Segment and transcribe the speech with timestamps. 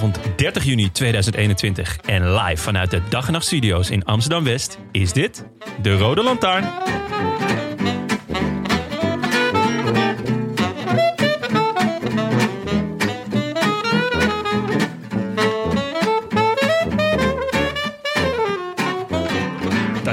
[0.00, 4.78] Woensdagavond 30 juni 2021 en live vanuit de Dag en Nacht Studio's in Amsterdam West
[4.92, 5.44] is dit
[5.82, 6.64] de Rode Lantaarn.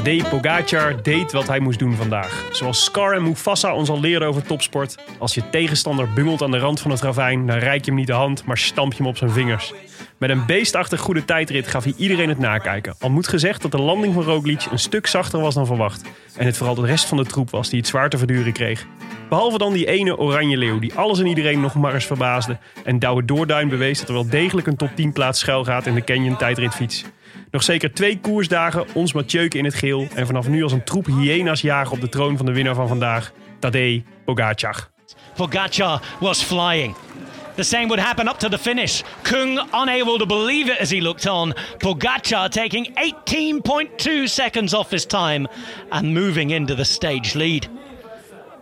[0.09, 2.45] Tadej Pogacar deed wat hij moest doen vandaag.
[2.51, 4.95] Zoals Scar en Mufasa ons al leren over topsport.
[5.17, 8.07] Als je tegenstander bungelt aan de rand van het ravijn, dan reik je hem niet
[8.07, 9.73] de hand, maar stamp je hem op zijn vingers.
[10.17, 12.95] Met een beestachtig goede tijdrit gaf hij iedereen het nakijken.
[12.99, 16.01] Al moet gezegd dat de landing van Roglic een stuk zachter was dan verwacht.
[16.37, 18.85] En het vooral de rest van de troep was die het zwaar te verduren kreeg.
[19.29, 22.57] Behalve dan die ene oranje leeuw die alles en iedereen nog maar eens verbaasde.
[22.83, 25.93] En Douwe Doorduin bewees dat er wel degelijk een top 10 plaats schuil gaat in
[25.93, 27.05] de Canyon tijdritfiets.
[27.51, 30.07] Nog zeker twee koersdagen, ons Mathieuke in het geel.
[30.15, 32.87] En vanaf nu als een troep hyena's jagen op de troon van de winnaar van
[32.87, 34.89] vandaag, Tadej Pogacar.
[35.35, 36.95] Pogacar was flying.
[37.55, 39.03] The same would happen up to the finish.
[39.23, 41.53] Kung unable to believe it as he looked on.
[41.79, 45.47] Pogacar taking 18.2 seconds off his time
[45.91, 47.67] and moving into the stage lead.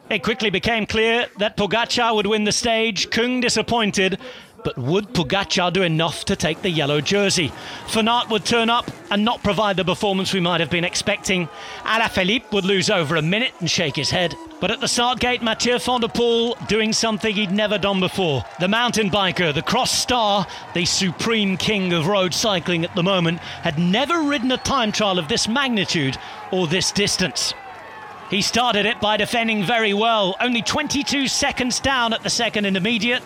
[0.10, 3.10] It quickly became clear that Pogacar would win the stage.
[3.10, 4.18] Kung disappointed.
[4.64, 7.52] But would Pogacar do enough to take the yellow jersey?
[7.88, 11.48] Fanart would turn up and not provide the performance we might have been expecting.
[11.84, 14.36] Alaphilippe would lose over a minute and shake his head.
[14.60, 18.44] But at the start gate, Mathieu van der Poel doing something he'd never done before.
[18.60, 23.40] The mountain biker, the cross star, the supreme king of road cycling at the moment,
[23.40, 26.18] had never ridden a time trial of this magnitude
[26.52, 27.54] or this distance.
[28.30, 33.24] He started it by defending very well, only 22 seconds down at the second intermediate.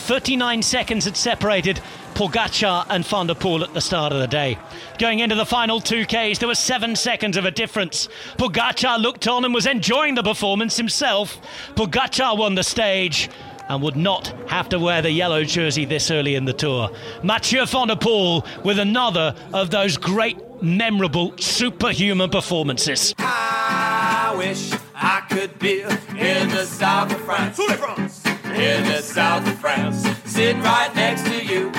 [0.00, 1.80] 39 seconds had separated
[2.14, 4.58] Pogacar and Van der Poel at the start of the day.
[4.98, 8.08] Going into the final 2Ks, there was seven seconds of a difference.
[8.36, 11.40] Pogacar looked on and was enjoying the performance himself.
[11.74, 13.30] Pogacar won the stage
[13.68, 16.90] and would not have to wear the yellow jersey this early in the tour.
[17.22, 23.14] Mathieu van der Poel with another of those great, memorable, superhuman performances.
[23.18, 28.19] I wish I could be in the south of France.
[28.60, 31.70] In the south of France, sitting right next to you.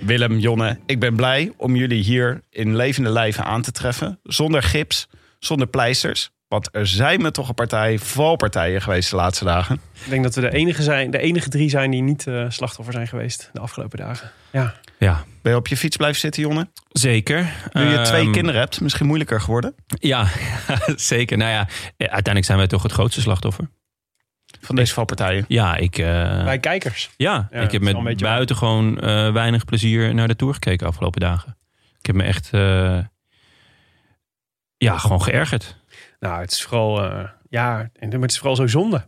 [0.00, 4.18] Willem, Jonne, ik ben blij om jullie hier in levende lijven aan te treffen.
[4.22, 6.30] Zonder gips, zonder pleisters.
[6.48, 9.80] Want er zijn me toch een partij valpartijen geweest de laatste dagen.
[10.04, 12.92] Ik denk dat we de enige, zijn, de enige drie zijn die niet eh, slachtoffer
[12.94, 14.30] zijn geweest de afgelopen dagen.
[14.52, 14.74] Ja.
[14.98, 16.68] Ja, Ben je op je fiets blijven zitten, Jonne?
[16.92, 17.52] zeker.
[17.72, 19.74] Nu je twee Ehm, kinderen hebt, misschien moeilijker geworden.
[19.86, 20.26] Ja,
[20.96, 21.36] zeker.
[21.36, 23.68] Nou ja, eh, uiteindelijk zijn wij toch het grootste slachtoffer.
[24.60, 25.44] Van deze valpartijen.
[25.48, 27.10] Ja, ik, eh, Bij kijkers.
[27.16, 31.20] ja, Ja, ik heb met buitengewoon eh weinig plezier naar de Tour gekeken de afgelopen
[31.20, 31.56] dagen.
[31.98, 32.98] Ik heb me echt eh,
[34.76, 35.76] ja, gewoon geërgerd.
[36.20, 39.04] Nou, het is vooral, eh, ja, en maar het is vooral zo zonde.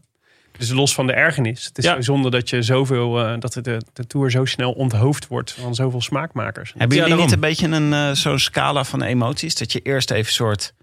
[0.58, 1.64] Dus los van de ergernis.
[1.64, 1.94] Het is Ja.
[1.94, 5.74] zo zonde dat je zoveel, eh, dat de, de tour zo snel onthoofd wordt van
[5.74, 6.72] zoveel smaakmakers.
[6.76, 9.54] Hebben Ja, jullie niet een beetje een eh, zo'n scala van emoties?
[9.54, 10.74] Dat je eerst even een soort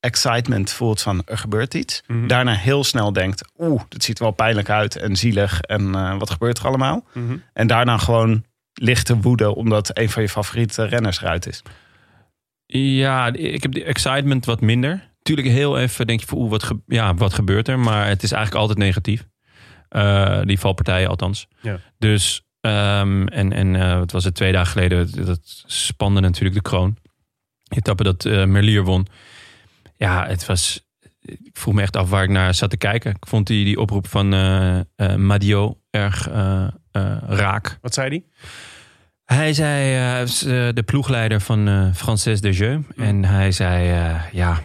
[0.00, 2.02] excitement voelt van er gebeurt iets.
[2.06, 2.26] Mhm.
[2.26, 5.60] Daarna heel snel denkt, oeh, dit ziet er wel pijnlijk uit en zielig.
[5.60, 7.04] En eh, wat gebeurt er allemaal?
[7.12, 7.36] Mhm.
[7.52, 11.62] En daarna gewoon lichte woede omdat een van je favoriete renners eruit is.
[12.66, 15.10] Ja, ik heb de excitement wat minder.
[15.22, 17.78] Tuurlijk heel even denk je van oeh, wat, ge- ja, wat gebeurt er?
[17.78, 19.26] Maar het is eigenlijk altijd negatief.
[19.88, 21.46] Eh, die valpartijen althans.
[21.60, 21.78] Ja.
[21.98, 26.62] Dus, ehm, en, en eh, wat was het, twee dagen geleden, dat spande natuurlijk de
[26.62, 26.96] kroon.
[27.68, 29.06] Etappe dat eh, Merlier won.
[29.96, 30.86] Ja, het was,
[31.20, 33.10] ik vroeg me echt af waar ik naar zat te kijken.
[33.10, 36.28] Ik vond die, die oproep van eh, Madio erg
[37.26, 37.78] raak.
[37.80, 38.26] Wat zei die?
[39.24, 42.80] Hij zei, hij was de ploegleider van Frances de Jeu.
[42.96, 43.86] En hij zei,
[44.32, 44.62] ja,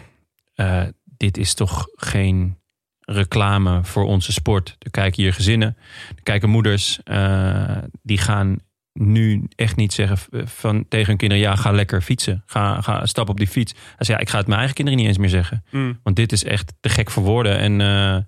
[0.58, 2.58] eh, dit is toch geen
[3.00, 4.76] reclame voor onze sport.
[4.78, 5.76] Er kijken hier gezinnen,
[6.16, 7.00] er kijken moeders.
[7.04, 8.58] eh, die gaan
[8.92, 11.44] nu echt niet zeggen van tegen hun kinderen...
[11.44, 12.42] ja, ga lekker fietsen.
[12.46, 13.72] Ga, ga stap op die fiets.
[13.72, 15.64] Hij zei, ja, ik ga het mijn eigen kinderen niet eens meer zeggen.
[15.70, 16.00] Mm.
[16.02, 17.58] Want dit is echt te gek voor woorden.
[17.58, 18.22] En eh,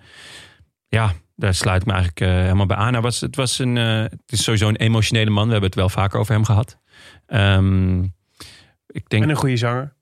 [0.88, 2.92] ja, daar sluit ik me eigenlijk helemaal bij aan.
[2.92, 5.44] Hij was, het, was een, het is sowieso een emotionele man.
[5.46, 6.78] We hebben het wel vaker over hem gehad.
[7.26, 8.02] Ehm,
[8.86, 9.98] ik denk, En een goede zanger.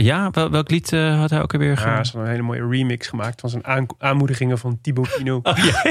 [0.00, 1.90] Ja, wel, welk lied eh, had hij ook alweer Ja, gedaan?
[1.92, 5.46] hij heeft een hele mooie remix gemaakt van zijn aan- aanmoedigingen van Thibaut Pinot.
[5.46, 5.82] Oh, ja,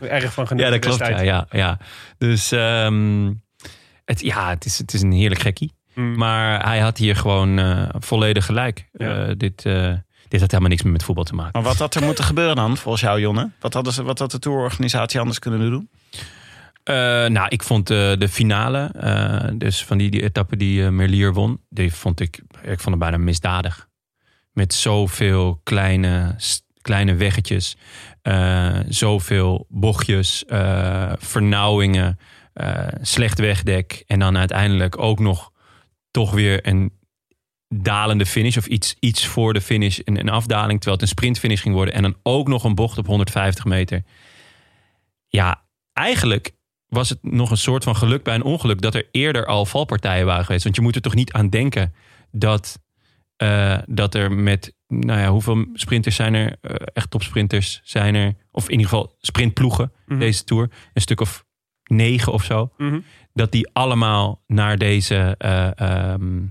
[0.08, 1.06] Erg van genoten ja, dat klopt.
[1.06, 1.78] Ja, ja, ja.
[2.18, 3.32] Dus ehm,
[4.04, 5.72] het, ja, het is, het is een heerlijk gekkie.
[5.94, 6.16] Mm.
[6.16, 8.88] Maar hij had hier gewoon eh, volledig gelijk.
[8.92, 9.26] Ja.
[9.26, 9.92] Eh, dit, eh,
[10.28, 11.50] dit had helemaal niks meer met voetbal te maken.
[11.52, 13.50] Maar wat had er moeten gebeuren dan, volgens jou, Jonne?
[13.60, 15.88] Wat, hadden ze, wat had de tourorganisatie anders kunnen doen?
[16.88, 16.94] Eh,
[17.26, 21.60] nou, ik vond eh, de finale, eh, dus van die, die etappe die Merlier won,
[21.68, 23.88] die vond ik, ik vond het bijna misdadig.
[24.52, 26.36] Met zoveel kleine,
[26.80, 27.76] kleine weggetjes,
[28.88, 30.44] zoveel bochtjes,
[31.18, 32.18] vernauwingen,
[33.00, 34.04] slecht wegdek.
[34.06, 35.52] En dan uiteindelijk ook nog
[36.10, 36.92] toch weer een
[37.68, 41.62] dalende finish of iets, iets voor de finish, een, een afdaling, terwijl het een sprintfinish
[41.62, 41.94] ging worden.
[41.94, 44.02] En dan ook nog een bocht op 150 meter.
[45.26, 45.62] Ja,
[45.92, 46.56] eigenlijk
[46.88, 50.26] was het nog een soort van geluk bij een ongeluk dat er eerder al valpartijen
[50.26, 50.64] waren geweest.
[50.64, 51.94] Want je moet er toch niet aan denken
[52.30, 52.78] dat,
[53.36, 56.56] eh, dat er met, nou ja, hoeveel sprinters zijn er?
[56.60, 60.18] Eh, echt topsprinters zijn er, of in ieder geval sprintploegen Mhm.
[60.18, 61.44] deze tour, een stuk of
[61.84, 63.00] negen of zo, Mhm.
[63.32, 66.46] dat die allemaal naar deze eh, ehm,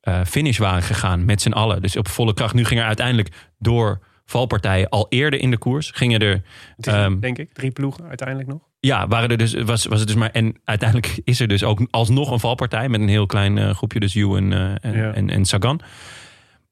[0.00, 1.82] eh, finish waren gegaan met z'n allen.
[1.82, 2.54] Dus op volle kracht.
[2.54, 5.90] Nu ging er uiteindelijk door valpartijen al eerder in de koers.
[5.90, 6.42] Gingen er
[6.76, 7.52] Drie, Ehm, denk ik.
[7.52, 8.60] Drie ploegen uiteindelijk nog.
[8.86, 10.30] Ja, waren er dus, was, was het dus maar.
[10.30, 14.00] En uiteindelijk is er dus ook alsnog een valpartij met een heel klein eh, groepje,
[14.00, 14.50] dus eh, en,
[14.80, 15.12] Ja.
[15.12, 15.80] en, en Sagan.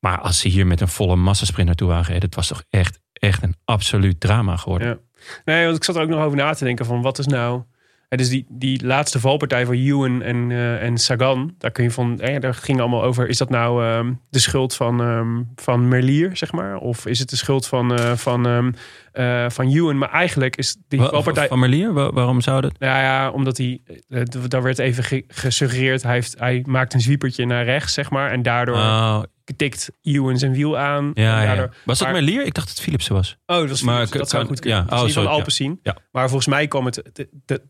[0.01, 3.01] Maar als ze hier met een volle massasprint naartoe waren gereden, het was toch echt,
[3.13, 4.89] echt een absoluut drama geworden.
[4.89, 4.99] Ja.
[5.45, 7.63] Nee, want ik zat er ook nog over na te denken van wat is nou...
[8.09, 11.91] hè, dus die, die laatste valpartij van Ewan en, eh, en Sagan, daar kun je
[11.91, 13.29] van, eh, daar ging allemaal over.
[13.29, 16.77] Is dat nou ehm, de schuld van, ehm, van Merlier, zeg maar?
[16.77, 18.73] Of is het de schuld van, eh, van, ehm,
[19.13, 19.99] eh, van Ewan?
[19.99, 21.01] Maar eigenlijk is die.
[21.49, 22.79] Van Merlier, Wa- waarom zou dat?
[22.79, 27.01] Nou ja, omdat hij, eh, daar werd even ge- gesuggereerd, hij, heeft, hij maakt een
[27.01, 28.31] zwiepertje naar rechts, zeg maar.
[28.31, 29.23] En daardoor Oh,
[29.57, 31.11] tikt Ewan zijn wiel aan.
[31.15, 31.69] ja, ja.
[31.85, 32.45] Was dat maar- Merlier?
[32.45, 33.37] Ik dacht dat het Philipsen was.
[33.47, 34.79] Oh, dat was Maar dat zou goed kunnen.
[34.79, 34.85] ja.
[34.85, 35.97] Oh, oh, van zo, ja.
[36.13, 37.03] Maar volgens mij kwam het...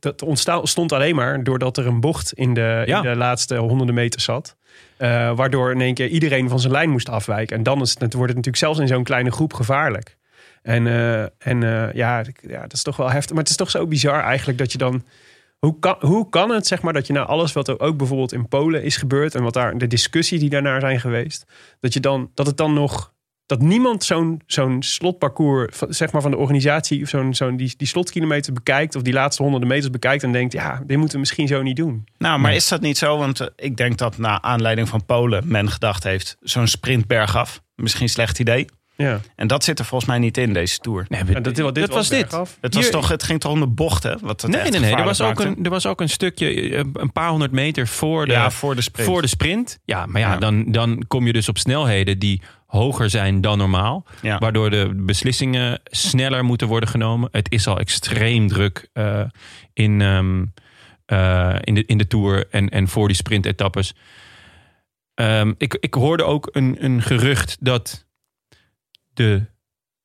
[0.01, 4.21] Het ontstond alleen maar doordat er een bocht in de, in de laatste honderden meter
[4.21, 4.57] zat.
[4.97, 7.57] Eh, waardoor in één keer iedereen van zijn lijn moest afwijken.
[7.57, 10.17] En dan is het, wordt het natuurlijk zelfs in zo'n kleine groep gevaarlijk.
[10.63, 13.31] En, eh, en eh, ja, ja, dat is toch wel heftig.
[13.31, 15.05] Maar het is toch zo bizar eigenlijk dat je dan...
[15.59, 18.33] Hoe kan, hoe kan het, zeg maar, dat je nou alles wat er ook bijvoorbeeld
[18.33, 19.35] in Polen is gebeurd...
[19.35, 21.47] en wat daar de discussie die daarnaar zijn geweest...
[21.81, 23.13] dat, je dan, dat het dan nog
[23.51, 27.75] dat niemand zo'n zo'n slotparcours van, zeg maar van de organisatie of zo'n zo'n die,
[27.77, 31.21] die slotkilometer bekijkt of die laatste honderden meters bekijkt en denkt ja dit moeten we
[31.21, 32.05] misschien zo niet doen.
[32.19, 33.19] Nou, maar is dat niet zo?
[33.19, 36.37] Want eh, ik denk dat na aanleiding van Polen men gedacht heeft...
[36.41, 38.67] zo'n sprint bergaf, misschien een slecht idee.
[39.01, 41.05] Ja, En dat zit er volgens mij niet in, deze Tour.
[41.09, 42.21] Nee, dat, dit, dit was dit.
[42.61, 44.19] Het, was Hier- toch, het ging toch om de bochten?
[44.23, 44.95] Wat het Nee, echt nee, nee.
[44.95, 48.27] Er was, ook een, er was ook een stukje, eh, een paar honderd meter voor
[48.27, 49.09] de, Ja, voor de sprint.
[49.11, 49.79] voor de sprint.
[49.85, 50.39] Ja, maar ja, Ja.
[50.39, 54.05] Dan, dan kom je dus op snelheden die hoger zijn dan normaal.
[54.23, 54.39] Ja.
[54.39, 57.29] Waardoor de beslissingen sneller moeten worden genomen.
[57.33, 59.23] Het is al extreem druk eh,
[59.73, 60.45] in, ehm,
[61.07, 63.95] eh, in, de, in de Tour en, en voor die sprintetappes.
[65.15, 68.07] Ehm, ik, ik hoorde ook een, een gerucht dat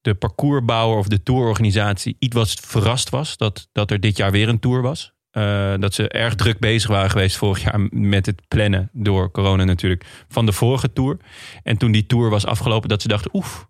[0.01, 3.37] de, parcoursbouwer of de tourorganisatie iets wat verrast was.
[3.37, 5.13] Dat, dat er dit jaar weer een tour was.
[5.31, 9.63] Eh, dat ze erg druk bezig waren geweest vorig jaar met het plannen door corona
[9.63, 11.17] natuurlijk van de vorige tour.
[11.63, 13.67] En toen die tour was afgelopen, dat ze dachten, oef,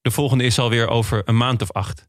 [0.00, 2.08] de volgende is alweer over een maand of acht.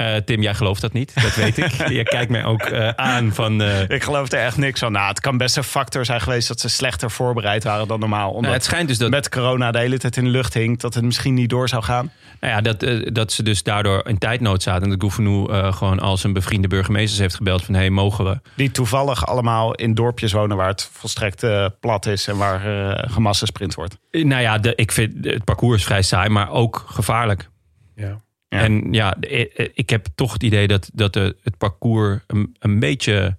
[0.00, 1.88] Eh, Tim, jij gelooft dat niet, dat weet ik.
[1.98, 3.62] je kijkt mij ook eh, aan van.
[3.62, 4.92] eh, Ik geloof er echt niks van.
[4.92, 8.28] Nou, het kan best een factor zijn geweest dat ze slechter voorbereid waren dan normaal.
[8.28, 10.80] Omdat nou, het schijnt dus dat, met corona de hele tijd in de lucht hing.
[10.80, 12.12] Dat het misschien niet door zou gaan.
[12.40, 14.82] nou ja, dat, dat ze dus daardoor in tijdnood zaten.
[14.82, 17.74] En dat Gouvenou eh gewoon al zijn bevriende burgemeesters heeft gebeld van...
[17.74, 18.40] hé, hey, mogen we?
[18.56, 21.46] Die toevallig allemaal in dorpjes wonen waar het volstrekt
[21.80, 22.28] plat is.
[22.28, 23.96] En waar uh, gemassasprint wordt.
[24.10, 27.48] Nou ja, de, ik vind het parcours is vrij saai, maar ook gevaarlijk.
[27.94, 28.20] Ja.
[28.50, 28.58] Ja.
[28.58, 32.78] En ja, eh, eh, ik heb toch het idee dat, dat het parcours een, een
[32.80, 33.36] beetje,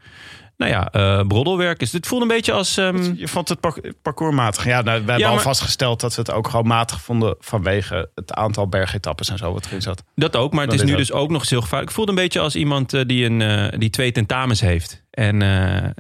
[0.58, 1.92] nou ja, eh, broddelwerk is.
[1.92, 2.78] Het voelt een beetje als...
[2.78, 4.66] ehm, Je vond het par- parcours matig.
[4.66, 7.36] Ja, nou, we hebben Ja, al vastgesteld dat we het ook gewoon matig vonden.
[7.40, 10.04] Vanwege het aantal bergetappes en zo wat erin zat.
[10.16, 11.90] dat ook, maar het Dat is nu dus ook nog eens heel gevaarlijk.
[11.90, 15.04] Ik voelde een beetje als iemand die, een, die twee tentamens heeft.
[15.10, 15.40] En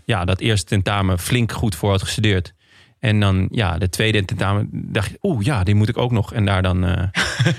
[0.05, 2.53] ja, dat eerste tentamen flink goed voor had gestudeerd.
[3.01, 6.33] En dan, ja, de tweede tentamen dacht je, oeh, ja, die moet ik ook nog.
[6.33, 7.03] En daar dan eh,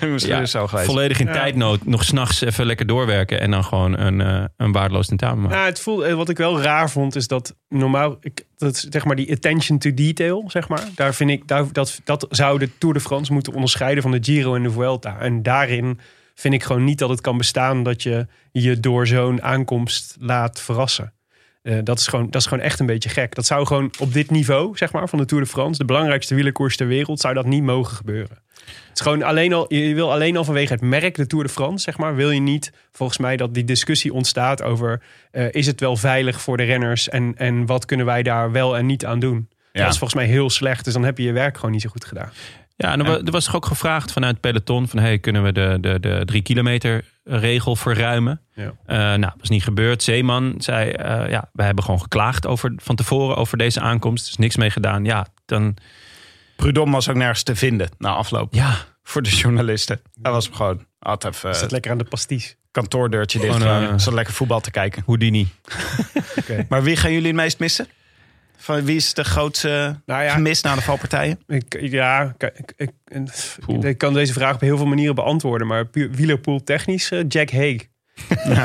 [0.12, 1.32] Misschien ja, zo volledig in Ja.
[1.32, 3.40] tijdnood nog s'nachts even lekker doorwerken.
[3.40, 5.56] En dan gewoon een, eh, een waardeloos tentamen maken.
[5.56, 9.04] Nou, het voel, eh, wat ik wel raar vond, is dat normaal, ik, dat, zeg
[9.04, 12.78] maar die attention to detail, zeg maar, daar vind ik, daar, dat, dat zou de
[12.78, 15.18] Tour de France moeten onderscheiden van de Giro en de Vuelta.
[15.18, 15.98] En daarin
[16.34, 20.60] vind ik gewoon niet dat het kan bestaan dat je je door zo'n aankomst laat
[20.60, 21.12] verrassen.
[21.62, 23.34] Eh, dat, is gewoon, dat is gewoon echt een beetje gek.
[23.34, 26.34] Dat zou gewoon op dit niveau, zeg maar, van de Tour de France, de belangrijkste
[26.34, 28.38] wielerkoers ter wereld, zou dat niet mogen gebeuren.
[28.64, 31.50] Het is gewoon alleen al, je wil alleen al vanwege het merk, de Tour de
[31.50, 35.66] France, zeg maar, wil je niet volgens mij dat die discussie ontstaat over eh, is
[35.66, 39.04] het wel veilig voor de renners en, en wat kunnen wij daar wel en niet
[39.04, 39.48] aan doen.
[39.72, 39.82] Ja.
[39.82, 41.88] Dat is volgens mij heel slecht, dus dan heb je je werk gewoon niet zo
[41.88, 42.30] goed gedaan.
[42.76, 45.42] Ja, en er, wa- er was toch ook gevraagd vanuit het peloton van hey, kunnen
[45.42, 48.40] we de, de, de drie kilometer regel verruimen?
[48.54, 48.72] Ja.
[48.86, 50.02] Eh, nou, dat is niet gebeurd.
[50.02, 54.24] Zeeman zei, eh, ja, wij hebben gewoon geklaagd over, van tevoren over deze aankomst.
[54.24, 55.04] Er is niks mee gedaan.
[55.04, 55.76] Ja, dan,
[56.56, 58.54] Prudhomme was ook nergens te vinden na afloop.
[58.54, 60.00] ja, Voor de journalisten.
[60.22, 62.56] Hij was gewoon, had even Zit het lekker aan de pasties.
[62.70, 63.56] kantoordeurtje dicht.
[63.56, 65.02] Gewoon, eh, zat lekker voetbal te kijken.
[65.06, 65.48] Houdini.
[66.68, 67.86] Maar wie gaan jullie het meest missen?
[68.62, 71.40] Van wie is de grootste Nou ja, gemis na de valpartijen?
[71.46, 72.90] Ik, ja, ik, ik,
[73.66, 75.66] ik, ik kan deze vraag op heel veel manieren beantwoorden.
[75.66, 77.86] Maar puur wielerpool technisch, eh, Jack Haig.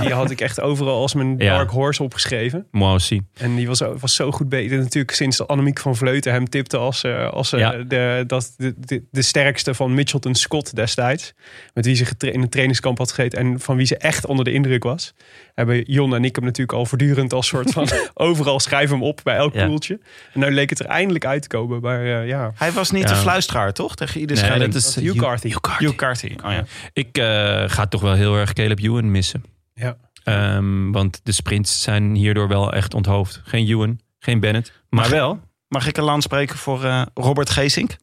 [0.02, 1.56] Die had ik echt overal als mijn Ja.
[1.56, 2.68] dark horse opgeschreven.
[2.72, 3.22] Aussi.
[3.38, 4.78] En die was, was zo goed bezig.
[4.78, 7.72] Natuurlijk sinds Annemiek van Vleuten hem tipte als, eh, als eh, Ja.
[7.72, 11.34] de, dat, de, de, de sterkste van Mitchelton Scott destijds.
[11.74, 13.40] Met wie ze getra- in een trainingskamp had gegeten.
[13.40, 15.14] En van wie ze echt onder de indruk was.
[15.56, 17.88] Hebben Jon en ik hem natuurlijk al voortdurend als soort van...
[18.14, 19.66] overal schrijven hem op bij elk Ja.
[19.66, 20.00] poeltje.
[20.34, 21.82] En nu leek het er eindelijk uit te komen.
[21.82, 23.10] Maar eh, ja, Hij was niet Ja.
[23.10, 23.96] de fluisteraar, toch?
[23.96, 25.54] Tegen iedere Nee, dat is Hugh Carthy.
[25.78, 26.36] Hugh Carthy.
[26.46, 26.64] Oh, ja.
[26.94, 27.24] Ik eh,
[27.68, 29.44] ga toch wel heel erg Caleb Ewan missen.
[29.78, 29.98] Ja.
[30.24, 33.42] Ehm, want de sprints zijn hierdoor wel echt onthoofd.
[33.44, 34.72] Geen Ewan, geen Bennett.
[34.90, 37.96] Maar Mag- wel Mag ik een land spreken voor eh, Robert Geesink?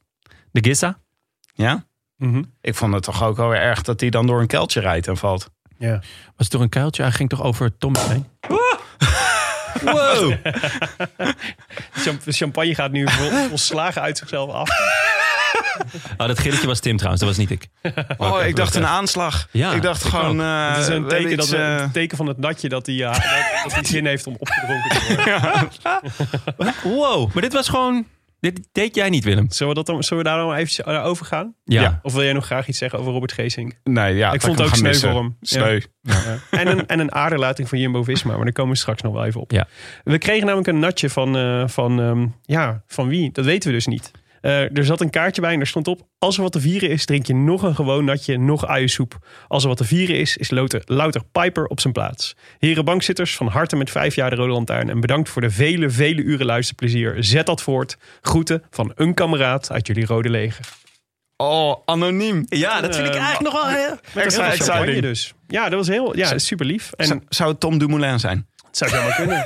[0.53, 0.99] de Gissa.
[1.55, 1.85] Ja?
[2.17, 2.43] Mhm.
[2.61, 5.07] Ik vond het toch ook wel weer erg dat hij dan door een kuiltje rijdt
[5.09, 5.51] en valt.
[5.79, 5.93] ja.
[6.25, 7.03] Was het toch een kuiltje?
[7.03, 8.27] Hij ging toch over Tom heen?
[9.83, 10.33] Wow!
[11.93, 14.69] Champ- champagne gaat nu vol, volslagen uit zichzelf af.
[16.19, 17.69] Oh, dat gilletje was Tim trouwens, dat was niet ik.
[18.17, 19.49] Oh, ik dacht een aanslag.
[19.51, 20.41] Ja, ik dacht ik gewoon...
[20.41, 22.69] eh, Het is een we hebben teken, dat we, eh, een teken van het natje
[22.69, 23.13] dat hij, ja,
[23.63, 25.15] dat, hij zin heeft om opgedronken te
[26.57, 26.75] worden.
[26.97, 28.07] Wow, maar dit was gewoon...
[28.41, 29.51] Dit deed jij niet, Willem.
[29.51, 31.55] Zullen we, dat dan, zullen we daar dan even naar over gaan?
[31.65, 31.83] Ja.
[31.83, 31.99] Ja.
[32.03, 33.73] Of wil jij nog graag iets zeggen over Robert Geesink?
[33.85, 35.37] nee, ja, ik vond het ook sneu voor hem.
[35.41, 35.81] Sneu.
[36.01, 36.39] Ja.
[36.51, 38.35] En, een, en een aderlating van Jumbo-Visma.
[38.35, 39.51] Maar daar komen we straks nog wel even op.
[39.51, 39.67] Ja.
[40.05, 43.31] We kregen namelijk een natje van, eh, van, ehm, ja, van wie?
[43.33, 44.11] Dat weten we dus niet.
[44.45, 46.01] Eh, er zat een kaartje bij en er stond op...
[46.19, 49.19] als er wat te vieren is, drink je nog een gewoon natje, nog uiensoep.
[49.49, 52.37] Als er wat te vieren is, is louter, louter Piper op zijn plaats.
[52.59, 54.91] Heren bankzitters, van harte met vijf jaar de Rode Lantaarn...
[54.91, 57.17] en bedankt voor de vele, vele uren luisterplezier.
[57.19, 57.97] Zet dat voort.
[58.21, 60.65] Groeten van een kameraad uit jullie Rode Leger.
[61.37, 62.45] Oh, anoniem.
[62.49, 63.99] Ja, dat vind ik eigenlijk nog wel...
[64.23, 65.03] Extra exciting.
[65.03, 65.35] dus.
[65.47, 66.93] Ja, dat was heel ja, super lief.
[66.93, 68.47] En Zou- Zou het Tom Dumoulin zijn?
[68.79, 69.45] Het zou zomaar kunnen.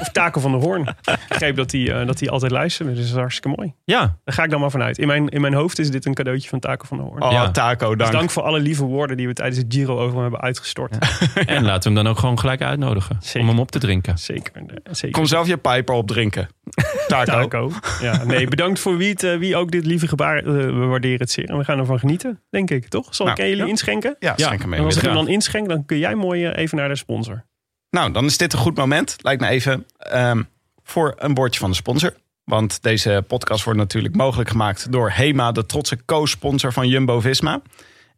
[0.00, 0.80] Of Taco van der Hoorn.
[0.82, 2.88] Ik begreep dat hij, eh, dat hij altijd luistert.
[2.88, 3.74] Dus dat is hartstikke mooi.
[3.84, 4.98] Ja, Daar ga ik dan maar vanuit.
[4.98, 7.22] In mijn, in mijn hoofd is dit een cadeautje van Taco van der Hoorn.
[7.22, 7.50] Oh, Ja.
[7.50, 8.12] Taco, Dus dank.
[8.12, 10.98] dank voor alle lieve woorden die we tijdens het Giro over hem hebben uitgestort.
[11.46, 13.16] en laten we hem dan ook gewoon gelijk uitnodigen.
[13.20, 13.40] Zeker.
[13.40, 14.18] Om hem op te drinken.
[14.18, 14.52] Zeker.
[14.54, 14.62] eh,
[14.92, 15.10] zeker.
[15.18, 16.48] Kom zelf je pijper opdrinken.
[17.08, 17.24] Taco.
[17.24, 17.70] Taco.
[18.00, 20.44] Ja, nee, bedankt voor wie, het, eh, wie ook dit lieve gebaar.
[20.44, 21.48] we waarderen het zeer.
[21.48, 22.88] En we gaan ervan genieten, denk ik.
[22.88, 23.14] Toch?
[23.14, 23.70] Zal Nou, ik aan jullie ja.
[23.70, 24.16] inschenken?
[24.18, 24.44] Ja, Ja.
[24.46, 24.86] schenk hem En mee.
[24.86, 27.44] als ik hem dan inschenk, dan kun jij mooi even naar de sponsor.
[27.92, 29.16] Nou, dan is dit een goed moment.
[29.20, 30.42] Lijkt me even ehm,
[30.84, 32.14] voor een woordje van de sponsor.
[32.44, 37.62] Want deze podcast wordt natuurlijk mogelijk gemaakt door HEMA, de trotse co-sponsor van Jumbo-Visma.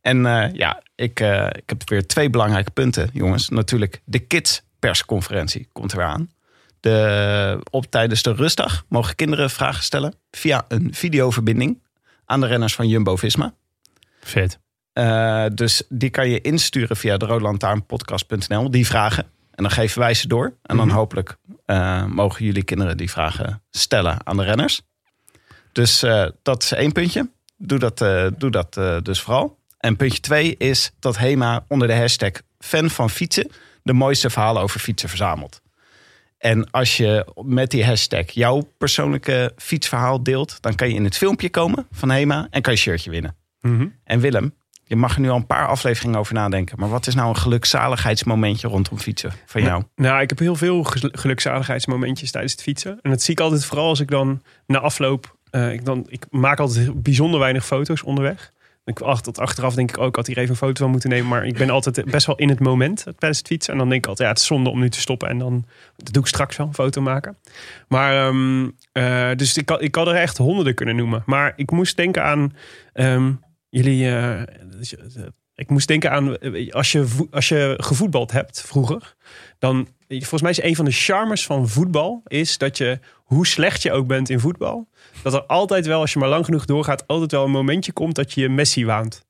[0.00, 3.48] En eh, ja, ik, eh, ik heb weer twee belangrijke punten, jongens.
[3.48, 6.30] Natuurlijk, de Kids persconferentie komt er weer aan.
[6.80, 11.82] De, op, tijdens de rustdag mogen kinderen vragen stellen via een videoverbinding
[12.24, 13.54] aan de renners van Jumbo-Visma.
[14.20, 14.58] Vet.
[14.92, 19.32] Eh, dus die kan je insturen via de roodlantaarnpodcast.nl, die vragen.
[19.54, 20.56] En dan geven wij ze door.
[20.62, 24.82] En dan hopelijk eh, mogen jullie kinderen die vragen stellen aan de renners.
[25.72, 27.30] Dus eh, dat is één puntje.
[27.56, 29.58] Doe dat, eh, doe dat dus vooral.
[29.78, 33.50] En puntje twee is dat HEMA onder de hashtag fan van fietsen
[33.82, 35.60] de mooiste verhalen over fietsen verzamelt.
[36.38, 41.16] En als je met die hashtag jouw persoonlijke fietsverhaal deelt, dan kan je in het
[41.16, 43.36] filmpje komen van HEMA en kan je een shirtje winnen.
[44.04, 44.54] En Willem,
[44.86, 46.78] je mag er nu al een paar afleveringen over nadenken.
[46.80, 49.82] Maar wat is nou een gelukzaligheidsmomentje rondom fietsen van jou?
[49.96, 52.98] Nou, ik heb heel veel gel- gelukzaligheidsmomentjes tijdens het fietsen.
[53.02, 55.36] En dat zie ik altijd vooral als ik dan na afloop...
[55.50, 58.52] eh, ik, dan, ik maak altijd bijzonder weinig foto's onderweg.
[58.84, 61.28] Ik, ach, tot achteraf denk ik ook, had hier even een foto van moeten nemen.
[61.28, 63.72] Maar ik ben altijd best wel in het moment tijdens het fietsen.
[63.72, 65.28] En dan denk ik altijd, ja, het is zonde om nu te stoppen.
[65.28, 65.64] En dan
[65.96, 67.36] dat doe ik straks wel, een foto maken.
[67.88, 71.22] Maar, ehm, eh, dus ik, ik had er echt honderden kunnen noemen.
[71.26, 72.52] Maar ik moest denken aan
[72.92, 73.32] ehm,
[73.74, 74.08] jullie...
[74.08, 74.42] eh,
[74.78, 75.22] dus, eh,
[75.54, 79.14] ik moest denken aan, eh, als je, als je gevoetbald hebt vroeger,
[79.58, 83.82] dan, volgens mij is een van de charmes van voetbal, is dat je, hoe slecht
[83.82, 84.88] je ook bent in voetbal,
[85.22, 88.14] dat er altijd wel, als je maar lang genoeg doorgaat, altijd wel een momentje komt
[88.14, 89.24] dat je je Messi waant.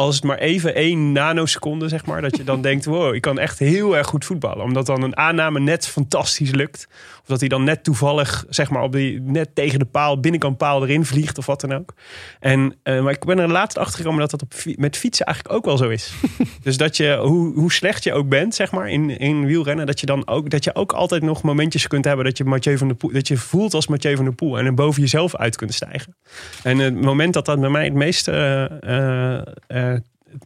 [0.00, 3.38] Als het maar even één nanoseconde, zeg maar, dat je dan denkt, wow, ik kan
[3.38, 4.64] echt heel erg goed voetballen.
[4.64, 6.86] Omdat dan een aanname net fantastisch lukt.
[7.20, 10.56] Of dat hij dan net toevallig, zeg maar, op die, net tegen de paal, binnenkant
[10.56, 11.94] paal erin vliegt of wat dan ook.
[12.38, 15.56] En, eh, maar ik ben er laatst achter gekomen dat dat op, met fietsen eigenlijk
[15.56, 16.12] ook wel zo is.
[16.62, 20.00] dus dat je, hoe, hoe slecht je ook bent, zeg maar, in, in wielrennen, dat
[20.00, 22.88] je dan ook, dat je ook altijd nog momentjes kunt hebben dat je, Mathieu van
[22.88, 25.56] der Poel, dat je voelt als Mathieu van der Poel en er boven jezelf uit
[25.56, 26.16] kunt stijgen.
[26.62, 29.89] En het moment dat dat bij mij het meeste eh, eh, eh,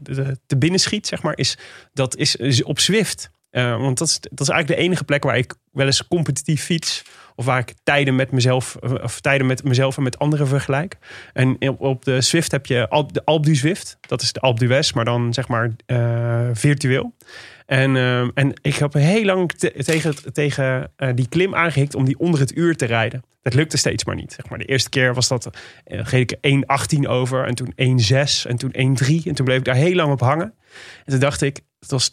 [0.03, 1.59] te- te binnen schiet, zeg maar, is,
[1.93, 3.31] dat is, op Zwift.
[3.51, 6.65] Eh, want dat is, dat is eigenlijk de enige plek waar ik wel eens competitief
[6.65, 7.03] fiets.
[7.37, 10.97] Of waar ik tijden met mezelf, of tijden met mezelf en met anderen vergelijk.
[11.33, 13.97] En op, de Zwift heb je Alp, de Alp du Zwift.
[14.01, 17.15] Dat is de Alp d'Huez, maar dan zeg maar eh, virtueel.
[17.67, 22.05] En, eh, en ik heb heel lang te- tegen, tegen eh, die klim aangehikt om
[22.05, 23.23] die onder het uur te rijden.
[23.43, 24.33] Dat lukte steeds maar niet.
[24.33, 24.59] Zeg maar.
[24.59, 25.49] De eerste keer was dat,
[25.85, 27.47] geef ik er 1,18 over.
[27.47, 29.23] En toen 1,6 en toen 1,3.
[29.25, 30.55] En toen bleef ik daar heel lang op hangen.
[31.05, 32.11] En toen dacht ik, het was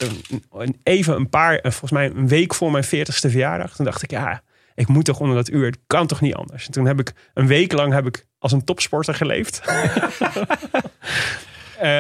[0.49, 3.75] een, even een paar, eh, volgens mij een week voor mijn 40ste verjaardag.
[3.75, 4.41] Toen dacht ik, ja,
[4.75, 5.65] ik moet toch onder dat uur.
[5.65, 6.65] Het kan toch niet anders.
[6.65, 9.61] En toen heb ik een week lang heb ik als een topsporter geleefd.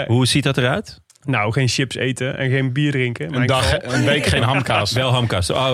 [0.07, 1.01] Hoe ziet dat eruit?
[1.25, 3.27] Nou, geen chips eten en geen bier drinken.
[3.27, 3.93] in Een, dag, geval.
[3.93, 4.91] een week geen hamkaas.
[5.01, 5.49] Wel hamkaas.
[5.49, 5.71] Oh,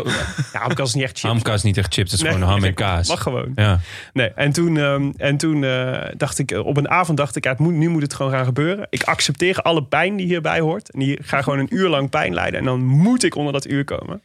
[0.53, 1.31] Ja, hamkaas is niet echt chips.
[1.33, 3.07] hamkaas is niet echt chips, het is Nee, gewoon ham en kaas.
[3.07, 3.51] Mag gewoon.
[3.55, 3.79] Ja.
[4.13, 7.43] Nee, en toen, ehm, en toen eh, dacht ik, eh, op een avond dacht ik,
[7.43, 8.87] ja, het moet, nu moet het gewoon gaan gebeuren.
[8.89, 10.91] Ik accepteer alle pijn die hierbij hoort.
[10.91, 12.59] En die ga gewoon een uur lang pijn lijden.
[12.59, 14.21] En dan moet ik onder dat uur komen.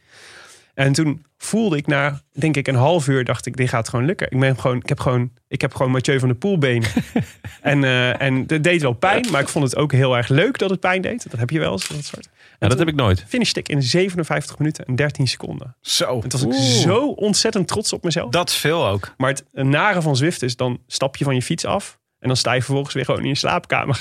[0.73, 4.05] En toen voelde ik na, denk ik, een half uur, dacht ik, dit gaat gewoon
[4.05, 4.27] lukken.
[4.31, 6.89] Ik, ben gewoon, ik, heb, gewoon, ik heb gewoon Mathieu van der Poel benen.
[7.61, 10.57] en, eh, en het deed wel pijn, maar ik vond het ook heel erg leuk
[10.57, 11.31] dat het pijn deed.
[11.31, 12.29] Dat heb je wel eens, dat soort.
[12.59, 13.23] ja, dat heb ik nooit.
[13.27, 15.75] Finishte ik in 57 minuten en 13 seconden.
[15.81, 18.31] Zo, En toen was ik zo ontzettend trots op mezelf.
[18.31, 19.13] dat is veel ook.
[19.17, 22.01] Maar het nare van Zwift is, dan stap je van je fiets af.
[22.19, 23.99] En dan sta je vervolgens weer gewoon in je slaapkamer.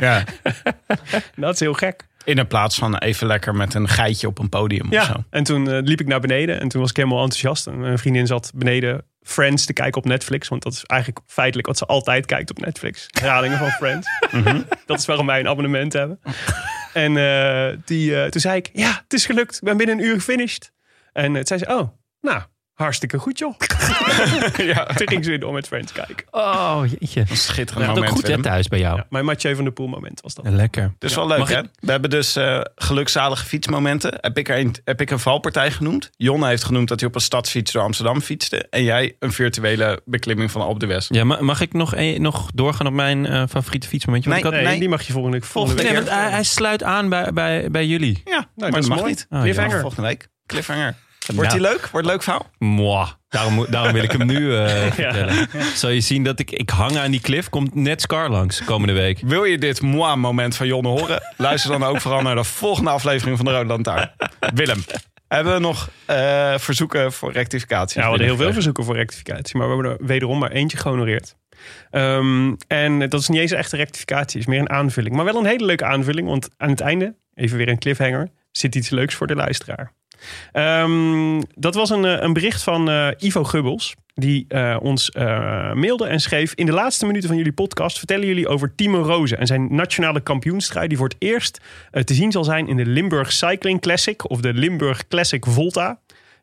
[0.00, 0.24] Ja.
[1.36, 2.08] dat is heel gek.
[2.30, 5.24] In de plaats van even lekker met een geitje op een podium of zo.
[5.30, 6.60] En toen eh, liep ik naar beneden.
[6.60, 7.66] En toen was ik helemaal enthousiast.
[7.66, 10.48] En mijn vriendin zat beneden Friends te kijken op Netflix.
[10.48, 13.06] Want dat is eigenlijk feitelijk wat ze altijd kijkt op Netflix.
[13.10, 14.08] Herhalingen van Friends.
[14.86, 16.20] Dat is waarom wij een abonnement hebben.
[16.92, 19.54] En eh, die, eh, toen zei ik, ja, het is gelukt.
[19.54, 20.72] Ik ben binnen een uur gefinished.
[21.12, 21.88] En toen zei ze, oh,
[22.20, 22.42] nou,
[22.80, 23.54] hartstikke goed joh.
[24.72, 24.84] ja.
[24.84, 26.26] Toen ging ze weer door met Friends kijken.
[26.30, 27.20] Oh, jeetje.
[27.20, 28.12] Een schitterend Dat ook moment.
[28.26, 28.96] goed hè, thuis bij jou.
[28.96, 30.48] Ja, mijn Mathieu van der Poel moment was dat.
[30.48, 30.92] Lekker.
[30.98, 31.58] Dus wel leuk, Mag hè?
[31.58, 34.14] ik- We hebben dus eh, gelukzalige fietsmomenten.
[34.20, 36.10] Heb ik, er een, heb ik een valpartij genoemd.
[36.16, 38.66] Jonne heeft genoemd dat hij op een stadsfiets door Amsterdam fietste.
[38.70, 41.06] En jij een virtuele beklimming van Alpe d'Huez.
[41.08, 44.30] Ja, ma- mag ik nog, een, nog doorgaan op mijn eh, favoriete fietsmomentje?
[44.30, 44.80] Want Nee, ik had- Nee, nee.
[44.80, 45.92] die mag je volgende, volgende Volgende week.
[45.92, 48.22] Nee, want hij, hij sluit aan bij, bij, bij jullie.
[48.24, 49.10] Ja, maar dat mag mooi.
[49.10, 49.26] niet.
[49.30, 49.74] Oh, Cliffhanger.
[49.74, 49.80] ja.
[49.80, 50.28] Volgende week.
[50.46, 50.94] Cliffhanger.
[51.26, 51.60] Wordt Nou.
[51.60, 51.80] die leuk?
[51.80, 52.50] Wordt het leuk verhaal?
[52.58, 53.08] Mwah.
[53.28, 55.48] Daarom, daarom wil ik hem nu eh, vertellen.
[55.74, 57.48] Zal je zien dat ik, ik hang aan die cliff.
[57.48, 59.18] Komt net Scar langs komende week.
[59.22, 61.22] Wil je dit moi moment van Jonne horen?
[61.36, 64.10] Luister dan ook vooral naar de volgende aflevering van de Rode Lantaarn.
[64.54, 64.84] Willem,
[65.28, 67.96] hebben we nog eh, verzoeken voor rectificatie?
[67.98, 70.76] Ja, we hadden heel veel verzoeken voor rectificatie, maar we hebben er wederom maar eentje
[70.76, 71.36] gehonoreerd.
[71.90, 75.14] Ehm, en dat is niet eens echt een rectificatie, het is meer een aanvulling.
[75.14, 78.74] Maar wel een hele leuke aanvulling, want aan het einde, even weer een cliffhanger, zit
[78.74, 79.92] iets leuks voor de luisteraar.
[80.52, 83.94] Ehm, dat was een, eh, een bericht van eh, Ivo Gubbels.
[84.14, 85.10] Die eh, ons
[85.74, 86.52] mailde en schreef...
[86.54, 89.38] In de laatste minuten van jullie podcast vertellen jullie over Timo Rozen...
[89.38, 91.60] en zijn nationale kampioenstrijd die voor het eerst
[92.04, 92.68] te zien zal zijn...
[92.68, 95.98] in de Limburg Cycling Classic of de Limburg Classic Volta.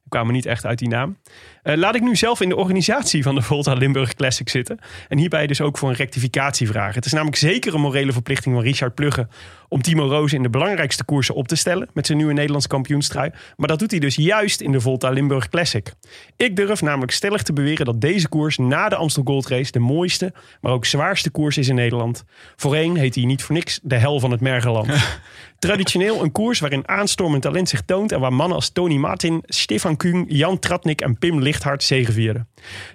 [0.08, 1.18] Ik kwam er niet echt uit die naam.
[1.64, 4.80] Eh, laat ik nu zelf in de organisatie van de Volta Limburg Classic zitten.
[5.08, 6.96] En hierbij dus ook voor een rectificatie vragen.
[6.96, 9.28] Het is namelijk zeker een morele verplichting van Richard Plugge...
[9.68, 11.90] om Timo Roos in de belangrijkste koersen op te stellen...
[11.94, 13.32] met zijn nieuwe Nederlands kampioenstrui.
[13.56, 15.94] Maar dat doet hij dus juist in de Volta Limburg Classic.
[16.36, 18.58] Ik durf namelijk stellig te beweren dat deze koers...
[18.58, 22.24] na de Amstel Gold Race de mooiste, maar ook zwaarste koers is in Nederland.
[22.56, 24.90] Voorheen heet hij niet voor niks de hel van het Mergeland.
[25.60, 28.12] Traditioneel een koers waarin aanstormend talent zich toont...
[28.12, 32.48] en waar mannen als Tony Martin, Stefan Kuhn, Jan Tratnik en Pim Lichthart zegevierden.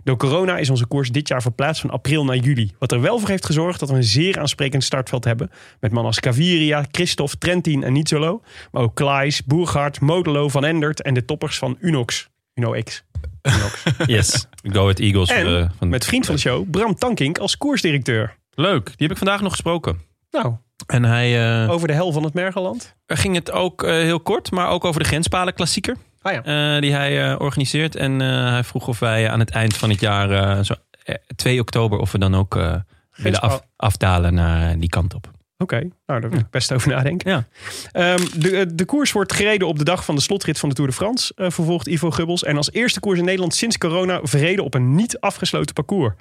[0.04, 2.72] Door corona is onze koers dit jaar verplaatst van april naar juli.
[2.78, 5.50] Wat er wel voor heeft gezorgd dat we een zeer aansprekend startveld hebben...
[5.80, 8.42] met mannen als Caviria, Christophe, Trentin en Nizzolo...
[8.70, 12.28] maar ook Klaes, Boergaard, Modelo, Van Endert en de toppers van Unox.
[12.54, 13.04] Unox.
[14.06, 14.46] Yes.
[14.62, 15.28] Go with Eagles.
[15.28, 18.36] En eh, van met vriend van de show, Bram Tankink als koersdirecteur.
[18.54, 18.84] Leuk.
[18.84, 20.00] Die heb ik vandaag nog gesproken.
[20.30, 20.54] Nou,
[20.86, 22.94] En hij eh, over de hel van het Mergeland.
[23.06, 25.96] ging het ook eh, heel kort, maar ook over de Grenspalen klassieker.
[26.22, 26.74] Ah ja.
[26.74, 27.96] eh, die hij eh, organiseert.
[27.96, 31.14] En eh, hij vroeg of wij aan het eind van het jaar, eh, zo, eh,
[31.36, 32.74] 2 oktober, of we dan ook eh,
[33.16, 35.30] willen af, afdalen naar die kant op.
[35.62, 37.30] Oké, nou daar wil ik best over nadenken.
[37.30, 37.44] Ja.
[37.92, 40.74] Ehm, de, eh, de koers wordt gereden op de dag van de slotrit van de
[40.74, 42.44] Tour de France, eh, vervolgt Ivo Gubbels.
[42.44, 46.14] En als eerste koers in Nederland sinds corona verreden op een niet afgesloten parcours.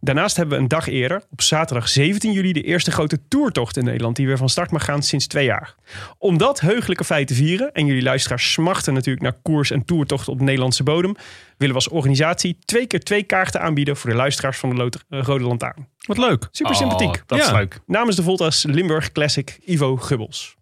[0.00, 3.84] Daarnaast hebben we een dag eerder, op zaterdag 17 juli, de eerste grote toertocht in
[3.84, 5.74] Nederland, die weer van start mag gaan sinds twee jaar.
[6.18, 10.28] Om dat heugelijke feit te vieren, en jullie luisteraars smachten natuurlijk naar koers en toertocht
[10.28, 11.16] op Nederlandse bodem,
[11.60, 15.02] willen we als organisatie twee keer twee kaarten aanbieden voor de luisteraars van de Loter-
[15.08, 15.88] eh, Rode Lantaarn.
[16.06, 16.48] Wat leuk.
[16.50, 17.08] Super sympathiek.
[17.14, 17.80] Oh, dat is leuk.
[17.86, 20.56] Namens de Volta's Limburg Classic Ivo Gubbels.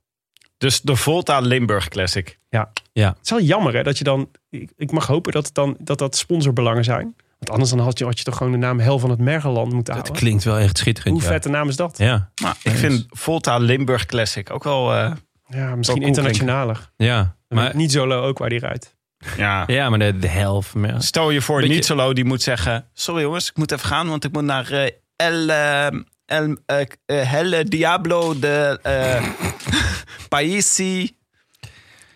[0.59, 2.39] Dus de Volta Limburg Classic.
[2.49, 2.73] Ja.
[2.93, 3.09] Ja.
[3.09, 4.29] Het is wel jammer hè, dat je dan...
[4.51, 7.15] Ik, ik mag hopen dat, het dan, dat dat sponsorbelangen zijn.
[7.39, 9.73] Want anders dan had, je, had je toch gewoon de naam Hel van het Mergeland
[9.73, 10.15] moeten houden.
[10.15, 11.15] klinkt wel echt schitterend.
[11.15, 11.29] Hoe ja.
[11.29, 11.99] vette naam is dat?
[11.99, 14.95] Ja, Maar ik vind Volta Limburg Classic ook wel...
[14.95, 15.13] eh,
[15.49, 16.91] Ja, misschien internationaler.
[16.97, 17.37] ja.
[17.49, 18.97] Maar Maar, niet Zolo ook waar die rijdt.
[19.37, 19.65] Ja.
[19.77, 20.75] ja, maar de, de helft.
[20.75, 22.89] maar- Stel je voor, Beetje- niet solo die moet zeggen...
[22.95, 25.51] Sorry jongens, ik moet even gaan, want ik moet naar eh, El,
[26.27, 26.57] El
[27.07, 29.27] Helle Diablo de eh
[30.29, 31.17] Paisi.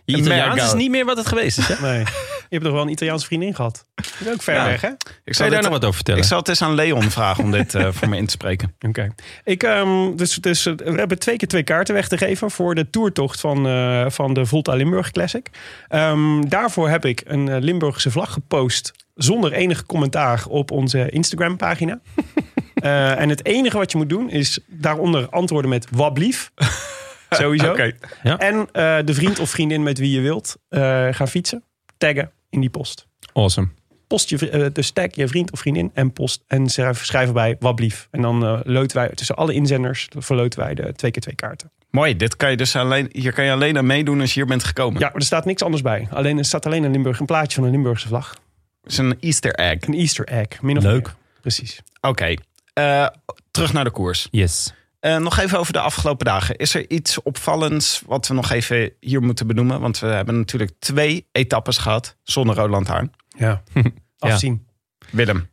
[0.05, 1.69] Je Italiaans is niet meer wat het geweest is.
[1.69, 1.81] Hè?
[1.81, 2.05] Nee.
[2.53, 3.87] Je hebt toch wel een Italiaanse vriendin gehad?
[3.95, 4.65] Dat is ook ver Ja.
[4.65, 4.89] weg, hè?
[4.89, 6.21] Ik Zou je zal, daar nog wat over vertellen?
[6.21, 8.75] ik zal het eens aan Leon vragen om dit eh, voor me in te spreken.
[8.89, 9.09] Oké.
[9.45, 12.75] Ik, ehm, dus, dus, eh, we hebben twee keer twee kaarten weg te geven voor
[12.75, 15.51] de toertocht van, eh, van de Volta Limburg Classic.
[15.89, 21.57] Ehm, daarvoor heb ik een eh, Limburgse vlag gepost zonder enig commentaar op onze Instagram
[21.57, 22.01] pagina.
[22.75, 26.51] Eh, en het enige wat je moet doen is daaronder antwoorden met wablief.
[27.31, 27.71] Sowieso.
[27.71, 27.93] Oké.
[28.23, 28.39] Ja.
[28.39, 31.65] En eh, de vriend of vriendin met wie je wilt eh, gaan fietsen.
[31.99, 33.07] Taggen in die post.
[33.33, 33.69] Awesome.
[34.07, 38.09] Post je, eh, dus tag je vriend of vriendin en post en schrijf, erbij wablief.
[38.11, 41.71] En dan eh loten wij tussen alle inzenders verloten wij de twee keer twee kaarten.
[41.91, 44.49] Mooi, dit kan je dus alleen, hier kan je alleen aan meedoen als je hier
[44.49, 45.01] bent gekomen.
[45.01, 46.09] Ja, maar er staat niks anders bij.
[46.11, 48.37] Alleen, er staat alleen een, Limburg, een plaatje van een Limburgse vlag.
[48.83, 49.87] Het is een easter egg.
[49.87, 50.63] Een Easter egg.
[50.63, 51.07] Min of Leuk.
[51.07, 51.15] meer.
[51.41, 51.81] Precies.
[52.01, 52.35] Oké,
[52.73, 53.07] eh,
[53.51, 54.29] terug naar de koers.
[54.31, 54.75] Yes.
[55.03, 56.57] Eh, nog even over de afgelopen dagen.
[56.57, 59.81] Is er iets opvallends wat we nog even hier moeten benoemen?
[59.81, 63.13] Want we hebben natuurlijk twee etappes gehad zonder Roland Lantaarn.
[63.39, 63.63] Ja.
[64.19, 64.67] Afzien.
[65.11, 65.51] Willem,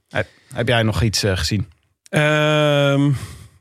[0.53, 1.69] heb, jij nog iets eh, gezien?
[2.09, 3.11] Ehm,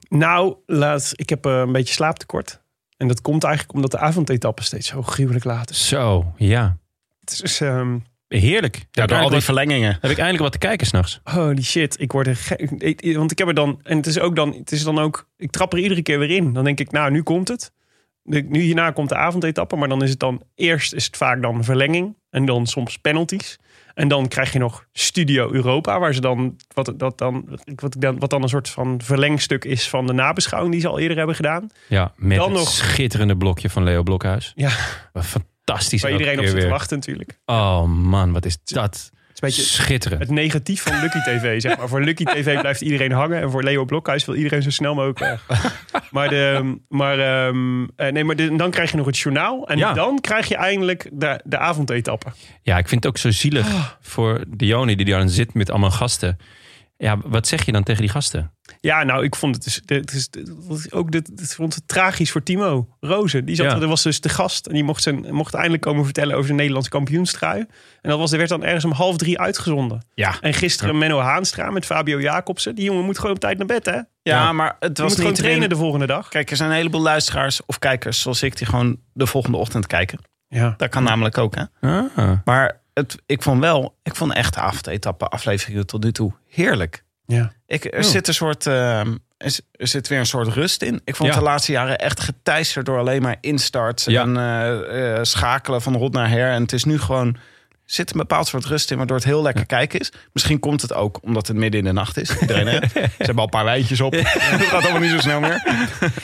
[0.09, 2.63] nou, laat, ik heb eh, een beetje slaaptekort.
[2.97, 5.89] En dat komt eigenlijk omdat de avondetappe steeds zo gruwelijk laat is.
[5.89, 6.79] Zo, ja.
[7.21, 8.87] Het is dus, ehm, Heerlijk.
[8.91, 9.93] Ja, door al die verlengingen.
[9.93, 11.21] wat- heb ik eindelijk wat te kijken s'nachts.
[11.25, 12.71] Holy shit, ik word er gek.
[13.17, 13.81] Want ik heb er dan.
[13.83, 14.53] En het is ook dan.
[14.55, 15.29] Het is dan ook.
[15.37, 16.53] Ik trap er iedere keer weer in.
[16.53, 17.73] Dan denk ik, nou, nu komt het.
[18.23, 19.77] Nu hierna komt de avondetappe.
[19.77, 20.43] Maar dan is het dan.
[20.55, 22.17] Eerst is het vaak dan verlenging.
[22.31, 23.59] En dan soms penalties.
[23.95, 25.99] En dan krijg je nog Studio Europa.
[26.01, 26.57] Waar ze dan.
[26.75, 30.13] Wat, dat dan, wat, ik dan, wat dan een soort van verlengstuk is van de
[30.13, 31.69] nabeschouwing die ze al eerder hebben gedaan.
[31.89, 34.53] Ja, met Dan nog- schitterende blokje van Leo Blokhuis.
[34.55, 34.71] Ja,
[35.13, 35.27] Wat
[35.69, 36.03] fantastisch.
[36.03, 37.39] waar iedereen op zit te wachten natuurlijk.
[37.47, 40.21] Oh man, wat is dat Het schitterend.
[40.21, 41.89] het negatief van Lucky TV, zeg maar.
[41.89, 43.41] Voor Lucky TV blijft iedereen hangen.
[43.41, 45.45] En voor Leo Blokhuis wil iedereen zo snel mogelijk weg.
[46.11, 49.69] maar de, maar, ehm, eh, nee, maar de- dan krijg je nog het journaal.
[49.69, 49.93] En Ja.
[49.93, 52.27] dan krijg je eindelijk de, de avondetappe.
[52.63, 53.85] Ja, ik vind het ook zo zielig Ah.
[54.01, 56.39] voor Dione die daar dan zit met allemaal gasten.
[57.01, 58.53] Ja, wat zeg je dan tegen die gasten?
[58.81, 59.81] Ja, nou, ik vond het dus...
[59.87, 63.45] Het is, het is ook dit, vond het tragisch voor Timo Rozen.
[63.45, 63.81] Die zat, Ja.
[63.81, 64.67] er was dus de gast.
[64.67, 67.61] En die mocht, zijn, mocht eindelijk komen vertellen over zijn Nederlandse kampioenstrui.
[68.01, 70.07] En dat was, er werd dan ergens om half drie uitgezonden.
[70.15, 70.35] Ja.
[70.41, 72.75] En gisteren Menno Haanstra met Fabio Jacobsen.
[72.75, 74.01] Die jongen moet gewoon op tijd naar bed, hè?
[74.23, 75.75] Ja, maar het moet was gewoon niet trainen erin.
[75.75, 76.29] de volgende dag.
[76.29, 78.57] Kijk, er zijn een heleboel luisteraars of kijkers zoals ik...
[78.57, 80.19] die gewoon de volgende ochtend kijken.
[80.49, 80.75] Ja.
[80.77, 81.65] Dat kan namelijk ook, hè?
[81.81, 82.31] Ah.
[82.45, 83.97] Maar het, ik vond wel...
[84.03, 87.05] Ik vond echt de avondetappe afleveringen tot nu toe heerlijk.
[87.27, 87.53] Ja.
[87.67, 88.05] Ik, er, Oh.
[88.05, 89.01] zit een soort, eh,
[89.37, 91.01] er, zit weer een soort rust in.
[91.05, 91.39] Ik vond Ja.
[91.39, 94.23] de laatste jaren echt geteisterd door alleen maar instarts Ja.
[94.23, 96.51] en eh, eh, schakelen van rot naar her.
[96.53, 97.37] En het is nu gewoon
[97.91, 100.13] zit een bepaald soort rust in, waardoor het heel lekker kijken is.
[100.33, 102.39] Misschien komt het ook omdat het midden in de nacht is.
[102.41, 102.79] Iedereen, hè?
[102.93, 104.13] Ze hebben al een paar wijntjes op.
[104.13, 104.27] Het
[104.71, 105.63] gaat allemaal niet zo snel meer.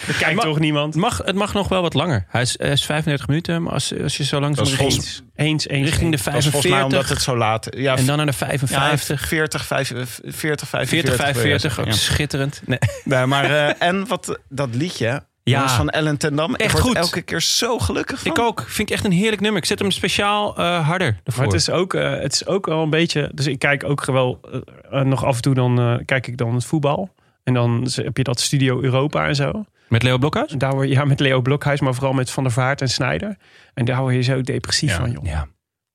[0.06, 0.94] Er kijkt toch niemand?
[0.94, 2.24] Het mag, het mag nog wel wat langer.
[2.28, 5.84] Hij is, hij is 35 minuten, maar als, als je zo langzaam volgens- Eens, eens.
[5.88, 6.24] richting de eens.
[6.24, 8.46] Dat is volgens mij 45 omdat het zo laat ja, en dan naar de ja,
[8.46, 9.88] 55, 40, 5,
[10.24, 11.14] 40, 45.
[11.14, 11.92] 40, 45, ook Ja.
[11.92, 12.60] schitterend.
[12.64, 12.78] Nee.
[13.04, 16.54] Nee, maar, eh, en wat dat liedje jongens, van Ellen ten Dam.
[16.54, 16.96] Echt ik word goed.
[16.96, 18.30] elke keer zo gelukkig van.
[18.30, 18.64] Ik ook.
[18.66, 19.60] Vind ik echt een heerlijk nummer.
[19.60, 21.42] Ik zet hem speciaal eh, harder ervoor.
[21.44, 23.30] Maar het is, ook, eh, het is ook wel een beetje.
[23.34, 24.40] Dus ik kijk ook wel
[24.90, 27.14] eh, nog af en toe dan eh, kijk ik dan het voetbal.
[27.44, 29.64] En dan heb je dat Studio Europa en zo.
[29.88, 30.52] Met Leo Blokhuis?
[30.52, 33.36] En daar word ja, met Leo Blokhuis, maar vooral met Van der Vaart en Snijder.
[33.74, 34.96] En daar word je zo depressief Ja.
[34.96, 35.24] van, joh.
[35.24, 35.46] Ja.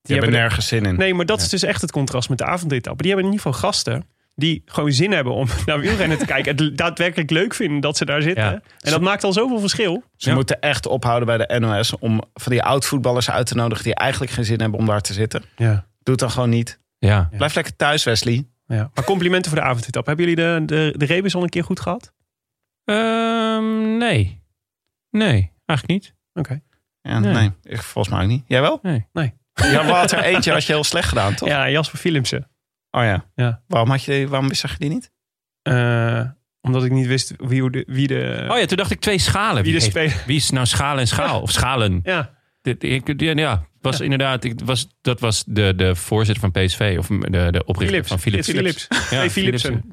[0.02, 0.96] Die hebben hebben nergens zin in.
[0.96, 3.02] Nee, maar dat is dus echt het contrast met de avondetappe.
[3.02, 4.06] Die hebben in ieder geval gasten
[4.40, 6.56] die gewoon zin hebben om naar wielrennen te kijken.
[6.56, 8.44] Het daadwerkelijk leuk vinden dat ze daar zitten.
[8.44, 8.62] Ja.
[8.80, 10.02] En dat maakt al zoveel verschil.
[10.16, 10.34] Ze Ja.
[10.34, 14.32] moeten echt ophouden bij de NOS om van die oud-voetballers uit te nodigen die eigenlijk
[14.32, 15.42] geen zin hebben om daar te zitten.
[15.56, 15.72] Ja.
[16.02, 16.80] Doe het dan gewoon niet.
[16.98, 17.28] Ja.
[17.36, 18.46] Blijf lekker thuis, Wesley.
[18.66, 18.90] Ja.
[18.94, 20.06] Maar complimenten voor de avondetap.
[20.06, 22.12] Hebben jullie de, de, de rebus al een keer goed gehad?
[22.84, 24.42] Ehm, nee.
[25.10, 26.14] Nee, eigenlijk niet.
[26.34, 26.60] Oké.
[27.02, 27.32] Ja, Nee.
[27.32, 27.50] nee.
[27.62, 28.44] ik volgens mij ook niet.
[28.46, 28.78] Jij wel?
[28.82, 29.06] Nee.
[29.12, 29.32] Nee.
[29.54, 31.48] Ja, hadden er eentje als je heel slecht gedaan, toch?
[31.48, 32.49] Ja, Jasper Philipsen.
[32.90, 33.24] Oh ja.
[33.34, 33.62] Ja.
[33.66, 35.12] Waarom, had je, waarom zag je die niet?
[35.62, 36.22] Eh,
[36.60, 38.46] omdat ik niet wist wie, hoe de, wie de...
[38.50, 39.62] Oh ja, toen dacht ik twee schalen.
[39.62, 41.40] Wie de heeft- wie is nou schalen en schaal?
[41.40, 42.00] Of schalen?
[42.02, 44.44] Ja, ik- Ja, ja, was inderdaad.
[44.44, 46.94] Ik, was, dat was de, de voorzitter van PSV.
[46.98, 48.08] Of de, de oprichter Philips.
[48.08, 48.48] van Philips.
[48.50, 48.88] Philips.
[49.10, 49.84] Nee, Philipsen.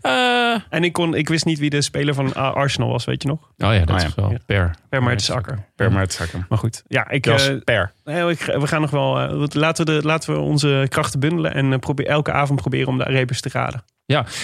[0.00, 3.28] Eh, En ik, kon, ik wist niet wie de speler van Arsenal was, weet je
[3.28, 3.40] nog?
[3.42, 4.06] oh ja, dat Oh ja.
[4.06, 4.38] is wel Ja.
[4.46, 4.74] per.
[4.88, 5.64] Per Mertensacker.
[5.76, 6.46] Per Mertzakker.
[6.48, 6.82] Maar goed.
[6.88, 7.92] Ja, ik, eh, Per.
[8.04, 9.20] we gaan nog wel...
[9.20, 11.54] eh, laten, we de, laten we onze krachten bundelen.
[11.54, 13.84] En probeer, elke avond proberen om de rebus te raden.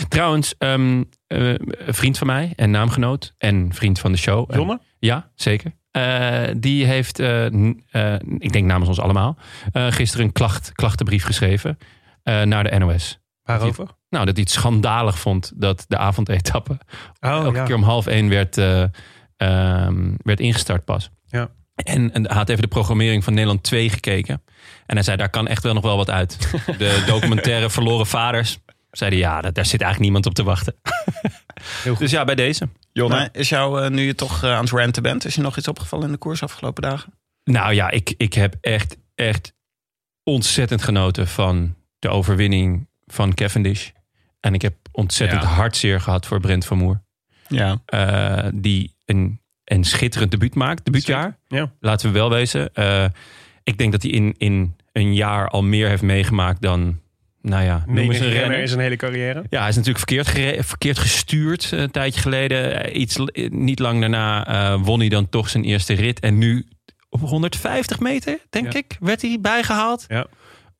[0.09, 4.55] Trouwens, ehm, eh, een vriend van mij en naamgenoot en vriend van de show.
[4.55, 4.81] Jonne?
[4.99, 5.73] Ja, zeker.
[5.91, 9.37] Eh, die heeft, eh, eh, ik denk namens ons allemaal,
[9.73, 11.79] gisteren een klacht, klachtenbrief geschreven
[12.23, 13.21] naar de NOS.
[13.43, 13.87] Waarover?
[14.11, 16.79] Nou, dat hij het schandalig vond dat de avondetappe
[17.21, 17.65] Oh, elke ja.
[17.65, 18.83] keer om half één werd, eh,
[19.37, 21.11] ehm, werd ingestart pas.
[21.27, 21.51] Ja.
[21.75, 24.43] En, en hij had even de programmering van Nederland 2 gekeken.
[24.87, 26.39] En hij zei, daar kan echt wel nog wel wat uit.
[26.79, 28.59] De documentaire Verloren Vaders.
[28.91, 30.75] Zeiden ja, daar zit eigenlijk niemand op te wachten.
[31.99, 32.69] Dus ja, bij deze.
[32.93, 35.57] Jonne, is jou, eh, nu je toch eh, aan het ranten bent, is je nog
[35.57, 37.13] iets opgevallen in de koers afgelopen dagen?
[37.45, 39.55] Nou ja, ik, ik heb echt, echt
[40.25, 43.89] ontzettend genoten van de overwinning van Cavendish.
[44.41, 45.49] En ik heb ontzettend Ja.
[45.49, 47.03] hartzeer gehad voor Brent van Moer.
[47.49, 47.83] Ja.
[47.87, 51.39] eh, die een, een schitterend debuut maakt, debuutjaar.
[51.49, 51.73] Ja.
[51.81, 52.71] Laten we wel wezen.
[53.63, 57.01] Ik denk dat hij in, in een jaar al meer heeft meegemaakt dan,
[57.43, 59.45] nou ja, noem eens een renner in zijn hele carrière.
[59.51, 62.85] Ja, hij is natuurlijk verkeerd, verkeerd gestuurd eh, een tijdje geleden.
[62.85, 66.21] Eh, Iets, l- niet lang daarna eh, won hij dan toch zijn eerste rit.
[66.21, 66.67] En nu
[67.09, 68.79] op 150 meter, denk Ja.
[68.79, 70.05] ik, werd hij bijgehaald.
[70.09, 70.27] Ja.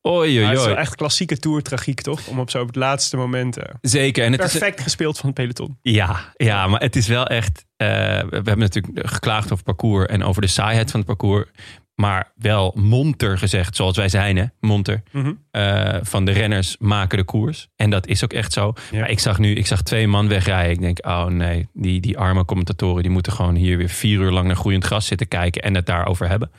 [0.07, 2.27] Oei, oei, het is wel echt klassieke tour-tragiek, toch?
[2.27, 3.57] Om op zo op het laatste moment...
[3.57, 4.23] eh, Zeker.
[4.25, 5.77] En het is, perfect gespeeld van het peloton.
[5.81, 7.65] Ja, ja, maar het is wel echt.
[7.77, 11.45] eh, we hebben natuurlijk geklaagd over het parcours en over de saaiheid van het parcours.
[12.01, 14.45] Maar wel monter gezegd, zoals wij zijn, hè?
[14.59, 15.03] Monter.
[15.11, 15.33] Mhm.
[15.51, 17.67] eh, van de renners maken de koers.
[17.75, 18.73] En dat is ook echt zo.
[18.91, 18.99] Ja.
[18.99, 20.71] Maar ik zag nu, ik zag twee man wegrijden.
[20.71, 24.31] Ik denk, oh nee, die, die arme commentatoren, die moeten gewoon hier weer vier uur
[24.31, 26.51] lang naar groeiend gras zitten kijken en het daarover hebben.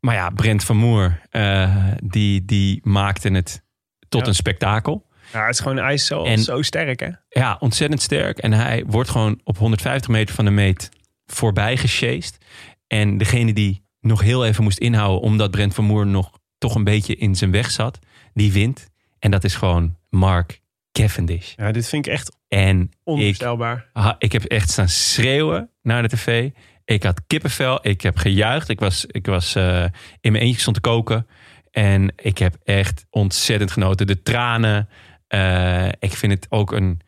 [0.00, 3.64] Maar ja, Brent van Moer, eh, die, die maakte het
[4.08, 4.26] tot Ja.
[4.26, 5.06] een spektakel.
[5.32, 7.08] Ja, het is gewoon, hij is zo, En- zo sterk, hè?
[7.28, 8.38] Ja, ontzettend sterk.
[8.38, 10.88] En hij wordt gewoon op 150 meter van de meet
[11.26, 12.38] voorbij gesjeest.
[12.86, 15.20] En degene die nog heel even moest inhouden...
[15.20, 17.98] omdat Brent van Moer nog toch een beetje in zijn weg zat...
[18.34, 18.88] die wint.
[19.18, 20.60] En dat is gewoon Mark
[20.92, 21.52] Cavendish.
[21.56, 23.90] Ja, dit vind ik echt En ik, onvoorstelbaar.
[23.92, 26.50] ha- ik heb echt staan schreeuwen naar de tv.
[26.84, 27.78] Ik had kippenvel.
[27.88, 28.68] Ik heb gejuicht.
[28.68, 29.84] Ik was, ik was eh,
[30.20, 31.26] in mijn eentje stond te koken.
[31.70, 34.06] En ik heb echt ontzettend genoten.
[34.06, 34.88] De tranen.
[35.26, 37.00] Eh, ik vind het ook een,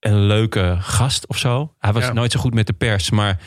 [0.00, 1.74] een leuke gast of zo.
[1.78, 2.12] Hij was Ja.
[2.12, 3.40] nooit zo goed met de pers, maar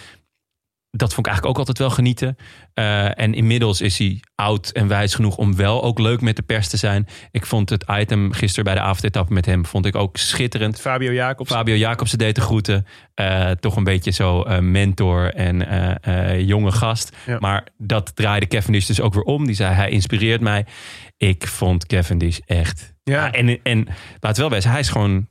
[0.95, 2.37] dat vond ik eigenlijk ook altijd wel genieten.
[2.73, 6.41] Eh, en inmiddels is hij oud en wijs genoeg om wel ook leuk met de
[6.41, 7.07] pers te zijn.
[7.31, 10.79] Ik vond het item gisteren bij de avondetappe met hem vond ik ook schitterend.
[10.79, 11.51] Fabio Jacobs.
[11.51, 12.85] Fabio Jacobsen deed de groeten.
[13.13, 17.15] Eh, toch een beetje zo eh, mentor en jonge gast.
[17.25, 17.37] Ja.
[17.39, 19.45] Maar dat draaide Cavendish dus ook weer om.
[19.45, 20.65] Die zei, hij inspireert mij.
[21.17, 22.93] Ik vond Cavendish echt...
[23.03, 23.13] Ja.
[23.25, 23.87] Ja, en, en
[24.19, 25.27] laat wel wezen, hij is gewoon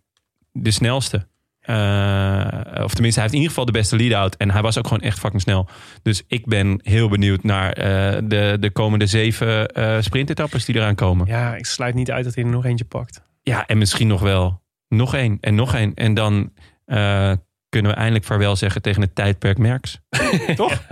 [0.52, 1.30] de snelste.
[1.62, 4.36] Eh, of tenminste, hij heeft in ieder geval de beste lead-out.
[4.36, 5.68] En hij was ook gewoon echt fucking snel.
[6.02, 10.94] Dus ik ben heel benieuwd naar eh, de, de komende zeven eh sprintetappes die eraan
[10.94, 11.26] komen.
[11.26, 13.22] Ja, ik sluit niet uit dat hij er nog eentje pakt.
[13.42, 15.94] Ja, en misschien nog wel nog één en nog één.
[15.94, 16.52] En dan
[16.84, 17.32] eh,
[17.68, 19.98] kunnen we eindelijk vaarwel zeggen tegen het tijdperk Merks.
[20.56, 20.82] Toch?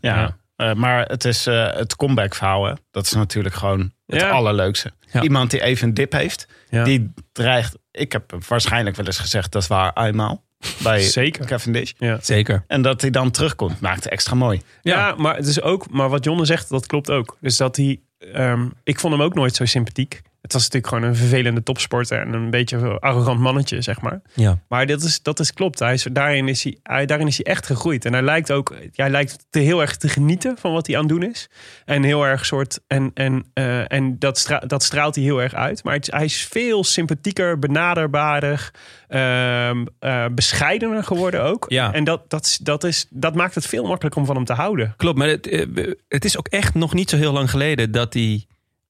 [0.00, 0.36] Ja.
[0.56, 2.64] Eh, maar het is eh, het comeback verhaal.
[2.64, 2.72] hè.
[2.90, 4.28] Dat is natuurlijk gewoon het Ja.
[4.30, 4.92] allerleukste.
[5.12, 5.22] Ja.
[5.22, 6.48] Iemand die even een dip heeft.
[6.70, 6.84] Ja.
[6.84, 7.78] Die dreigt.
[7.98, 10.46] Ik heb waarschijnlijk wel eens gezegd dat is waar eenmaal.
[10.82, 11.46] Bij Zeker.
[11.46, 11.92] Cavendish.
[11.98, 12.18] Ja.
[12.22, 12.64] Zeker.
[12.66, 14.60] En dat hij dan terugkomt, maakt het extra mooi.
[14.82, 17.36] Ja, maar het is ook, maar wat Jonne zegt, dat klopt ook.
[17.40, 18.00] Dus dat hij,
[18.32, 20.22] ehm, ik vond hem ook nooit zo sympathiek.
[20.40, 24.20] Het was natuurlijk gewoon een vervelende topsporter en een beetje een arrogant mannetje, zeg maar.
[24.34, 24.58] Ja.
[24.68, 25.78] Maar dat is, dat is klopt.
[25.78, 28.04] Hij is, daarin, is hij, hij, daarin is hij echt gegroeid.
[28.04, 31.02] En hij lijkt ook, hij lijkt te heel erg te genieten van wat hij aan
[31.02, 31.48] het doen is.
[31.84, 35.54] En heel erg soort, en, en, eh, en dat, stra, dat straalt hij heel erg
[35.54, 35.84] uit.
[35.84, 38.70] Maar het, hij is veel sympathieker, benaderbaarder,
[39.08, 41.64] ehm, eh, bescheidener geworden ook.
[41.68, 41.92] Ja.
[41.92, 44.94] En dat, dat, dat, is, dat maakt het veel makkelijker om van hem te houden.
[44.96, 48.14] Klopt, maar het, eh, het is ook echt nog niet zo heel lang geleden dat
[48.14, 48.46] hij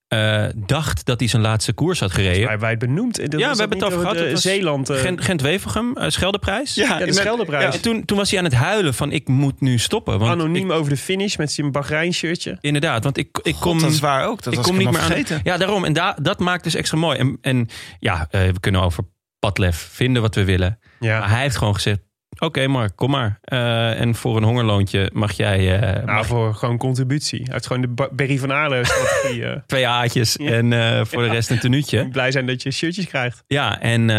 [0.09, 2.47] eh, dacht dat hij zijn laatste koers had gereden.
[2.47, 3.16] Wij wij het benoemd.
[3.31, 4.16] Dat Ja, we hebben het over gehad.
[4.16, 4.90] de was Zeeland.
[4.90, 6.75] eh, Gent- Gent-Wevelgem, eh, Scheldeprijs.
[6.75, 7.75] Ja, ja, de met- Scheldeprijs.
[7.75, 10.18] En toen, toen was hij aan het huilen van ik moet nu stoppen.
[10.18, 12.59] Want Anoniem ik- over de finish met zijn Bahrein shirtje.
[12.61, 13.81] inderdaad, want ik, ik God, kom...
[13.81, 14.42] dat is waar ook.
[14.42, 15.07] Dat ik was kom niet meer aan.
[15.07, 15.40] vergeten.
[15.42, 15.85] Ja, daarom.
[15.85, 17.18] En da, dat maakt dus extra mooi.
[17.18, 17.68] En, en
[17.99, 19.05] ja, eh, we kunnen over
[19.38, 20.79] Padlef vinden wat we willen.
[20.99, 21.29] Maar Ja.
[21.29, 21.99] hij heeft gewoon gezegd:
[22.38, 23.38] Oké, Mark, kom maar.
[23.43, 27.43] Eh, en voor een hongerloontje mag jij eh, Nou, mag voor gewoon contributie.
[27.51, 29.45] Heeft gewoon de Berry van Aarle strategie.
[29.45, 29.61] eh.
[29.67, 30.51] twee A'tjes Ja.
[30.51, 32.09] en voor de rest een tenuutje.
[32.09, 33.45] Blij zijn dat je shirtjes krijgt.
[33.47, 34.11] Ja, en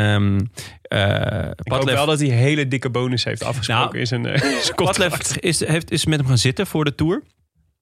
[0.81, 4.23] eh Ik hoop wel dat hij een hele dikke bonus heeft afgesproken Nou, in zijn,
[4.63, 5.11] zijn contract.
[5.17, 7.23] Padlef is, heeft, is met hem gaan zitten voor de Tour.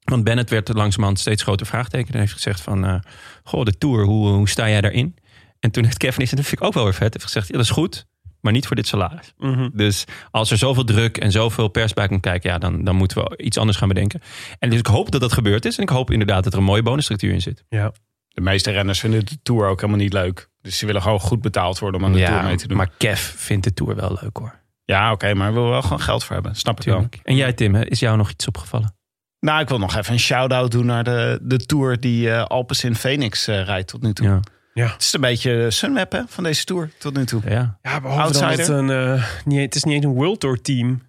[0.03, 2.13] Want Bennett werd langzamerhand steeds groter vraagteken.
[2.13, 3.03] En heeft gezegd van,
[3.43, 5.15] goh, de Tour, hoe, hoe sta jij daarin?
[5.59, 7.53] En toen heeft Kevin, en dat vind ik ook wel weer vet, heeft gezegd, ja,
[7.53, 8.05] dat is goed,
[8.47, 9.33] maar niet voor dit salaris.
[9.37, 9.69] Mhm.
[9.73, 13.17] Dus als er zoveel druk en zoveel pers bij komt kijken, ja, dan, dan moeten
[13.17, 14.21] we iets anders gaan bedenken.
[14.59, 15.77] En dus ik hoop dat dat gebeurd is.
[15.77, 17.63] En ik hoop inderdaad dat er een mooie bonusstructuur in zit.
[17.69, 17.91] Ja.
[18.27, 20.49] De meeste renners vinden de Tour ook helemaal niet leuk.
[20.61, 22.77] Dus ze willen gewoon goed betaald worden om aan de Tour mee te doen.
[22.77, 24.59] maar Kev vindt de Tour wel leuk hoor.
[24.85, 26.55] Ja, oké, maar wil wel gewoon geld voor hebben.
[26.55, 27.07] Snap ik wel.
[27.23, 28.95] En jij Tim, hè, is jou nog iets opgevallen?
[29.39, 32.83] Nou, ik wil nog even een shout-out doen naar de, de Tour die eh Alpes
[32.83, 34.27] in Phoenix eh, rijdt tot nu toe.
[34.27, 34.39] Ja.
[34.85, 37.41] Het is een beetje Sunweb hè, van deze Tour tot nu toe.
[37.45, 37.77] ja.
[37.81, 38.57] Ja, behalve Outsider?
[38.59, 41.01] het, een, eh, niet, het is niet eens een World Tour team.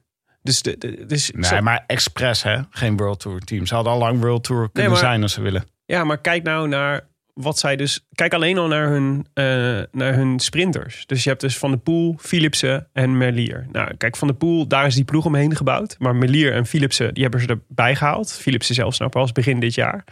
[0.43, 3.67] Dus, de, de- dus Nee, maar expres hè, geen World Tour team.
[3.67, 5.65] Ze hadden al lang World Tour kunnen maar- zijn als ze willen.
[5.85, 8.07] Ja, maar kijk nou naar wat zij dus...
[8.13, 9.45] Kijk alleen al naar hun, eh,
[9.93, 11.07] naar hun sprinters.
[11.07, 13.67] Dus je hebt dus Van de Poel, Philipsen en Merlier.
[13.73, 15.97] Nou, kijk, Van de Poel, daar is die ploeg omheen gebouwd.
[15.99, 18.33] Maar Merlier en Philipsen, die hebben ze erbij gehaald.
[18.33, 20.05] Philipsen zelfs nou pas begin dit jaar.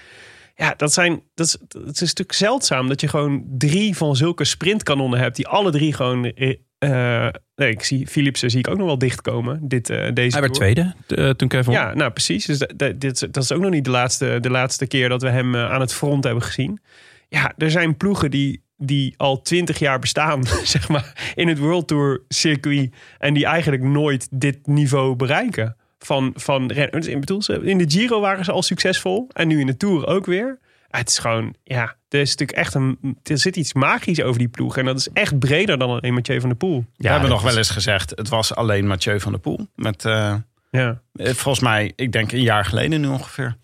[0.59, 4.45] Ja, dat zijn, dat is, het is natuurlijk zeldzaam dat je gewoon drie van zulke
[4.45, 5.37] sprintkanonnen hebt...
[5.37, 6.25] die alle drie gewoon...
[6.25, 9.61] eh, eh, nee, ik zie Philipsen zie ik ook nog wel dichtkomen.
[9.63, 11.73] Dit, eh, deze Hij werd tweede eh, toen Kevin.
[11.73, 12.45] Ja, nou precies.
[12.47, 12.59] Dus
[12.97, 15.71] dit, dat is ook nog niet de laatste, de laatste keer dat we hem eh,
[15.71, 16.81] aan het front hebben gezien.
[17.29, 21.89] Ja, er zijn ploegen die, die al twintig jaar bestaan, zeg maar, in het World
[21.89, 22.95] Tour circuit.
[23.19, 25.77] En die eigenlijk nooit dit niveau bereiken.
[25.99, 29.29] Van, van, ren- ik bedoel, ze- in de Giro waren ze al succesvol.
[29.33, 30.59] En nu in de Tour ook weer.
[30.91, 34.39] Ja, Het is gewoon, ja, er is natuurlijk echt een, er zit iets magisch over
[34.39, 34.77] die ploeg.
[34.77, 36.85] En dat is echt breder dan alleen Mathieu van der Poel.
[36.97, 39.69] we hebben nog is- wel eens gezegd, het was alleen Mathieu van der Poel.
[39.75, 40.35] Met, eh,
[40.71, 41.01] Ja.
[41.15, 43.57] eh, volgens mij, ik denk een jaar geleden nu ongeveer.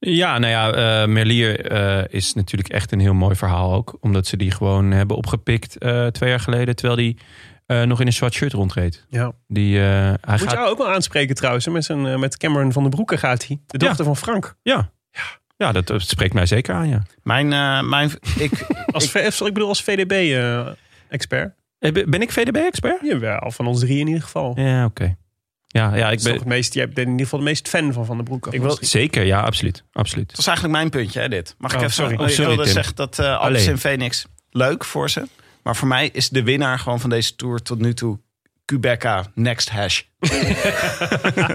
[0.00, 3.96] Ja, nou ja, eh, Merlier eh, is natuurlijk echt een heel mooi verhaal ook.
[4.00, 6.76] Omdat ze die gewoon hebben opgepikt eh, twee jaar geleden.
[6.76, 7.16] Terwijl die
[7.68, 9.04] eh, nog in een zwart shirt rondreed.
[9.08, 9.32] ja.
[9.46, 10.50] Die, eh, hij Moet gaat...
[10.52, 11.64] jou ook wel aanspreken trouwens.
[11.64, 13.58] hè, Met, zijn, eh, met Cameron van den Broeke gaat hij.
[13.66, 14.54] De dochter van Frank.
[14.62, 14.90] Ja,
[15.56, 17.02] ja dat, dat spreekt mij zeker aan, ja.
[17.22, 21.54] Mijn, eh, mijn, ik, Als, ik bedoel als VDB-expert.
[21.78, 23.00] Eh, ben- Ben ik VDB-expert?
[23.02, 24.52] Jawel, van ons drie in ieder geval.
[24.60, 25.16] Ja, oké.
[25.66, 27.92] Ja, ja, ik Ik ben het meest, jij bent in ieder geval de meest fan
[27.92, 28.50] van Van den Broeke.
[28.50, 29.84] Ik wil- Zeker, ja, absoluut.
[29.92, 30.26] absoluut.
[30.28, 31.54] Het was eigenlijk mijn puntje, hè, dit.
[31.58, 32.14] Mag ik Oh, even sorry.
[32.14, 32.72] Oh, Oh, ik sorry, wilde Tim.
[32.72, 33.64] zeggen dat eh Allee.
[33.66, 35.26] in Phoenix leuk voor ze.
[35.68, 38.18] Maar voor mij is de winnaar gewoon van deze tour tot nu toe
[38.64, 40.02] Quebeca Next Hash.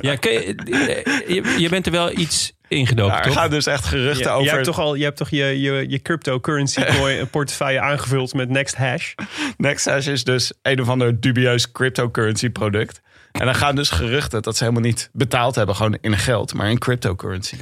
[0.02, 3.34] Ja, je, eh, je, je bent er wel iets ingedoken, er toch?
[3.34, 4.44] gaan dus echt geruchten je, over...
[4.44, 8.50] je hebt toch al je, hebt toch je, je, je cryptocurrency coin portefeuille aangevuld met
[8.50, 9.14] Next Hash.
[9.58, 13.02] Next Hash is dus een of ander dubieus cryptocurrency product.
[13.32, 16.70] En dan gaan dus geruchten dat ze helemaal niet betaald hebben, gewoon in geld, maar
[16.70, 17.56] in cryptocurrency.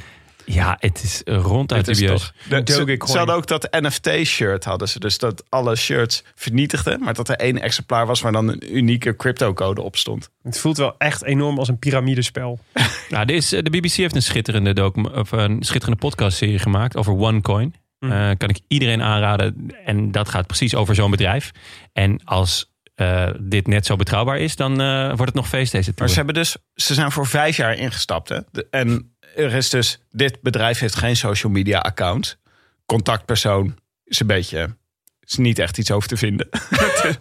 [0.44, 2.20] Ja, het is ronduit Dit is dubieus.
[2.48, 4.98] toch- de- ze, ze hadden ook dat NFT-shirt hadden ze.
[4.98, 7.00] Dus dat alle shirts vernietigden.
[7.02, 10.30] Maar dat er één exemplaar was waar dan een unieke cryptocode op stond.
[10.42, 12.58] Het voelt wel echt enorm als een piramidespel.
[13.08, 16.96] Nou, dit is, eh, de BBC heeft een schitterende, docu- of een schitterende podcastserie gemaakt
[16.96, 17.74] over OneCoin.
[17.98, 18.12] Mhm.
[18.12, 19.66] Eh, kan ik iedereen aanraden.
[19.84, 21.50] En dat gaat precies over zo'n bedrijf.
[21.92, 25.86] En als eh, dit net zo betrouwbaar is, dan eh, wordt het nog feest deze
[25.86, 26.10] Maar tour.
[26.10, 28.28] ze, hebben dus, ze zijn voor vijf jaar ingestapt.
[28.28, 28.38] Hè?
[28.50, 32.38] De- en er is dus, dit bedrijf heeft geen social media account.
[32.86, 34.76] Contactpersoon is een beetje,
[35.20, 36.48] is niet echt iets over te vinden.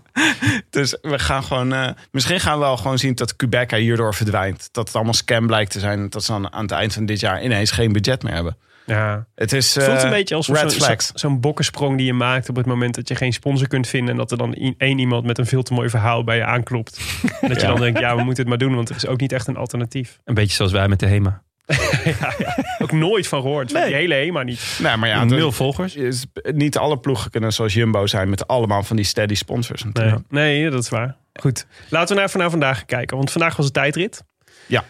[0.70, 4.70] dus we gaan gewoon, eh, misschien gaan we wel gewoon zien dat Quebeca hierdoor verdwijnt.
[4.72, 6.10] Dat het allemaal scam blijkt te zijn.
[6.10, 8.58] Dat ze dan aan het eind van dit jaar ineens geen budget meer hebben.
[8.86, 9.26] Ja.
[9.36, 11.06] Het is Het voelt eh, een beetje als red zo'n flags.
[11.08, 14.10] zo, zo'n bokkensprong die je maakt op het moment dat je geen sponsor kunt vinden.
[14.12, 17.00] En dat er dan één iemand met een veel te mooi verhaal bij je aanklopt.
[17.42, 17.72] En dat je Ja.
[17.72, 19.58] dan denkt, ja, we moeten het maar doen, want er is ook niet echt een
[19.58, 20.20] alternatief.
[20.24, 21.44] Een beetje zoals wij met de HEMA.
[22.84, 23.74] Ook nooit van gehoord.
[23.74, 23.86] Nee.
[23.86, 24.78] die hele HEMA niet.
[24.82, 25.96] Nee, maar ja, Ja, de- nul volgers.
[25.96, 29.84] is, niet alle ploegen kunnen zoals Jumbo zijn met allemaal van die steady sponsors.
[29.94, 31.16] Nee, nee, dat is waar.
[31.34, 31.66] Goed.
[31.90, 33.18] Laten we naar, naar vandaag kijken.
[33.18, 34.24] Want vandaag was het tijdrit.
[34.68, 34.84] Ja.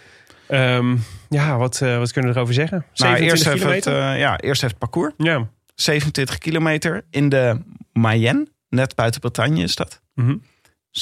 [0.47, 0.95] Ehm,
[1.29, 2.77] ja, wat, eh, wat kunnen we erover zeggen?
[2.77, 5.13] Nou, 27 eerst, heeft het, eh, ja, eerst heeft het parcours.
[5.17, 5.47] ja.
[5.75, 7.57] 27 kilometer in de
[7.93, 8.47] Mayenne.
[8.69, 10.01] Net buiten Bretagne is dat.
[10.15, 10.25] Eh,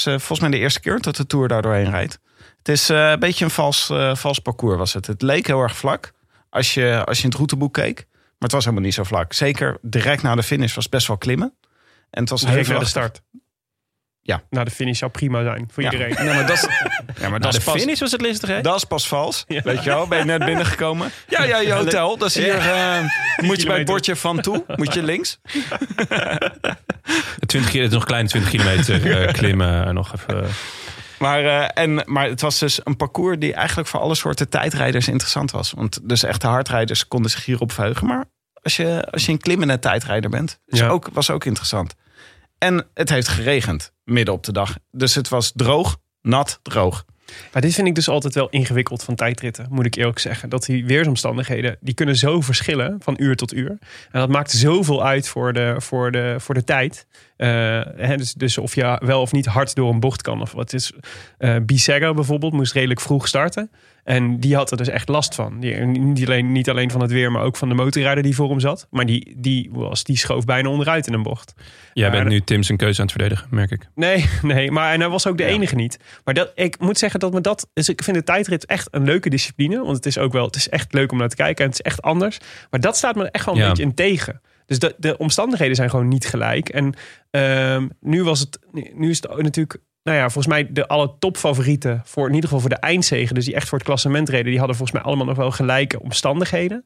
[0.06, 2.20] volgens mij de eerste keer dat de Tour daar doorheen rijdt.
[2.60, 5.08] Het is eh, een beetje een vals, eh, vals parcours was het.
[5.08, 6.12] Het leek heel erg vlak
[6.50, 8.08] als je, als je in het routeboek keek.
[8.40, 9.34] het was helemaal niet zo vlak.
[9.34, 11.54] Zeker direct na de finish was best wel klimmen.
[12.10, 13.22] En het was Direct naar de start.
[14.22, 14.42] Ja.
[14.50, 15.92] Na de finish zou prima zijn voor Ja.
[15.92, 16.16] iedereen.
[16.26, 16.62] Nee, maar dat is,
[17.22, 18.62] ja, maar dat de pas, finish was het listig, hè?
[18.62, 19.44] dat is pas vals.
[19.48, 21.12] Weet je wel, ben je net binnengekomen?
[21.28, 22.18] Ja, ja, je hotel.
[22.18, 23.00] Dat is hier, eh,
[23.48, 24.66] moet je bij het bordje van toe.
[24.76, 25.40] Moet je links.
[27.46, 29.86] 20, kilo- nog kleine 20 kilometer klimmen.
[29.86, 30.48] en nog even.
[31.20, 35.08] Maar, eh, en, maar het was dus een parcours die eigenlijk voor alle soorten tijdrijders
[35.08, 35.72] interessant was.
[35.72, 38.08] Want dus echte hardrijders konden zich hierop verheugen.
[38.08, 38.26] Maar
[38.62, 40.88] als je, als je een klimmende tijdrijder bent, is Ja.
[40.88, 41.96] ook, was ook interessant.
[42.58, 44.76] En het heeft geregend midden op de dag.
[44.92, 47.06] Dus het was droog, nat, droog.
[47.54, 50.50] Maar dit vind ik dus altijd wel ingewikkeld van tijdritten, moet ik eerlijk zeggen.
[50.50, 53.70] Dat die weersomstandigheden, die kunnen zo verschillen van uur tot uur.
[54.12, 57.08] En dat maakt zoveel uit voor de, voor de, voor de tijd.
[57.40, 57.48] Eh,
[57.96, 60.42] hè, dus, dus of je wel of niet hard door een bocht kan.
[60.42, 60.92] Of wat is.
[61.38, 63.72] eh Bisegger bijvoorbeeld moest redelijk vroeg starten.
[64.04, 65.60] En die had er dus echt last van.
[65.60, 68.50] Die, niet, alleen, niet alleen van het weer, maar ook van de motorrijder die voor
[68.50, 68.88] hem zat.
[68.92, 71.54] Maar die, die, was, die schoof bijna onderuit in een bocht.
[71.94, 73.88] Jij bent nu Tim zijn keuze aan het verdedigen, merk ik.
[73.96, 76.00] Nee, nee, maar en hij was ook de enige niet.
[76.24, 77.70] Maar dat, ik moet zeggen dat me dat.
[77.74, 79.84] Dus ik vind de tijdrit echt een leuke discipline.
[79.84, 81.64] Want het is ook wel, het is echt leuk om naar te kijken.
[81.66, 82.38] En het is echt anders.
[82.70, 83.68] Maar dat staat me echt wel een Ja.
[83.68, 84.42] beetje in tegen.
[84.70, 86.70] Dus de, de omstandigheden zijn gewoon niet gelijk.
[86.70, 86.94] En
[87.30, 88.60] ehm, nu was het.
[88.94, 89.80] Nu is het natuurlijk.
[90.04, 93.46] Nou ja, volgens mij de alle topfavorieten voor in ieder geval voor de eindzegen, dus
[93.46, 96.84] die echt voor het klassement reden, die hadden volgens mij allemaal nog wel gelijke omstandigheden.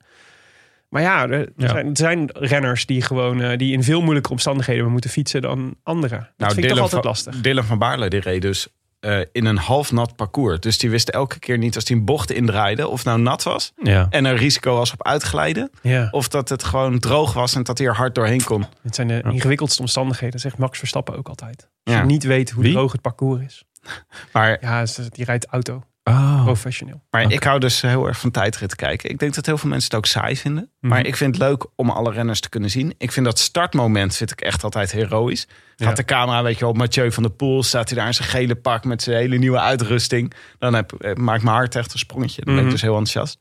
[0.89, 1.67] Maar ja, er, Ja.
[1.67, 5.75] Zijn, er zijn renners die gewoon eh, die in veel moeilijker omstandigheden moeten fietsen dan
[5.83, 6.19] anderen.
[6.19, 7.41] Dat Nou, vind ik toch altijd van, lastig.
[7.41, 8.67] Dylan van Baarle die reed dus
[9.03, 10.59] eh, in een half nat parcours.
[10.59, 13.73] Dus die wist elke keer niet als hij een bocht indraaide of nou nat was.
[13.83, 14.07] Ja.
[14.09, 15.69] En er risico was op uitglijden.
[15.81, 16.07] Ja.
[16.11, 18.65] Of dat het gewoon droog was en dat hij er hard doorheen kon.
[18.81, 21.69] Het zijn de ingewikkeldste omstandigheden, zegt Max Verstappen ook altijd.
[21.83, 22.73] Als je niet weet hoe Wie?
[22.73, 23.63] droog het parcours is.
[24.33, 26.43] Maar, Ja, die rijdt auto, Oh.
[26.43, 27.01] professioneel.
[27.09, 29.09] maar ik hou dus heel erg van tijdrit kijken.
[29.09, 30.69] Ik denk dat heel veel mensen het ook saai vinden.
[30.79, 30.91] Mhm.
[30.93, 32.93] Maar ik vind het leuk om alle renners te kunnen zien.
[32.97, 35.47] Ik vind dat startmoment vind ik echt altijd heroïs.
[35.75, 35.93] Gaat Ja.
[35.93, 37.63] de camera, weet je wel, op Mathieu van der Poel.
[37.63, 40.33] Staat hij daar in zijn gele pak met zijn hele nieuwe uitrusting.
[40.59, 42.41] Dan heb, eh, maakt mijn hart echt een sprongetje.
[42.45, 42.65] Dan ben Mhm.
[42.65, 43.37] ik dus heel enthousiast.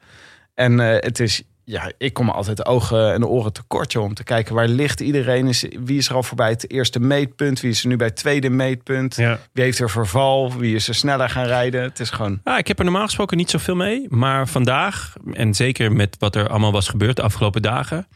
[0.54, 4.04] En eh, het is, ja, ik kom altijd de ogen en de oren tekort joh,
[4.04, 5.46] om te kijken waar ligt iedereen.
[5.46, 7.60] Is, wie is er al voorbij het eerste meetpunt?
[7.60, 9.16] Wie is er nu bij het tweede meetpunt?
[9.16, 9.38] Ja.
[9.52, 10.52] Wie heeft er verval?
[10.56, 11.82] Wie is er sneller gaan rijden?
[11.82, 12.40] Het is gewoon...
[12.44, 14.06] Ah, ik heb er normaal gesproken niet zoveel mee.
[14.08, 18.06] Maar vandaag, en zeker met wat er allemaal was gebeurd de afgelopen dagen,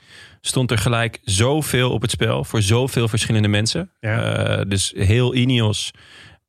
[0.41, 3.91] stond er gelijk zoveel op het spel voor zoveel verschillende mensen.
[4.01, 4.23] Ja.
[4.23, 5.93] Eh, dus heel Ineos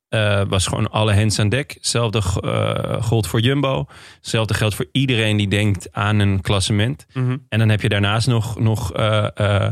[0.08, 1.72] eh, was gewoon alle hands aan dek.
[1.72, 3.86] Hetzelfde eh gold voor Jumbo.
[4.16, 7.06] Hetzelfde geldt voor iedereen die denkt aan een klassement.
[7.12, 7.36] Mhm.
[7.48, 9.68] En dan heb je daarnaast nog, nog eh,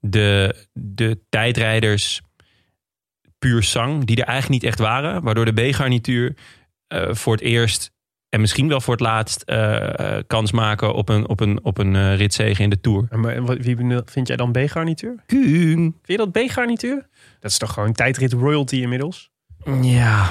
[0.00, 2.20] de, de tijdrijders
[3.38, 5.22] puur sang, die er eigenlijk niet echt waren.
[5.22, 6.36] Waardoor de B-garnituur
[7.10, 7.92] voor het eerst
[8.28, 9.44] en misschien wel voor het laatst
[10.26, 13.06] kans maken op een, op een, op een ritzege in de Tour.
[13.10, 15.22] Maar wie vind jij dan B-garnituur?
[15.26, 15.96] Kuhn.
[16.02, 17.08] Vind je dat B-garnituur?
[17.40, 19.31] Dat is toch gewoon tijdrit royalty inmiddels?
[19.82, 20.30] Ja.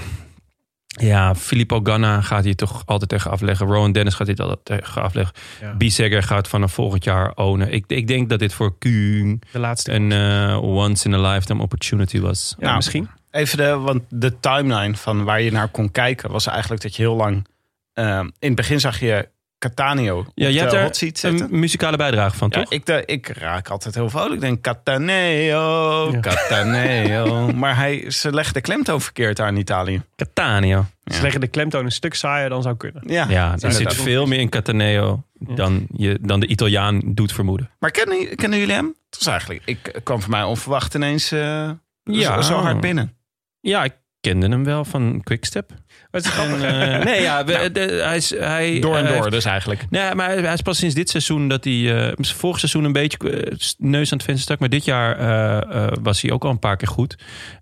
[0.88, 3.66] Ja, Filippo Ganna gaat hier toch altijd tegen afleggen.
[3.68, 5.36] Rowan Dennis gaat dit altijd tegen afleggen.
[5.62, 5.74] Ja.
[5.76, 7.74] Bisegger gaat vanaf volgend jaar ownen.
[7.74, 9.92] Ik, ik denk dat dit voor De laatste.
[9.92, 12.56] een eh, once in a lifetime opportunity was.
[12.58, 13.10] ja, Nou, misschien.
[13.32, 17.02] Even de, want de timeline van waar je naar kon kijken was eigenlijk dat je
[17.02, 17.48] heel lang.
[17.94, 19.30] eh, in het begin zag je
[19.62, 21.42] Catania Ja, je hebt er zitten.
[21.42, 22.72] een muzikale bijdrage van, Ja, toch?
[22.72, 24.34] ik, de, ik raak altijd heel vrolijk.
[24.34, 26.20] Ik denk Cataneo, Ja.
[26.20, 27.48] Cataneo.
[27.62, 30.02] maar hij, ze leggen de klemtoon verkeerd daar in Italië.
[30.16, 30.86] Catania.
[31.06, 33.04] Ze leggen de klemtoon een stuk saaier dan zou kunnen.
[33.06, 37.70] Ja, Ja, er zit veel meer in Cataneo dan, je, dan de Italiaan doet vermoeden.
[37.80, 38.96] Maar kennen, kennen jullie hem?
[39.10, 41.70] Het was eigenlijk, ik kwam voor mij onverwacht ineens eh,
[42.04, 42.36] Ja.
[42.36, 43.16] zo, zo hard binnen.
[43.60, 45.72] Ja, ik kende hem wel van Quickstep.
[46.12, 46.62] Is En, grappig.
[46.62, 48.30] eh, nee, ja, we- de- hij is...
[48.30, 49.86] Hij, Door en hij door heeft- dus eigenlijk.
[49.90, 52.08] Nee, maar hij, hij is pas sinds dit seizoen dat hij...
[52.10, 54.60] eh, vorig seizoen een beetje eh, neus aan het venster stak.
[54.60, 57.16] Maar dit jaar eh, eh, was hij ook al een paar keer goed.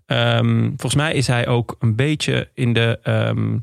[0.05, 2.99] Ehm, volgens mij is hij ook een beetje in de...
[3.03, 3.57] ehm,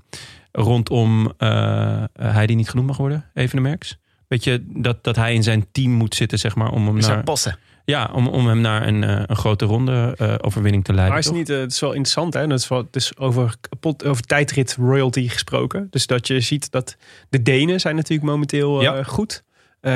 [0.52, 3.96] rondom eh, hij die niet genoemd mag worden, Evenemerks.
[4.28, 7.06] Weet je, dat, dat hij in zijn team moet zitten, zeg maar, om hem Is
[7.06, 7.58] naar, passen?
[7.86, 11.10] Ja, om, om hem naar een, eh, een grote ronde eh, overwinning te leiden.
[11.14, 11.36] Maar is toch?
[11.36, 12.46] niet, eh, het is wel interessant, hè?
[12.46, 15.86] Dat is wel, het is over, kapot, over tijdrit royalty gesproken.
[15.90, 16.96] Dus dat je ziet dat
[17.28, 19.02] de Denen zijn natuurlijk momenteel eh, Ja.
[19.02, 19.44] goed.
[19.80, 19.92] Eh,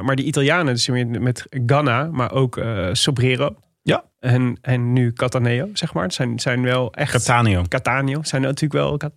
[0.00, 3.56] maar die Italianen, dus met, met Ganna, maar ook eh Sobrero.
[3.82, 4.04] Ja.
[4.18, 6.02] En, en nu Cataneo, zeg maar.
[6.04, 7.12] Het zijn, zijn wel echt...
[7.12, 7.62] Catania.
[7.68, 8.96] Catania zijn natuurlijk wel...
[8.96, 9.12] Cat-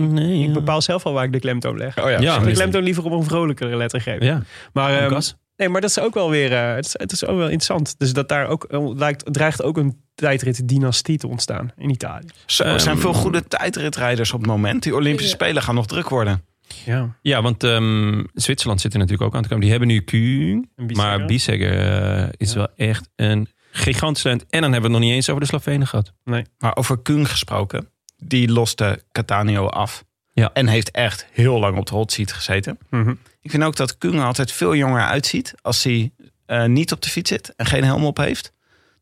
[0.00, 1.98] Nee, Ik bepaal zelf al waar ik de klemtoon leg.
[1.98, 4.26] Oh ja, Ja, Ik de dus- klemtoon liever op een vrolijkere letter geven.
[4.26, 5.36] Ja, Maar, ehm, Lucas.
[5.56, 6.52] Nee, maar dat is ook wel weer...
[6.52, 7.94] eh, het, is, het is ook wel interessant.
[7.98, 12.26] Dus dat daar ook eh, lijkt, dreigt ook een tijdrit-dynastie te ontstaan in Italië.
[12.46, 14.82] Zo, er zijn Ehm, veel goede tijdritrijders op het moment.
[14.82, 16.44] Die Olympische Spelen gaan nog druk worden.
[16.84, 17.16] Ja.
[17.22, 19.62] Ja, want ehm, Zwitserland zit er natuurlijk ook aan te komen.
[19.62, 20.96] Die hebben nu Kuhn, Biesegger.
[21.18, 21.78] maar Biesegger
[22.22, 22.56] eh, is Ja.
[22.56, 24.44] wel echt een gigantisch talent.
[24.48, 26.12] En dan hebben we het nog niet eens over de Slovenen gehad.
[26.58, 30.04] Maar over Kung gesproken, die loste Catania af.
[30.34, 30.50] Ja.
[30.52, 32.78] En heeft echt heel lang op de hot seat gezeten.
[32.90, 33.14] Mhm.
[33.40, 36.12] Ik vind ook dat Kung er altijd veel jonger uitziet als hij
[36.46, 38.52] eh, niet op de fiets zit en geen helm op heeft,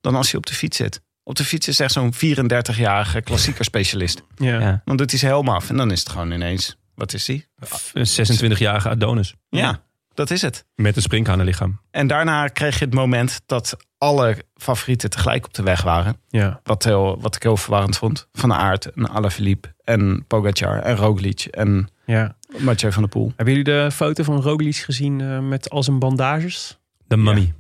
[0.01, 1.01] dan als hij op de fiets zit.
[1.23, 4.23] Op de fiets is echt zo'n 34-jarige klassieker specialist.
[4.37, 4.61] Ja.
[4.61, 4.83] Ja.
[4.85, 7.47] Dan doet hij zijn helm af en dan is het gewoon ineens, wat is hij?
[7.93, 9.35] Een 26-jarige Adonis.
[9.49, 9.83] Ja,
[10.15, 10.65] dat is het.
[10.75, 11.81] Met een springhanenlichaam.
[11.91, 16.17] En daarna kreeg je het moment dat alle favorieten tegelijk op de weg waren.
[16.29, 16.61] Ja.
[16.63, 18.29] Wat, heel, wat ik heel verwarrend vond.
[18.33, 22.37] Van Aert en Alaphilippe en Pogacar en Roglic en ja.
[22.59, 23.33] Mathieu van der Poel.
[23.37, 26.79] Hebben jullie de foto van Roglic gezien eh, met al zijn bandages?
[27.07, 27.53] De mummy.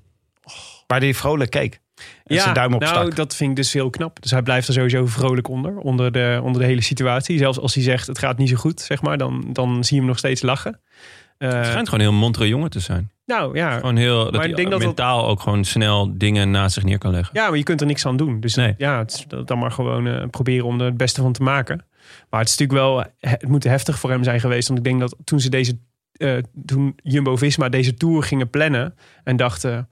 [0.86, 1.80] Waar hij vrolijk keek.
[2.24, 4.22] En zijn duim op nou, dat vind ik dus heel knap.
[4.22, 7.38] Dus hij blijft er sowieso vrolijk onder, onder de, onder de hele situatie.
[7.38, 10.00] Zelfs als hij zegt het gaat niet zo goed, zeg maar, dan, dan zie je
[10.03, 10.80] hem nog steeds lachen.
[11.43, 13.11] Eh, Het schijnt gewoon heel montere jongen te zijn.
[13.26, 16.12] nou ja, Gewoon heel, dat Maar hij ik denk dat dat- mentaal ook gewoon snel
[16.18, 17.30] dingen naast zich neer kan leggen.
[17.40, 18.40] ja, maar je kunt er niks aan doen.
[18.40, 18.74] Dus Nee.
[18.78, 21.84] ja, het is dan maar gewoon eh, proberen om er het beste van te maken.
[22.30, 24.66] Maar het is natuurlijk wel, het moet heftig voor hem zijn geweest.
[24.68, 25.78] Want ik denk dat toen ze deze,
[26.12, 26.36] eh,
[26.66, 29.88] toen Jumbo-Visma deze Tour gingen plannen en dachten...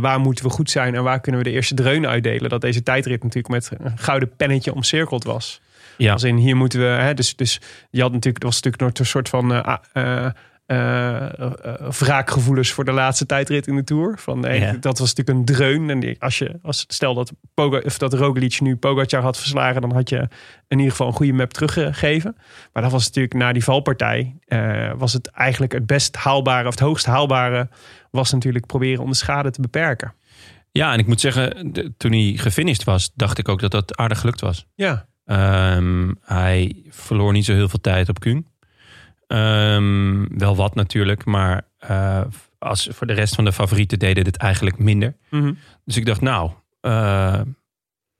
[0.00, 2.50] waar moeten we goed zijn en waar kunnen we de eerste dreun uitdelen?
[2.50, 5.60] Dat deze tijdrit natuurlijk met een gouden pennetje omcirkeld was.
[5.96, 6.12] Ja.
[6.12, 6.86] Als in hier moeten we.
[6.86, 9.62] Hè, dus, dus je had natuurlijk, er was natuurlijk een soort van.
[10.68, 11.26] Eh,
[11.98, 14.18] wraakgevoelens voor de laatste tijdrit in de tour.
[14.18, 14.44] Van.
[14.80, 15.90] Dat was natuurlijk een dreun.
[15.90, 19.80] En die- als je, als, stel dat, Poga, of dat Roglic nu Pogacar had verslagen,
[19.80, 20.16] dan had je
[20.68, 22.36] in ieder geval een goede map teruggegeven.
[22.72, 26.70] Maar dat was natuurlijk na die valpartij, eh, was het eigenlijk het best haalbare, of
[26.74, 27.68] het hoogst haalbare,
[28.10, 30.14] was natuurlijk proberen om de schade te beperken.
[30.72, 33.96] Ja, en ik moet zeggen, de- toen hij gefinished was, dacht ik ook dat dat
[33.96, 34.66] aardig gelukt was.
[34.74, 38.46] Ja, Ehm, hij verloor niet zo heel veel tijd op Kuhn.
[39.28, 42.20] Ehm, wel wat natuurlijk, maar eh,
[42.58, 45.16] als, voor de rest van de favorieten deden het eigenlijk minder.
[45.30, 45.52] Mhm.
[45.84, 46.50] Dus ik dacht, nou,
[46.80, 47.40] eh,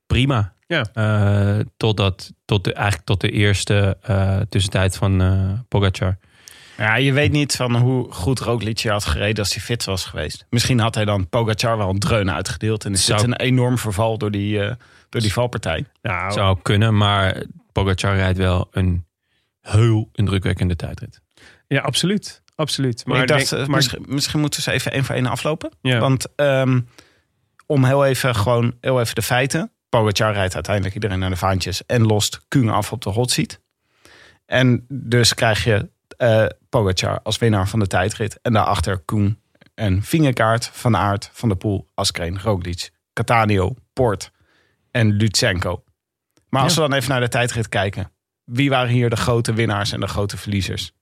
[0.07, 0.53] prima.
[0.67, 0.85] Ja.
[0.93, 3.97] Eh, totdat, tot de, eigenlijk tot de eerste
[4.49, 6.19] tussentijd van Pogacar.
[6.77, 10.47] Ja, je weet niet van hoe goed Roglic had gereden als hij fit was geweest.
[10.51, 12.85] Misschien had hij dan Pogacar wel een dreun uitgedeeld.
[12.85, 14.59] En is Zou- een enorm verval door die,
[15.09, 15.85] door die valpartij.
[16.03, 17.43] nou, Zou kunnen, maar
[17.73, 19.07] Pogacar rijdt wel een
[19.71, 21.21] heel indrukwekkende tijdrit.
[21.67, 22.43] ja, absoluut.
[22.55, 23.07] Absoluut.
[23.07, 25.27] Maar ik dacht, denk- eh, maar- misschien, misschien moeten we ze even één voor één
[25.27, 25.71] aflopen.
[25.81, 25.99] ja.
[25.99, 26.81] Want ehm,
[27.67, 29.73] om heel even, gewoon, heel even de feiten.
[29.89, 31.87] Pogacar rijdt uiteindelijk iedereen naar de vaantjes.
[31.87, 33.61] En lost Kuhn af op de hot seat.
[34.47, 38.39] En dus krijg je eh Pogacar als winnaar van de tijdrit.
[38.43, 39.41] En daarachter Koen
[39.75, 44.31] en Vingegaard, Van Aert, Van der Poel, Askreen, Roglic, Catania, Poort
[44.91, 45.85] en Lutsenko.
[46.49, 48.13] Maar als we dan even naar de tijdrit kijken.
[48.49, 50.93] Wie waren hier de grote winnaars en de grote verliezers?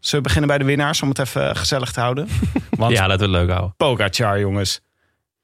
[0.00, 2.28] Zullen we beginnen bij de winnaars om het even gezellig te houden?
[2.70, 3.74] Want Ja, laten we het leuk houden.
[3.76, 4.80] Pogacar, jongens.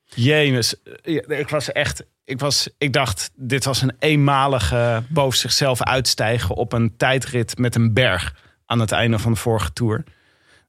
[0.05, 2.05] Jezus, Ja, ik was echt.
[2.25, 7.75] Ik, was, ik dacht, dit was een eenmalige boven zichzelf uitstijgen op een tijdrit met
[7.75, 8.35] een berg
[8.67, 10.05] aan het einde van de vorige tour.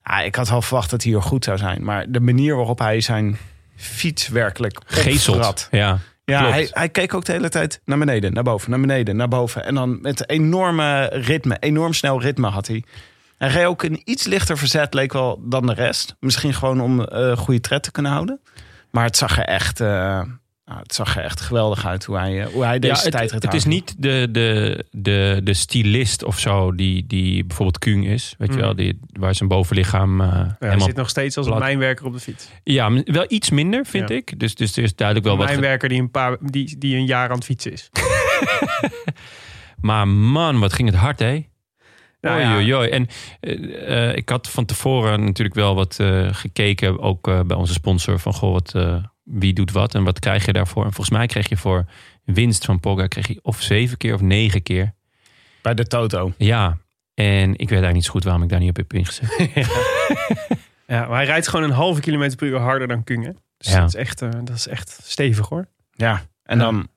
[0.04, 2.78] Ja, ik had wel verwacht dat hij hier goed zou zijn, maar de manier waarop
[2.78, 3.38] hij zijn
[3.76, 4.80] fiets werkelijk
[5.34, 5.68] opvrat.
[5.70, 9.16] Ja, Ja, hij, hij keek ook de hele tijd naar beneden, naar boven, naar beneden,
[9.16, 9.64] naar boven.
[9.64, 12.84] En dan met enorme ritme, enorm snel ritme had hij.
[13.38, 16.16] Hij reed ook een iets lichter verzet, leek wel, dan de rest.
[16.20, 18.40] Misschien gewoon om eh goede tred te kunnen houden.
[18.90, 20.22] Maar het zag er echt, eh,
[20.72, 23.12] nou, het zag er echt geweldig uit hoe hij, eh, hoe hij deze ja, het,
[23.12, 28.02] tijdrit het is niet de, de, de, de stylist of zo die, die bijvoorbeeld Kuhn
[28.02, 28.34] is.
[28.38, 28.60] Weet je Mm.
[28.60, 32.12] wel, die, waar zijn bovenlichaam eh Ja, hij zit nog steeds als een mijnwerker op
[32.12, 32.48] de fiets.
[32.64, 34.14] Ja, wel iets minder vind Ja.
[34.14, 34.38] ik.
[34.40, 35.50] Dus, dus er is duidelijk wel Een wat...
[35.52, 37.90] mijnwerker die een, paar, die, die een jaar aan het fietsen is.
[39.80, 41.44] Maar man, wat ging het hard, hè?
[42.20, 42.54] Nou Oei, ja.
[42.56, 42.88] oei, oei.
[42.88, 43.06] En
[43.40, 47.72] eh, eh, ik had van tevoren natuurlijk wel wat eh, gekeken, ook eh, bij onze
[47.72, 50.84] sponsor, van goh, wat, eh, wie doet wat en wat krijg je daarvoor?
[50.84, 51.84] En volgens mij kreeg je voor
[52.24, 54.92] winst van Pogga kreeg je of zeven keer of negen keer.
[55.62, 56.32] Bij de Toto.
[56.36, 56.78] Ja,
[57.14, 59.30] en ik weet eigenlijk niet zo goed waarom ik daar niet op heb ingezet.
[60.86, 63.24] Ja, maar hij rijdt gewoon een halve kilometer per uur harder dan Kung.
[63.24, 63.30] Hè?
[63.56, 63.78] Dus Ja.
[63.80, 65.66] dat, is echt, eh, dat is echt stevig hoor.
[65.90, 66.64] Ja, en Ja.
[66.64, 66.88] dan...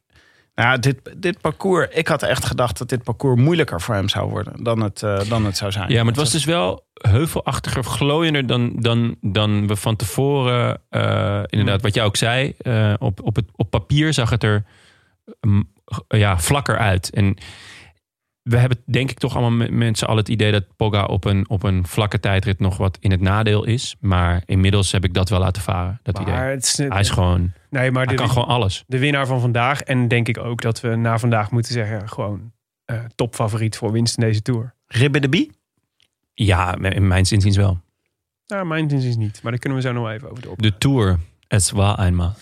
[0.56, 4.30] Nou, dit, dit parcours, ik had echt gedacht dat dit parcours moeilijker voor hem zou
[4.30, 5.90] worden dan het, eh, dan het zou zijn.
[5.90, 11.42] Ja, maar het was dus wel heuvelachtiger, glooiender dan, dan, dan we van tevoren, eh,
[11.46, 14.64] inderdaad, wat jij ook zei, eh, op, op, het, op papier zag het er
[15.42, 15.70] mm,
[16.08, 17.10] ja, vlakker uit.
[17.10, 17.38] En
[18.50, 21.50] we hebben denk ik toch allemaal met mensen al het idee dat Pogga op een,
[21.50, 23.96] op een vlakke tijdrit nog wat in het nadeel is.
[24.00, 26.34] Maar inmiddels heb ik dat wel laten varen, dat idee.
[26.36, 28.84] Het is, Hij is gewoon, nee, maar hij de, kan gewoon alles.
[28.88, 29.82] de winnaar van vandaag.
[29.82, 32.10] En denk ik ook dat we na vandaag moeten zeggen...
[32.10, 32.52] gewoon
[32.86, 34.74] eh, topfavoriet voor winst in deze Tour.
[34.88, 35.52] Ribbe de Bie?
[36.34, 37.80] Ja, in mijn zinziens wel.
[38.48, 39.40] Nou, mijn inziens niet.
[39.42, 40.54] Maar daar kunnen we zo nog even over door.
[40.58, 42.34] De Tour, es war einmal.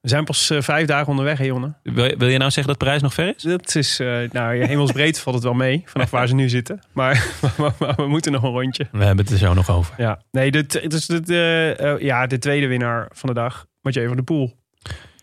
[0.00, 1.74] We zijn pas eh, vijf dagen onderweg, hè, Jonne?
[1.82, 3.42] Wil, wil je nou zeggen dat Parijs nog ver is?
[3.42, 6.80] Dat is, eh, nou, ja, hemelsbreed valt het wel mee, vanaf waar ze nu zitten.
[6.92, 7.26] Maar,
[7.58, 8.88] maar, maar we moeten nog een rondje.
[8.92, 9.94] We hebben het er zo nog over.
[9.98, 13.66] Ja, nee, dit, het is de, de, eh, ja, de tweede winnaar van de dag,
[13.80, 14.58] Mathieu van der Poel.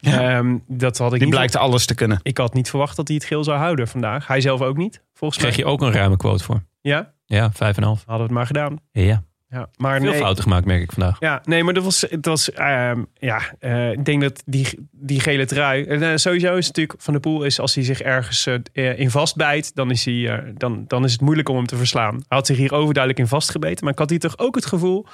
[0.02, 2.20] Ehm, dat had ik Die niet blijkt alles te kunnen.
[2.24, 4.28] Ik had niet verwacht dat hij het geel zou houden vandaag.
[4.28, 5.52] Hij zelf ook niet, volgens mij.
[5.52, 6.64] Kreeg je ook een ruime quote voor.
[6.82, 7.56] Ja, Ja, 5,5.
[7.56, 8.78] hadden we het maar gedaan.
[8.92, 11.20] Ja, Ja, maar veel nee, fouten gemaakt merk ik vandaag.
[11.20, 15.20] Ja, nee, maar dat was, het was ehm, ja, eh, ik denk dat die, die
[15.20, 18.48] gele trui, eh, sowieso is het natuurlijk Van de Poel is als hij zich ergens
[18.74, 22.14] eh, in vastbijt, dan is, hij, dan, dan is het moeilijk om hem te verslaan.
[22.14, 25.06] Hij had zich hier overduidelijk in vastgebeten, maar ik had hier toch ook het gevoel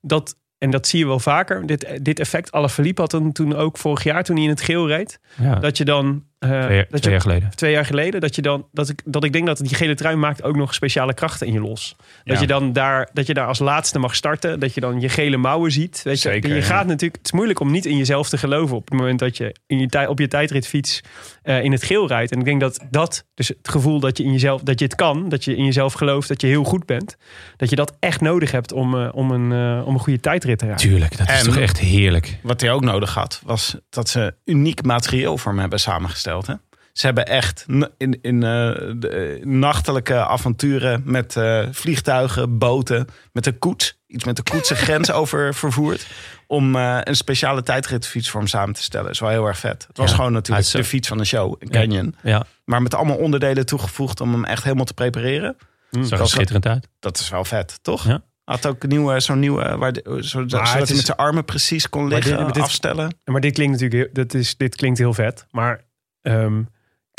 [0.00, 3.78] dat, en dat zie je wel vaker, dit, dit effect Alaphilippe had hem toen ook
[3.78, 6.28] vorig jaar toen hij in het geel reed, Ja, dat je dan...
[6.40, 7.50] eh, twee, jaar- dat twee je, jaar geleden.
[7.54, 10.16] twee jaar geleden, dat je dan dat ik, dat ik denk dat die gele trui
[10.16, 11.96] maakt ook nog speciale krachten in je los.
[12.24, 12.40] Dat Ja.
[12.40, 15.36] je dan daar dat je daar als laatste mag starten, dat je dan je gele
[15.36, 16.00] mouwen ziet.
[16.02, 16.62] Weet je, Zeker, je ja.
[16.62, 17.16] gaat natuurlijk.
[17.16, 19.78] Het is moeilijk om niet in jezelf te geloven op het moment dat je in
[19.78, 21.00] je op je tijdritfiets
[21.42, 22.32] eh, in het geel rijdt.
[22.32, 24.94] En ik denk dat dat dus het gevoel dat je in jezelf dat je het
[24.94, 27.16] kan, dat je in jezelf gelooft dat je heel goed bent,
[27.56, 30.58] dat je dat echt nodig hebt om, eh, om een eh, om een goede tijdrit
[30.58, 30.86] te rijden.
[30.88, 32.38] Tuurlijk, dat is En- toch echt heerlijk.
[32.42, 36.28] Wat hij ook nodig had, was dat ze uniek materieel voor hem hebben samengesteld.
[36.46, 36.54] Hè?
[36.92, 37.64] Ze hebben echt
[37.96, 38.50] in, in eh,
[38.96, 39.08] de,
[39.40, 44.74] eh, nachtelijke avonturen met eh, vliegtuigen, boten, met een koets, iets met de koets de
[44.86, 46.06] grens over vervoerd.
[46.46, 49.06] Om een speciale tijdritfiets voor hem samen te stellen.
[49.06, 49.84] Dat is wel heel erg vet.
[49.88, 52.14] Het was Ja, gewoon natuurlijk de fiets van de show, een Canyon.
[52.22, 55.56] Ja, Maar met allemaal onderdelen toegevoegd om hem echt helemaal te prepareren.
[55.90, 56.88] zag er dat- schitterend uit.
[57.00, 58.04] Dat is wel vet, toch?
[58.06, 58.22] Ja.
[58.44, 62.08] Had ook nieuwe, zo'n nieuwe, waar de, zo, zodat hij met zijn armen precies kon
[62.08, 63.14] liggen, dit- maar dit- afstellen.
[63.24, 65.46] Maar dit klinkt natuurlijk heel, dat is, dit klinkt heel vet.
[65.50, 65.84] Maar
[66.22, 66.62] ehm,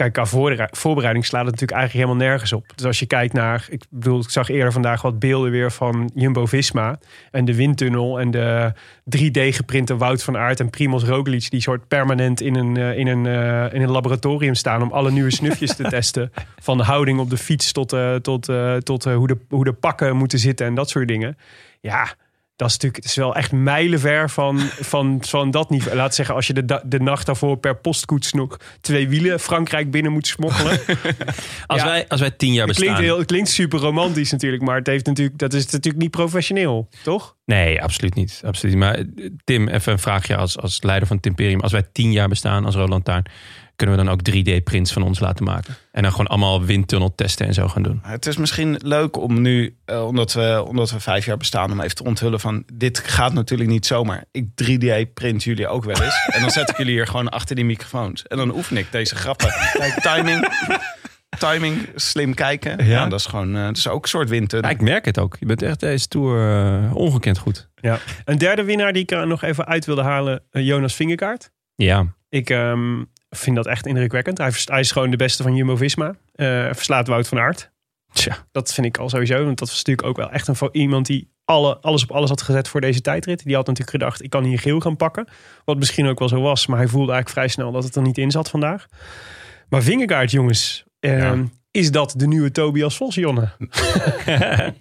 [0.01, 2.71] kijk, qua voorbere- voorbereiding slaat het natuurlijk eigenlijk helemaal nergens op.
[2.75, 6.11] Dus als je kijkt naar, ik bedoel, ik zag eerder vandaag wat beelden weer van
[6.13, 6.99] Jumbo Visma
[7.31, 8.73] en de windtunnel en de
[9.03, 13.07] 3D geprinte Wout van Aert en Primoz Roglic die soort permanent in een, eh, in
[13.07, 16.31] een, eh, in een laboratorium staan om alle nieuwe snufjes te testen.
[16.61, 18.49] Van de houding op de fiets tot, eh, tot,
[18.83, 21.37] tot hoe, de, hoe de pakken moeten zitten en dat soort dingen.
[21.79, 22.07] Ja,
[22.61, 25.95] dat is natuurlijk het is wel echt mijlenver van, van, van dat niveau.
[25.95, 30.11] Laat zeggen, als je de, de nacht daarvoor per postkoets nog twee wielen Frankrijk binnen
[30.11, 30.79] moet smokkelen.
[31.67, 31.87] Als, Ja.
[31.87, 33.11] wij, als wij tien jaar Het klinkt, bestaan...
[33.11, 36.89] heel, het klinkt super romantisch natuurlijk, maar het heeft natuurlijk, dat is natuurlijk niet professioneel,
[37.03, 37.35] toch?
[37.45, 38.41] Nee, absoluut niet.
[38.45, 38.75] Absoluut.
[38.75, 38.83] niet.
[38.83, 39.05] Maar eh,
[39.43, 41.59] Tim, even een vraagje als, als leider van het Imperium.
[41.59, 43.25] Als wij tien jaar bestaan als Roland Taarn...
[43.81, 45.75] kunnen we dan ook 3D-prints van ons laten maken?
[45.91, 47.99] En dan gewoon allemaal windtunnel testen en zo gaan doen?
[48.03, 51.81] Het is misschien leuk om nu, eh, omdat, we, omdat we vijf jaar bestaan, om
[51.81, 54.25] even te onthullen van dit gaat natuurlijk niet zomaar.
[54.31, 56.27] Ik 3D-print jullie ook wel eens.
[56.33, 58.27] en dan zet ik jullie hier gewoon achter die microfoons.
[58.27, 59.49] En dan oefen ik deze grappen.
[59.73, 60.47] Kijk, timing,
[61.39, 62.85] timing, slim kijken.
[62.85, 64.69] Ja, dat is gewoon, eh, het is ook een soort windtunnel.
[64.69, 65.37] Ja, ik merk het ook.
[65.39, 67.69] Je bent echt deze Tour eh, ongekend goed.
[67.75, 67.99] Ja.
[68.25, 71.51] Een derde winnaar die ik er nog even uit wilde halen, Jonas Vingegaard.
[71.75, 73.03] Ja, Ik ehm,
[73.35, 74.37] vind dat echt indrukwekkend.
[74.37, 76.15] Hij, hij is gewoon de beste van Jumbo-Visma.
[76.35, 77.71] Eh, verslaat Wout van Aert.
[78.13, 78.37] tja.
[78.51, 79.45] Dat vind ik al sowieso.
[79.45, 82.41] Want dat was natuurlijk ook wel echt een, iemand die alle, alles op alles had
[82.41, 83.43] gezet voor deze tijdrit.
[83.43, 85.27] Die had natuurlijk gedacht, ik kan hier geel gaan pakken.
[85.65, 86.67] Wat misschien ook wel zo was.
[86.67, 88.85] Maar hij voelde eigenlijk vrij snel dat het er niet in zat vandaag.
[89.69, 90.83] Maar Vingegaard, jongens.
[90.99, 93.49] ehm, Is dat de nieuwe Tobias Vos, Jonne?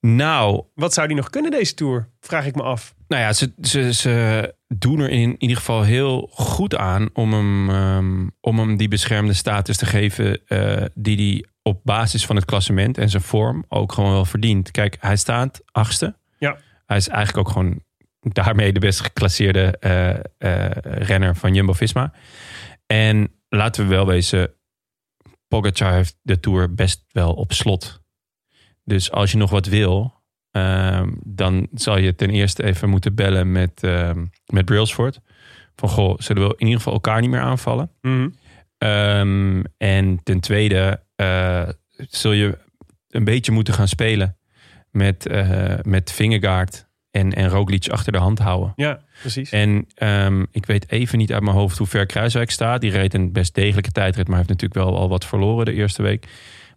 [0.00, 2.08] Nou, Wat zou die nog kunnen deze Tour?
[2.20, 2.94] Vraag ik me af.
[3.08, 7.70] Nou ja, ze, ze, ze doen er in ieder geval heel goed aan om hem,
[7.70, 12.44] ehm, om hem die beschermde status te geven eh, die hij op basis van het
[12.44, 14.70] klassement en zijn vorm ook gewoon wel verdient.
[14.70, 16.16] Kijk, hij staat achtste.
[16.38, 16.58] Ja.
[16.86, 17.82] Hij is eigenlijk ook gewoon
[18.20, 22.12] daarmee de best geclasseerde eh, eh, renner van Jumbo-Visma.
[22.86, 24.52] En laten we wel wezen,
[25.48, 28.02] Pogacar heeft de Tour best wel op slot.
[28.88, 30.18] Dus als je nog wat wil,
[30.50, 35.20] Ehm, dan zal je ten eerste even moeten bellen met, ehm met Brailsford.
[35.76, 37.90] Van goh, zullen we in ieder geval elkaar niet meer aanvallen?
[38.00, 38.28] Mhm.
[38.78, 41.68] Ehm, en ten tweede eh,
[42.08, 42.58] zul je
[43.08, 44.36] een beetje moeten gaan spelen
[44.90, 48.72] met, eh met Vingegaard en, en Roglic achter de hand houden.
[48.76, 49.50] Ja, precies.
[49.50, 49.86] En
[50.50, 52.80] ik weet even niet uit mijn hoofd hoe ver Kruiswijk staat.
[52.80, 56.02] Die reed een best degelijke tijdrit, maar heeft natuurlijk wel al wat verloren de eerste
[56.02, 56.26] week.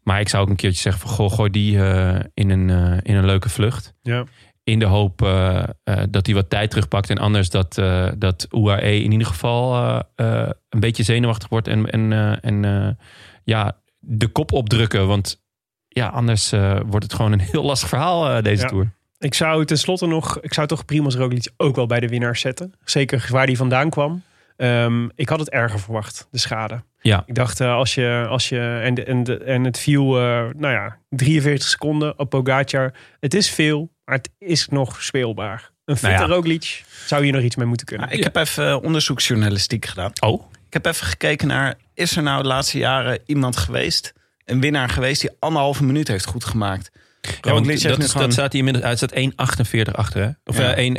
[0.04, 2.98] Maar ik zou ook een keertje zeggen van goh, gooi die eh, in, een, eh,
[3.02, 3.94] in een leuke vlucht.
[4.02, 4.24] Ja.
[4.64, 5.64] In de hoop eh,
[6.10, 7.10] dat hij wat tijd terugpakt.
[7.10, 7.74] En anders dat,
[8.18, 9.76] dat UAE in ieder geval
[10.16, 11.68] een beetje zenuwachtig wordt.
[11.68, 12.98] En, en, en
[13.44, 15.08] ja, de kop opdrukken.
[15.08, 15.44] Want
[15.88, 16.50] ja, anders
[16.86, 18.70] wordt het gewoon een heel lastig verhaal deze Ja.
[18.70, 18.94] Tour.
[19.18, 22.74] Ik zou tenslotte nog, ik zou toch Primoz Roglic ook wel bij de winnaars zetten.
[22.84, 24.24] Zeker waar die vandaan kwam.
[24.62, 26.84] Ehm, ik had het erger verwacht, de schade.
[27.02, 27.24] Ja.
[27.26, 30.24] Ik dacht, eh, als je, als je en, de, en, de, en het viel, eh,
[30.58, 32.94] nou ja, 43 seconden op Pogacar.
[33.20, 35.72] Het is veel, maar het is nog speelbaar.
[35.86, 36.36] Een fitte Nou ja.
[36.36, 38.06] Roglic zou hier nog iets mee moeten kunnen.
[38.08, 40.12] Nou, ik heb even eh, onderzoeksjournalistiek gedaan.
[40.20, 44.14] Oh, Ik heb even gekeken naar, is er nou de laatste jaren iemand geweest,
[44.46, 46.90] een winnaar geweest, die anderhalve minuut heeft goed gemaakt?
[47.22, 48.98] ja, want dat, nu is, gewoon- dat staat hier inmiddels uit.
[48.98, 50.30] staat 1,48 achter, hè?
[50.44, 50.74] Of Ja.
[50.74, 50.98] eh, 1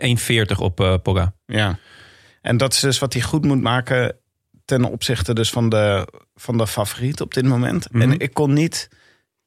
[0.54, 1.32] 1,40 op eh Pogga.
[1.46, 1.78] Ja.
[2.42, 4.16] En dat is dus wat hij goed moet maken
[4.64, 7.92] ten opzichte dus van de, van de favoriet op dit moment.
[7.92, 8.02] Mhm.
[8.02, 8.88] En ik kon niet,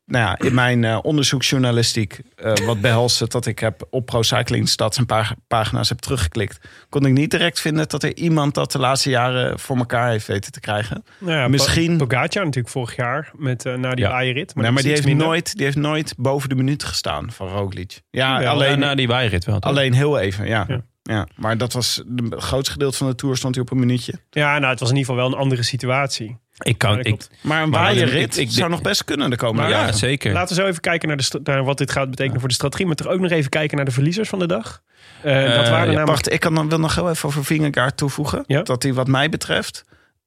[0.05, 4.69] nou ja, in mijn eh, onderzoeksjournalistiek, eh, wat behelst dat ik heb op Pro Cycling
[4.69, 8.71] Stats een paar pagina's heb teruggeklikt, kon ik niet direct vinden dat er iemand dat
[8.71, 11.03] de laatste jaren voor elkaar heeft weten te krijgen.
[11.19, 14.09] Nou ja, misschien- Po- Pogacar natuurlijk vorig jaar met, eh, na die Ja.
[14.11, 15.25] Maar, dat maar die, heeft minder.
[15.25, 18.01] nooit, die heeft nooit boven de minuut gestaan van Roglic.
[18.09, 19.59] Ja, Wel, alleen, na die waaierrit wel.
[19.59, 19.69] toch?
[19.71, 20.67] alleen heel even, ja.
[21.09, 21.15] Ja.
[21.15, 21.27] ja.
[21.35, 24.13] maar dat was het grootste gedeelte van de Tour stond hij op een minuutje.
[24.29, 26.37] Ja, nou, het was in ieder geval wel een andere situatie.
[26.57, 27.27] ik kan, Ja, dat ik.
[27.41, 29.93] Maar een Maar waaierrit ik- zou nog best kunnen de komende ja, jaren.
[29.93, 30.33] zeker.
[30.33, 32.85] Laten we zo even kijken naar, de, naar wat dit gaat betekenen voor de strategie.
[32.85, 34.81] Maar toch ook nog even kijken naar de verliezers van de dag.
[35.21, 36.07] Eh, dat waren ja, namelijk...
[36.07, 38.43] Wacht, ik kan dan, wil nog heel even over Vingegaard toevoegen.
[38.47, 38.61] Ja.
[38.61, 39.83] Dat hij wat mij betreft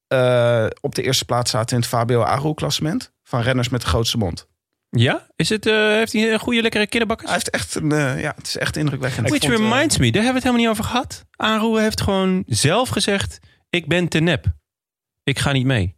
[0.09, 3.13] eh, op de eerste plaats staat in het Fabio Aru-klassement.
[3.25, 4.48] Van renners met de grootste mond.
[4.91, 5.27] Ja?
[5.37, 7.31] Is het, eh, heeft hij een goede, lekkere kinderbakkers?
[7.31, 9.29] Hij heeft echt een, eh, ja, het is echt indrukwekkend.
[9.29, 11.27] Which vond, eh, reminds me, daar hebben we het helemaal niet over gehad.
[11.37, 13.39] Aru heeft gewoon zelf gezegd,
[13.71, 14.47] ik ben te nep.
[15.25, 15.97] Ik ga niet mee.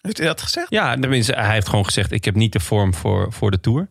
[0.00, 0.70] heeft hij dat gezegd?
[0.70, 3.90] Ja, tenminste, hij heeft gewoon gezegd, ik heb niet de vorm voor, voor de Tour.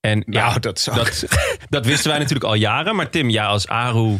[0.00, 1.24] En ja, Nou, dat ook- dat,
[1.68, 2.96] dat wisten wij natuurlijk al jaren.
[2.96, 4.16] Maar Tim, ja, als Aru,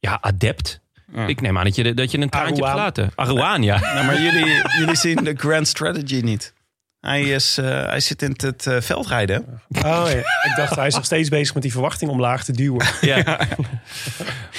[0.00, 0.80] ja, adept.
[1.12, 1.26] Ja.
[1.26, 2.92] Ik neem aan dat je, dat je een traantje hebt Aruaan.
[2.94, 3.12] gelaten.
[3.14, 3.78] Aruaan, ja.
[3.80, 6.53] Nou, maar jullie, jullie zien de grand strategy niet.
[7.04, 9.60] Hij, is, eh, hij zit in het eh, veldrijden.
[9.68, 10.18] Oh, ja.
[10.18, 12.86] Ik dacht, hij is nog steeds bezig met die verwachting omlaag te duwen.
[13.00, 13.22] ja.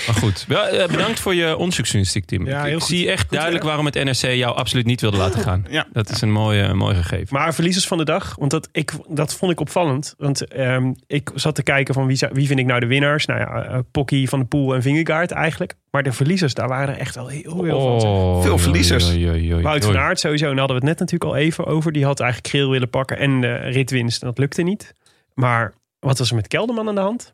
[0.05, 2.45] Maar goed, wel, eh, bedankt voor je onderzoeksjournalistiek, Tim.
[2.45, 2.89] Ja, ik heel ik goed.
[2.89, 5.65] zie echt Goed duidelijk waarom het NRC jou absoluut niet wilde laten gaan.
[5.69, 5.87] Ja.
[5.91, 7.27] Dat is een mooie, een mooi gegeven.
[7.29, 10.13] Maar verliezers van de dag, want dat, ik, dat vond ik opvallend.
[10.17, 13.25] Want ehm, ik zat te kijken van wie, wie vind ik nou de winnaars.
[13.25, 15.75] Nou ja, Pocky, Van de Poel en Vingegaard eigenlijk.
[15.95, 18.09] Maar de verliezers, daar waren er echt wel heel veel van.
[18.09, 19.15] Oh, Veel verliezers.
[19.61, 19.81] Wout oei.
[19.81, 21.91] van Aert sowieso, en daar hadden we het net natuurlijk al even over.
[21.91, 24.21] Die had eigenlijk Kreel willen pakken en de ritwinst.
[24.21, 24.93] En dat lukte niet.
[25.33, 27.33] Maar wat was er met Kelderman aan de hand?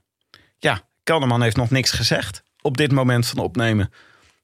[0.58, 3.92] Ja, Kelderman heeft nog niks gezegd op dit moment van opnemen.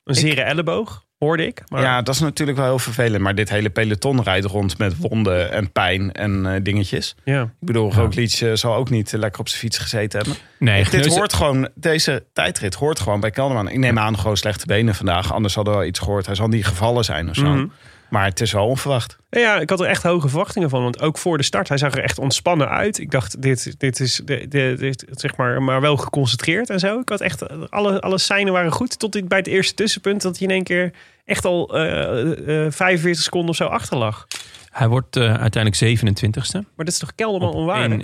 [0.04, 1.62] Een zere elleboog, hoorde ik.
[1.68, 3.22] Maar Ja, dat is natuurlijk wel heel vervelend.
[3.22, 7.16] Maar dit hele peloton rijdt rond met wonden en pijn en eh, dingetjes.
[7.24, 7.42] ja.
[7.42, 10.38] Ik bedoel, Roglic eh, zal ook niet lekker op zijn fiets gezeten hebben.
[10.60, 13.70] Nee, Dit hoort gewoon, deze tijdrit hoort gewoon bij Kelderman.
[13.70, 15.34] Ik neem aan gewoon slechte benen vandaag.
[15.34, 16.26] Anders hadden we wel iets gehoord.
[16.26, 17.46] Hij zal niet gevallen zijn of zo.
[17.46, 17.66] Mhm.
[18.10, 19.18] Maar het is wel onverwacht.
[19.30, 20.84] Ja, ik had er echt hoge verwachtingen van.
[20.84, 23.00] Want ook voor de start, hij zag er echt ontspannen uit.
[23.00, 27.00] Ik dacht, dit, dit is dit, dit, dit- zeg maar, maar wel geconcentreerd en zo.
[27.00, 29.00] Ik had echt, alle, alle seinen waren goed.
[29.00, 30.94] Tot dit- bij het eerste tussenpunt dat hij in één keer
[31.26, 34.28] echt al eh, eh, 45 seconden of zo achter lag.
[34.70, 36.52] Hij wordt eh, uiteindelijk 27ste.
[36.52, 38.02] Maar dat is toch Kelderman onwaardig?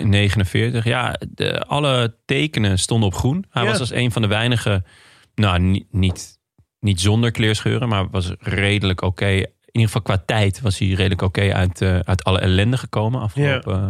[0.78, 0.84] 1,49.
[0.84, 3.44] Ja, de, alle tekenen stonden op groen.
[3.50, 3.68] Hij Ja.
[3.70, 4.82] was als een van de weinige,
[5.34, 6.38] nou niet, niet,
[6.80, 9.44] niet zonder kleerscheuren, maar was redelijk oké.
[9.80, 13.74] Ieder geval qua tijd was hij redelijk oké uit, eh, uit alle ellende gekomen afgelopen,
[13.74, 13.88] eh,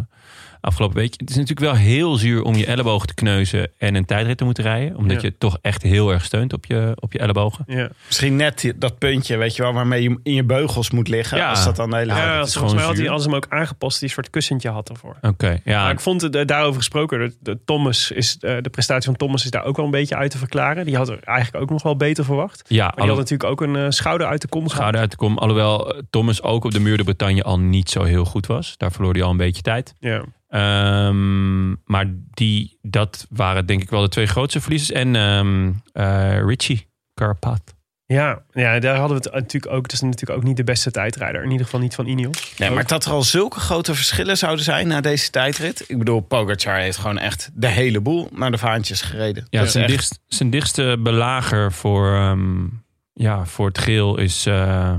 [0.65, 1.15] afgelopen week.
[1.17, 4.45] Het is natuurlijk wel heel zuur om je elleboog te kneuzen en een tijdrit te
[4.45, 4.97] moeten rijden.
[4.97, 5.29] Omdat Ja.
[5.29, 7.65] je toch echt heel erg steunt op je, op je ellebogen.
[7.67, 11.39] Ja, Misschien net dat puntje, weet je wel, waarmee je in je beugels moet liggen.
[11.39, 11.49] Ja.
[11.51, 13.35] Als dat dan de hele ja, dat is volgens gewoon mij had hij, ze hem
[13.37, 13.99] ook aangepast.
[13.99, 15.17] Die een soort kussentje had ervoor.
[15.23, 15.83] Oké, ja.
[15.83, 17.19] Maar ik vond het eh, daarover gesproken.
[17.19, 20.17] De, de, Thomas is, eh, de prestatie van Thomas is daar ook wel een beetje
[20.17, 20.85] uit te verklaren.
[20.85, 22.65] Die had er eigenlijk ook nog wel beter verwacht.
[22.69, 24.77] ja, Maar die had natuurlijk ook een eh, schouder uit de kom gehad.
[24.77, 25.39] schouder uit de kom.
[25.39, 28.75] Alhoewel Thomas ook op de muur de Bretagne al niet zo heel goed was.
[28.77, 29.95] Daar verloor hij al een beetje tijd.
[30.01, 30.25] Ja.
[30.55, 34.91] Ehm, maar die, dat waren denk ik wel de twee grootste verliezers.
[34.91, 37.59] En ehm eh, Richie Carapaz.
[38.07, 39.83] Ja, ja, daar hadden we het natuurlijk ook.
[39.83, 41.43] Het is natuurlijk ook niet de beste tijdrijder.
[41.43, 42.55] In ieder geval niet van Ineos.
[42.59, 45.85] Nee, maar dat er al zulke grote verschillen zouden zijn na deze tijdrit.
[45.89, 49.47] Ik bedoel, Pogacar heeft gewoon echt de hele boel naar de vaantjes gereden.
[49.51, 52.65] Ja, Dat zijn, echt- dichtst, zijn dichtste belager voor, ehm,
[53.13, 54.95] ja, voor het geel is, eh,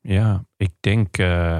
[0.00, 1.58] ja, ik denk, eh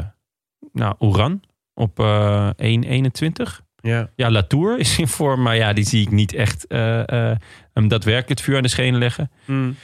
[0.72, 1.42] nou, Oeran
[1.74, 3.62] op eh 1.21.
[3.80, 4.10] Ja.
[4.16, 7.36] Ja, Latour is in vorm, maar ja, die zie ik niet echt eh, eh,
[7.72, 9.30] hem daadwerkelijk het vuur aan de schenen leggen.
[9.44, 9.76] Mm,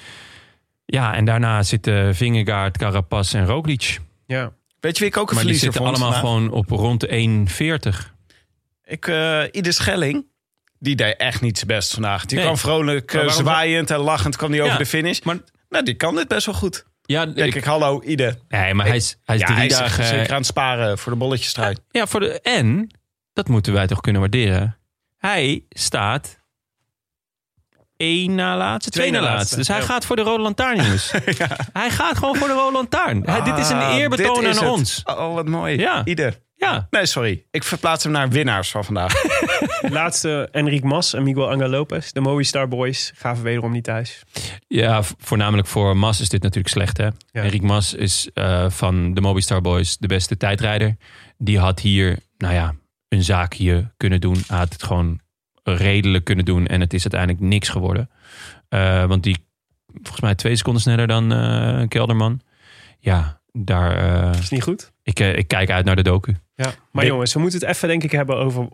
[0.84, 3.99] Ja, en daarna zitten Vingegaard, Carapaz en Roglic.
[4.26, 4.53] ja.
[4.80, 6.49] Weet je wie ik ook een Maar die verliezer zitten vond allemaal vandaag?
[6.51, 8.14] gewoon op rond de 1,40.
[8.84, 9.07] Ik,
[9.53, 10.26] Ieder Schelling,
[10.78, 12.24] die deed echt niet zijn best vandaag.
[12.24, 12.45] Die Nee.
[12.47, 15.20] kwam vrolijk, zwaaiend en lachend kwam die over de finish.
[15.20, 15.38] maar-
[15.68, 16.84] nou, die kan dit best wel goed.
[17.11, 18.38] Ja, Denk ik, ik, hallo, Ide.
[18.48, 20.04] nee, maar hij is, hij is Ja, drie hij is dagen...
[20.04, 21.80] zeker aan het sparen voor de bolletjesstrijd.
[21.90, 22.90] Ja, voor de, en,
[23.32, 24.78] dat moeten wij toch kunnen waarderen.
[25.18, 26.38] Hij staat
[27.96, 29.56] één na laatste, twee, Twee na laatste.
[29.56, 29.84] Dus hij ja.
[29.84, 31.12] gaat voor de rode lantaarn, jongens.
[31.72, 33.20] Hij gaat gewoon voor de rode lantaarn.
[33.20, 34.62] Dit is een Ah, eerbetoon aan het.
[34.62, 35.02] ons.
[35.04, 35.78] Oh, wat mooi.
[35.78, 36.04] Ja.
[36.04, 36.38] Ieder.
[36.61, 36.86] Ja.
[36.90, 37.44] Nee, sorry.
[37.50, 39.12] Ik verplaats hem naar winnaars van vandaag.
[39.98, 42.11] Laatste Enric Mas en Miguel Angel Lopez.
[42.11, 44.22] De Movistar Boys gaven wederom niet thuis.
[44.66, 46.96] Ja, voornamelijk voor Mas is dit natuurlijk slecht.
[46.96, 47.08] Hè?
[47.32, 50.96] Enric Mas is eh, van de Mobistar Boys de beste tijdrijder.
[51.38, 52.74] Die had hier, nou ja,
[53.08, 54.36] een zaakje kunnen doen.
[54.46, 55.20] Hij had het gewoon
[55.62, 56.66] redelijk kunnen doen.
[56.66, 58.11] En het is uiteindelijk niks geworden.
[58.68, 59.46] Eh, want die,
[59.92, 62.40] volgens mij twee seconden sneller dan eh, Kelderman.
[62.98, 64.38] Ja, daar...
[64.38, 64.92] Is niet goed?
[65.02, 66.36] ik, ik kijk uit naar de docu.
[66.64, 66.72] Ja.
[66.90, 68.68] Maar jongens, we moeten het even denk ik hebben over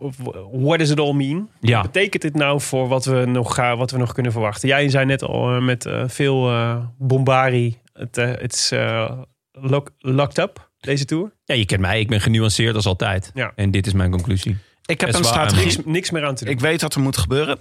[0.51, 1.49] what does it all mean?
[1.59, 1.81] Ja.
[1.81, 4.67] Wat betekent dit nou voor wat we nog, gaan, wat we nog kunnen verwachten?
[4.67, 7.77] Jij zei net al eh, met eh, veel eh bombari.
[7.93, 9.11] Het het is eh,
[9.51, 11.31] lock- locked up, deze tour.
[11.43, 11.99] Ja, je kent mij.
[11.99, 13.31] Ik ben genuanceerd als altijd.
[13.33, 13.51] Ja.
[13.55, 14.57] En dit is mijn conclusie.
[14.85, 15.63] Ik heb een strategie.
[15.65, 16.53] Niks, niks meer aan te doen.
[16.53, 17.57] Ik weet wat er moet gebeuren.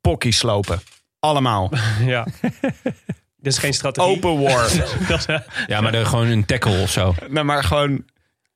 [0.00, 0.80] Pokkie slopen.
[1.18, 1.70] Allemaal.
[2.04, 2.26] ja.
[3.36, 4.10] Dit is geen strategie.
[4.16, 4.70] Open war.
[5.66, 7.14] Ja, maar er gewoon een tackle of zo.
[7.28, 8.04] nee, maar gewoon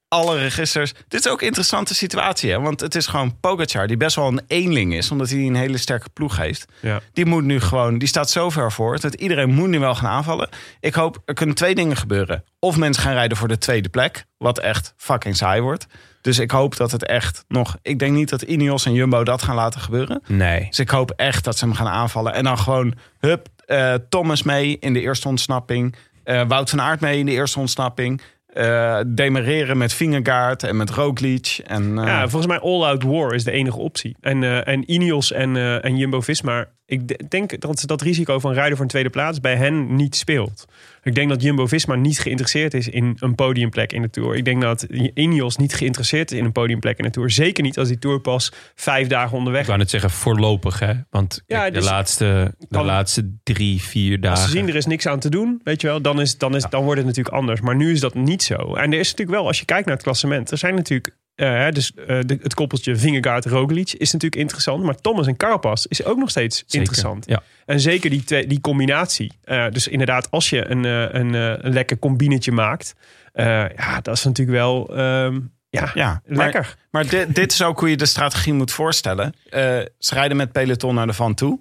[0.09, 0.93] alle registers.
[1.09, 2.51] Dit is ook een interessante situatie.
[2.51, 2.61] Hè?
[2.61, 5.11] Want het is gewoon Pogacar, die best wel een eenling is.
[5.11, 6.65] Omdat hij een hele sterke ploeg heeft.
[6.81, 7.01] ja.
[7.13, 9.01] Die moet nu gewoon, die staat zo ver voor.
[9.01, 10.49] Dat iedereen moet nu wel gaan aanvallen.
[10.81, 12.45] Ik hoop, er kunnen twee dingen gebeuren.
[12.59, 14.25] Of mensen gaan rijden voor de tweede plek.
[14.39, 15.87] Wat echt fucking saai wordt.
[16.21, 17.77] Dus ik hoop dat het echt nog...
[17.83, 20.23] Ik denk niet dat Ineos en Jumbo dat gaan laten gebeuren.
[20.27, 20.67] Nee.
[20.69, 22.33] Dus ik hoop echt dat ze hem gaan aanvallen.
[22.35, 25.95] En dan gewoon, hup, eh, Thomas mee in de eerste ontsnapping.
[26.25, 28.21] eh, Wout van Aert mee in de eerste ontsnapping.
[28.57, 31.61] Eh demereren met Vingegaard en met Roglic.
[31.67, 34.17] En, eh, ja, volgens mij all out war is de enige optie.
[34.21, 36.67] En, eh, en Ineos en, en Jumbo-Visma...
[36.87, 40.17] Ik de- denk dat dat risico van rijden voor een tweede plaats bij hen niet
[40.17, 40.65] speelt.
[41.07, 44.37] Ik denk dat Jumbo-Visma niet geïnteresseerd is in een podiumplek in de Tour.
[44.37, 44.83] Ik denk dat
[45.15, 47.31] Ineos niet geïnteresseerd is in een podiumplek in de Tour.
[47.31, 50.93] Zeker niet als die Tour pas vijf dagen onderweg Ik wou net zeggen voorlopig, hè?
[51.11, 54.43] Want Ja, kijk, de, dus- laatste, de laatste drie, vier Als dagen.
[54.43, 56.67] ze zien er is niks aan te doen, weet je wel, dan, is, dan, is,
[56.71, 57.61] dan wordt het natuurlijk anders.
[57.61, 58.55] Maar nu is dat niet zo.
[58.55, 61.17] En er is natuurlijk wel, als je kijkt naar het klassement, er zijn natuurlijk.
[61.37, 64.83] Eh, dus eh, de- het koppeltje Vingegaard-Roglic is natuurlijk interessant.
[64.83, 67.27] Maar Thomas en Carapaz is ook nog steeds Zeker, interessant.
[67.27, 67.43] Ja.
[67.67, 69.33] En zeker die, twee, die combinatie.
[69.45, 72.95] Eh, dus inderdaad, als je een, eh, een, eh, een lekker combinetje maakt.
[73.33, 73.45] eh,
[73.77, 76.77] ja, dat is natuurlijk wel ehm, ja, ja, lekker.
[76.91, 79.35] Maar dit, dit is ook hoe je de strategie moet voorstellen.
[79.51, 79.61] Eh,
[79.99, 81.61] ze rijden met peloton naar de van toe.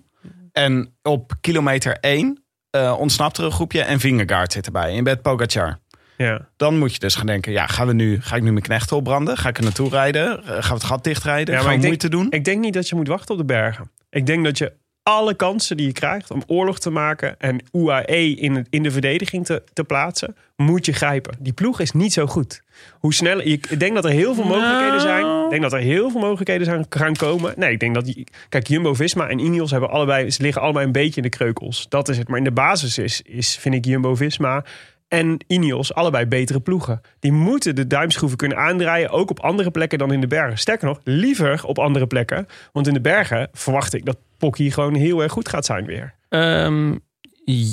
[0.51, 4.89] En op kilometer 1 eh, ontsnapt er een groepje en Vingegaard zit erbij.
[4.89, 5.79] En je bent Pogacar.
[6.17, 6.47] Ja.
[6.57, 8.97] Dan moet je dus gaan denken, ja, gaan we nu, ga ik nu mijn knechten
[8.97, 9.37] opbranden?
[9.37, 10.43] Ga ik er naartoe rijden?
[10.43, 11.53] Eh, Gaan we het gat dichtrijden?
[11.53, 12.27] Ja, gaan we ik moeite doen?
[12.29, 13.91] Ik denk niet dat je moet wachten op de bergen.
[14.09, 18.35] Ik denk dat je alle kansen die je krijgt om oorlog te maken en UAE
[18.35, 21.37] in, het, in de verdediging te, te plaatsen, moet je grijpen.
[21.39, 22.61] Die ploeg is niet zo goed.
[22.99, 25.43] Hoe sneller, ik ik denk dat er heel veel mogelijkheden zijn.
[25.43, 27.53] Ik denk dat er heel veel mogelijkheden zijn gaan komen.
[27.57, 30.85] Nee, ik denk dat die, kijk, Jumbo Visma en Ineos hebben allebei, ze liggen allebei
[30.85, 31.85] een beetje in de kreukels.
[31.89, 32.27] Dat is het.
[32.27, 34.63] Maar in de basis is, is vind ik Jumbo Visma
[35.07, 37.01] en Ineos allebei betere ploegen.
[37.19, 40.57] Die moeten de duimschroeven kunnen aandraaien, ook op andere plekken dan in de bergen.
[40.57, 42.47] Sterker nog, liever op andere plekken.
[42.71, 46.13] Want in de bergen verwacht ik dat Pocky gewoon heel erg goed gaat zijn weer.
[46.29, 46.95] Ehm,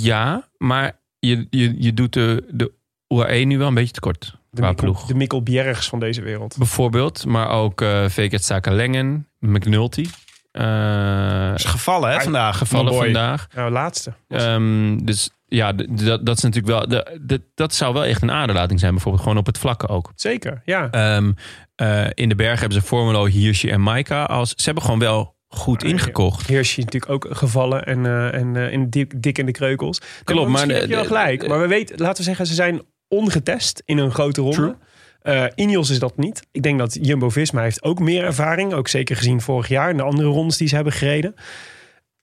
[0.03, 2.73] ja, maar je, je, je doet de, de
[3.09, 4.21] UAE nu wel een beetje tekort.
[4.21, 5.07] De, qua Mikkel, ploeg.
[5.07, 6.57] de Mikkel Bjergs van deze wereld.
[6.59, 10.07] Bijvoorbeeld, maar ook uh, Veket Sakalengen, McNulty.
[10.53, 12.59] Uh, is gevallen hè, vandaag.
[12.59, 13.49] Gevallen vandaag.
[13.55, 14.13] Ja, laatste.
[14.29, 16.89] Um, dus ja, dat, dat is natuurlijk wel.
[16.89, 20.13] De, de, dat zou wel echt een aderlating zijn, bijvoorbeeld gewoon op het vlakke ook.
[20.15, 21.17] Zeker, ja.
[21.17, 21.35] Um,
[21.83, 24.25] uh, in de bergen hebben ze Formelo, Hirschi en Maika.
[24.25, 26.47] Als, ze hebben gewoon wel goed ingekocht.
[26.47, 30.01] Hirschi natuurlijk ook gevallen en, uh, en uh, in dik, dik in de kreukels.
[30.25, 31.49] Klopt, maar heb je wel gelijk.
[31.49, 34.77] Maar we weten, laten we zeggen, ze zijn ongetest in een grote ronde.
[35.23, 36.47] Uh, Ineos is dat niet.
[36.51, 38.73] Ik denk dat Jumbo-Visma heeft ook meer ervaring.
[38.73, 41.35] Ook zeker gezien vorig jaar en de andere rondes die ze hebben gereden.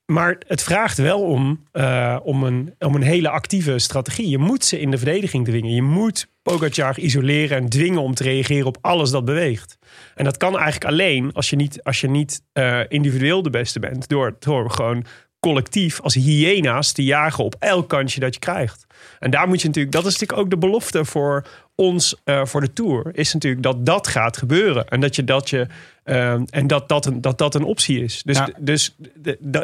[0.10, 4.30] Maar het vraagt wel om, uh, om, een, om een hele actieve strategie.
[4.30, 5.74] Je moet ze in de verdediging dwingen.
[5.74, 9.78] Je moet Pogacar isoleren en dwingen om te reageren op alles dat beweegt.
[10.16, 13.80] En dat kan eigenlijk alleen als je niet, als je niet uh, individueel de beste
[13.80, 14.08] bent.
[14.08, 15.06] Door, door gewoon
[15.40, 18.86] collectief als hyena's te jagen op elk kantje dat je krijgt.
[19.20, 22.62] En daar moet je natuurlijk, dat is natuurlijk ook de belofte voor ons, uh, voor
[22.62, 24.88] de Tour, is natuurlijk dat dat gaat gebeuren.
[24.88, 25.68] En dat je dat je,
[26.10, 28.24] uh, en dat dat, een, dat dat een optie is.
[28.24, 28.50] Dus, ja.
[28.58, 28.96] dus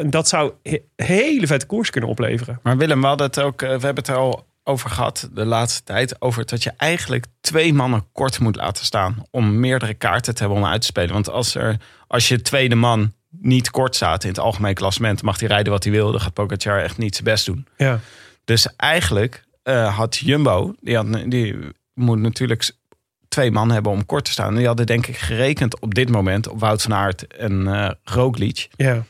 [0.06, 2.60] dat zou he, hele vette koers kunnen opleveren.
[2.62, 5.44] Maar Willem, we hadden het ook, uh, we hebben het er al over gehad de
[5.44, 10.34] laatste tijd, over dat je eigenlijk twee mannen kort moet laten staan om meerdere kaarten
[10.34, 11.12] te hebben om uit te spelen.
[11.12, 11.76] Want als, er,
[12.06, 15.84] als je tweede man niet kort staat in het algemeen klassement, mag hij rijden wat
[15.84, 16.10] hij wil.
[16.10, 17.66] Dan gaat Pogacar echt niet zijn best doen.
[17.76, 18.00] Ja.
[18.44, 21.56] Dus eigenlijk uh, had Jumbo, die, had, die
[21.94, 22.70] moet natuurlijk
[23.36, 24.48] twee man hebben om kort te staan.
[24.48, 27.90] En die hadden denk ik gerekend op dit moment op Wout van Aert en uh,
[28.02, 28.68] Roglic.
[28.76, 29.02] Ja.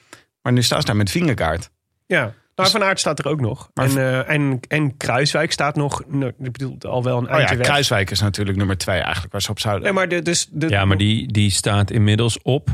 [0.42, 1.70] Maar nu staan ze daar met Vingegaard.
[2.06, 2.32] Ja.
[2.54, 3.70] Maar Van Aert staat er ook nog.
[3.74, 7.36] En, eh, en, en Kruiswijk staat nog, nou, ik bedoel, al wel een Oh ja,
[7.36, 7.66] eindje weg.
[7.66, 9.84] Kruiswijk is natuurlijk nummer twee eigenlijk waar ze op zouden.
[9.84, 12.68] Nee, maar de, dus de, Ja, maar die, die staat inmiddels op.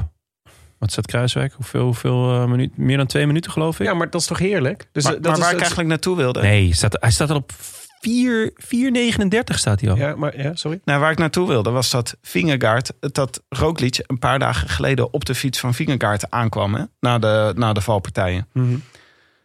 [0.78, 1.52] Wat staat Kruiswijk?
[1.52, 2.84] Hoeveel, hoeveel eh, minuten?
[2.84, 3.86] Meer dan twee minuten, geloof ik?
[3.86, 4.88] Ja, maar dat is toch heerlijk?
[4.92, 6.40] Dus maar, dat maar is, waar dat ik is- eigenlijk naartoe wilde.
[6.40, 9.96] Nee, staat, hij staat al op 4 4,39 staat hij al.
[9.96, 10.80] Ja, maar, ja, sorry.
[10.84, 15.24] Nou, waar ik naartoe wilde was dat Vingegaard, dat Roglic een paar dagen geleden op
[15.24, 18.48] de fiets van Vingegaard aankwam hè, na, de, na de valpartijen.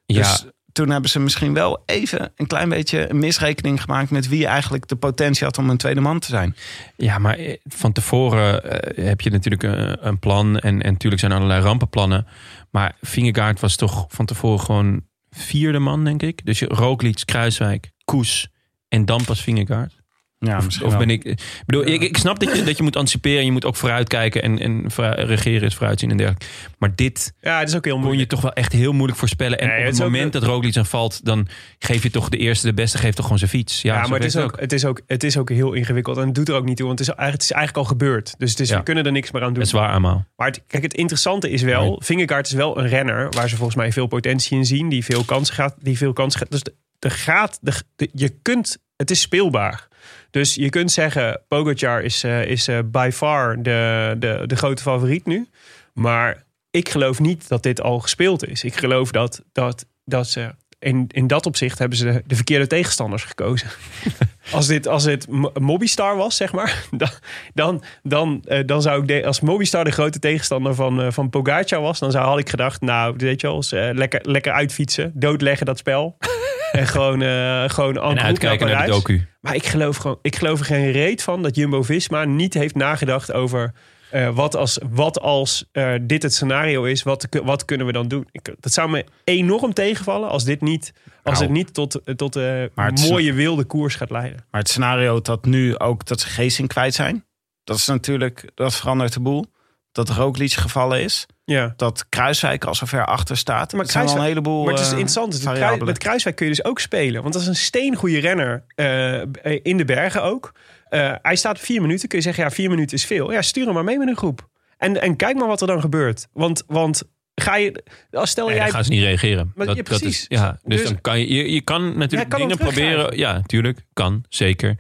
[0.05, 0.45] Ja, Dus
[0.77, 4.87] toen hebben ze misschien wel even een klein beetje een misrekening gemaakt met wie eigenlijk
[4.87, 6.55] de potentie had om een tweede man te zijn.
[6.95, 10.59] Ja, maar eh, van tevoren eh, heb je natuurlijk een, een plan.
[10.59, 12.27] En, en natuurlijk zijn er allerlei rampenplannen.
[12.69, 15.01] Maar Vingegaard was toch van tevoren gewoon
[15.37, 16.45] vierde man, denk ik.
[16.45, 18.47] Dus je Roglic, Kruiswijk, Koes
[18.87, 20.01] en dan pas Vingegaard.
[20.39, 21.23] Ja, Of, misschien of ben ik...
[21.23, 23.45] ik bedoel, ik, ik snap dat je, dat je moet anticiperen.
[23.45, 24.41] Je moet ook vooruitkijken.
[24.41, 24.85] En, en
[25.27, 26.45] regeren is vooruitzien en dergelijke.
[26.77, 28.29] Maar dit Ja, het is ook heel kon moeilijk.
[28.29, 29.59] je toch wel echt heel moeilijk voorspellen.
[29.59, 31.25] En Nee, op het het ook- moment dat Roglic aan valt...
[31.25, 31.47] dan
[31.79, 33.81] geef je toch de eerste, de beste, geeft toch gewoon zijn fiets.
[33.81, 36.17] Ja, maar het is, ook, het, is ook, het is ook heel ingewikkeld.
[36.17, 36.87] En het doet er ook niet toe.
[36.87, 38.35] Want het is, eigenlijk- het is eigenlijk al gebeurd.
[38.37, 38.77] Dus het is, Ja.
[38.77, 39.57] we kunnen er niks meer aan doen.
[39.57, 40.25] Dat is waar, allemaal.
[40.35, 41.81] Maar het, kijk, het interessante is wel...
[42.07, 42.41] Nee.
[42.41, 43.29] Is wel een renner...
[43.29, 44.89] waar ze volgens mij veel potentie in zien.
[44.89, 45.75] Die veel kansen gaat.
[45.79, 47.57] Die veel kansen gaat dus de, de gaat...
[47.61, 48.77] De, de- je kunt...
[48.95, 49.87] Het is speelbaar.
[50.31, 51.41] Dus je kunt zeggen...
[51.47, 55.47] Pogacar is, eh, is eh, by far de, de, de grote favoriet nu.
[55.93, 58.63] Maar ik geloof niet dat dit al gespeeld is.
[58.63, 60.55] Ik geloof dat, dat, dat ze...
[60.79, 63.69] In, in dat opzicht hebben ze de, de verkeerde tegenstanders gekozen.
[64.51, 67.09] Als dit, als dit Mo- Mobistar was, zeg maar, dan,
[67.53, 71.29] dan, dan, eh, dan zou ik, de, als Mobistar de grote tegenstander van, eh, van
[71.29, 74.51] Pogacar was, dan zou, had ik gedacht, nou, weet je wel, eens, eh, lekker, lekker
[74.51, 76.17] uitfietsen, doodleggen dat spel.
[76.71, 79.27] en gewoon, eh gewoon en uitkijken naar de docu.
[79.41, 83.33] Maar ik geloof, gewoon, ik geloof er geen reet van dat Jumbo-Visma niet heeft nagedacht
[83.33, 83.73] over...
[84.11, 88.07] eh, wat als, wat als eh, dit het scenario is, wat, wat kunnen we dan
[88.07, 88.27] doen?
[88.31, 90.93] Ik, dat zou me enorm tegenvallen als dit niet,
[91.23, 91.43] als Nou.
[91.43, 94.45] het niet tot, tot is- mooie wilde koers gaat leiden.
[94.51, 97.25] Maar het scenario dat nu ook dat ze Geesing kwijt zijn,
[97.63, 99.45] dat is natuurlijk, dat verandert de boel.
[99.91, 101.73] Dat Roglic gevallen is, Ja.
[101.75, 103.73] dat Kruiswijk al zover achter staat.
[103.73, 105.79] Maar zijn al een heleboel Maar het is eh, interessant.
[105.85, 107.21] Met Kruiswijk kun je dus ook spelen.
[107.21, 110.51] Want dat is een steengoede renner eh, in de bergen ook.
[110.89, 112.07] Eh, hij staat op vier minuten.
[112.07, 113.31] Kun je zeggen, ja, vier minuten is veel.
[113.31, 114.49] Ja, stuur hem maar mee met een groep.
[114.77, 116.27] En, en kijk maar wat er dan gebeurt.
[116.33, 117.03] Want, want
[117.35, 117.83] ga je...
[118.11, 118.63] Als stel Nee, jij...
[118.65, 119.51] dan gaan ze niet reageren.
[119.55, 122.29] Maar- dat, ja, dat is, ja, dus, Dus- dan kan je, je, je kan natuurlijk
[122.29, 123.17] kan dingen proberen.
[123.17, 123.79] Ja, tuurlijk.
[123.93, 124.75] Kan, zeker.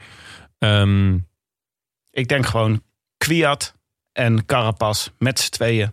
[0.59, 1.13] Ehm,
[2.11, 2.83] Ik denk gewoon
[3.17, 3.75] Kwiat
[4.11, 5.91] en Carapaz met z'n tweeën.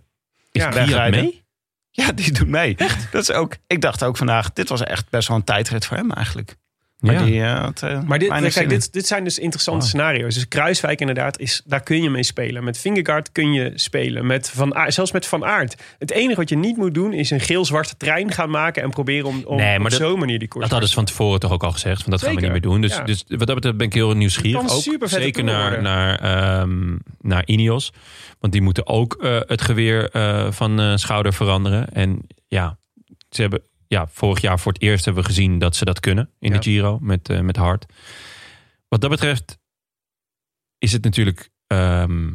[0.53, 1.43] is Ja, Kwiat mee?
[1.91, 2.77] Ja, die doet mee.
[3.11, 5.97] Dat is ook, ik dacht ook vandaag, dit was echt best wel een tijdrit voor
[5.97, 6.57] hem eigenlijk.
[7.05, 7.25] Maar Ja.
[7.25, 7.41] die
[7.83, 9.91] eh, eh, Maar dit, kijk, dit, dit zijn dus interessante Wauw.
[9.91, 10.35] scenario's.
[10.35, 12.65] Dus Kruiswijk inderdaad, is, daar kun je mee spelen.
[12.65, 14.27] Met Vingegaard kun je spelen.
[14.27, 15.83] Met van zelfs met Van Aert.
[15.99, 18.83] Het enige wat je niet moet doen is een geel-zwarte trein gaan maken...
[18.83, 21.05] en proberen om, om Nee, maar op zo'n manier die koers Dat hadden ze van
[21.05, 22.03] tevoren toch ook al gezegd.
[22.03, 22.81] Van dat gaan we niet meer doen.
[22.81, 23.03] Dus, ja.
[23.03, 24.71] dus wat dat betreft ben ik heel nieuwsgierig.
[24.71, 27.93] Ook zeker naar, naar, ehm, naar Ineos.
[28.41, 30.09] Want die moeten ook eh, het geweer
[30.51, 31.93] van schouder veranderen.
[31.93, 32.79] En ja,
[33.31, 36.31] ze hebben ja, vorig jaar voor het eerst hebben we gezien dat ze dat kunnen
[36.39, 36.57] in Ja.
[36.59, 37.87] de Giro met, eh met Hart.
[38.89, 39.59] Wat dat betreft
[40.79, 42.33] is het natuurlijk ehm,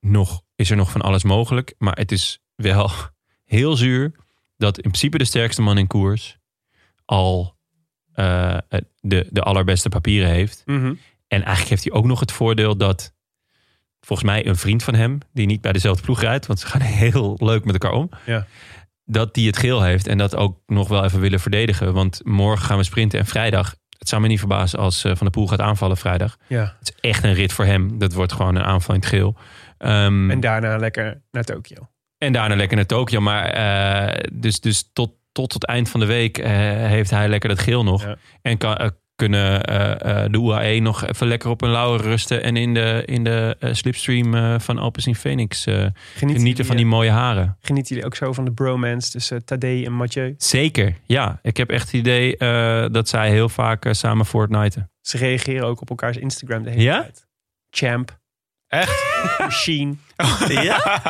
[0.00, 1.74] nog, is er nog van alles mogelijk.
[1.78, 2.90] Maar het is wel
[3.44, 4.12] heel zuur
[4.56, 6.38] dat in principe de sterkste man in koers
[7.04, 7.58] al
[8.12, 8.58] eh,
[9.00, 10.62] de, de allerbeste papieren heeft.
[10.66, 10.94] Mhm.
[11.28, 13.14] En eigenlijk heeft hij ook nog het voordeel dat
[14.00, 16.80] volgens mij een vriend van hem, die niet bij dezelfde ploeg rijdt, want ze gaan
[17.06, 18.46] heel leuk met elkaar om, Ja.
[19.10, 21.92] Dat die het geel heeft en dat ook nog wel even willen verdedigen.
[21.92, 23.74] Want morgen gaan we sprinten en vrijdag.
[23.98, 26.36] Het zou me niet verbazen als eh, Van der Poel gaat aanvallen vrijdag.
[26.46, 26.76] Ja.
[26.78, 27.98] Het is echt een rit voor hem.
[27.98, 29.36] Dat wordt gewoon een aanval in het geel.
[29.78, 31.88] Ehm, En daarna lekker naar Tokio.
[32.18, 33.20] en daarna lekker naar Tokio.
[33.20, 36.50] Maar eh, dus, dus tot, tot het eind van de week eh,
[36.86, 38.02] heeft hij lekker dat geel nog.
[38.02, 38.16] Ja.
[38.42, 42.42] En kan, kunnen eh, eh, de UAE nog even lekker op een lauwe rusten.
[42.42, 47.10] En in de, in de eh, slipstream van Alpecin Phoenix eh, genieten van die mooie
[47.10, 47.56] haren.
[47.60, 50.34] Genieten jullie ook zo van de bromance tussen Tadej en Mathieu?
[50.38, 51.38] Zeker, ja.
[51.42, 52.36] Ik heb echt het idee
[52.90, 54.90] dat zij heel vaak samen Fortniten.
[55.00, 57.00] Ze reageren ook op elkaars Instagram de hele Ja?
[57.00, 57.26] tijd.
[57.70, 58.18] Champ.
[58.68, 59.04] Echt?
[59.38, 59.94] Machine.
[60.48, 61.02] Ja?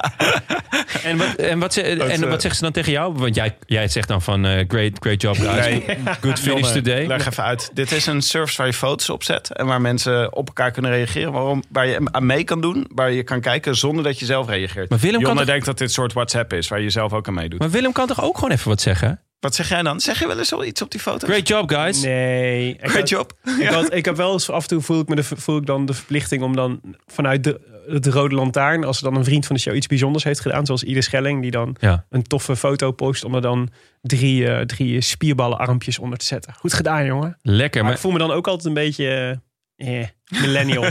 [1.02, 3.12] en, wat, en, wat, ze, en eh, wat zegt ze dan tegen jou?
[3.14, 5.64] Want jij, jij zegt dan van eh, great, great job guys.
[5.66, 5.84] Nee.
[6.20, 7.06] Good finish Jonne, today.
[7.06, 7.70] Leg even uit.
[7.74, 9.52] Dit is een service waar je foto's op zet.
[9.56, 11.32] En waar mensen op elkaar kunnen reageren.
[11.32, 12.86] Waarom, waar je aan mee kan doen.
[12.94, 14.90] Waar je kan kijken zonder dat je zelf reageert.
[14.90, 16.68] Maar Willem kan Jonne toch- denkt dat dit soort WhatsApp is.
[16.68, 17.58] Waar je zelf ook aan meedoet.
[17.58, 19.20] Maar Willem kan toch ook gewoon even wat zeggen?
[19.40, 20.00] Wat zeg jij dan?
[20.00, 21.28] Zeg je wel eens al iets op die foto's?
[21.28, 22.02] Great job guys.
[22.02, 22.68] Nee.
[22.68, 23.32] Ik Great had- job.
[23.60, 25.66] Ik, had, ik heb wel eens af en toe voel ik, me de, voel ik
[25.66, 29.46] dan de verplichting om dan vanuit de, het Rode Lantaarn, als er dan een vriend
[29.46, 32.04] van de show iets bijzonders heeft gedaan, zoals Ieder Schelling, die dan Ja.
[32.10, 33.68] een toffe foto post om er dan
[34.02, 36.54] drie, eh, drie spierballenarmpjes onder te zetten.
[36.54, 37.38] Goed gedaan, jongen.
[37.42, 37.74] Lekker.
[37.80, 39.38] Maar Maar, ik voel me dan ook altijd een beetje
[39.76, 40.06] eh, eh,
[40.42, 40.82] millennial.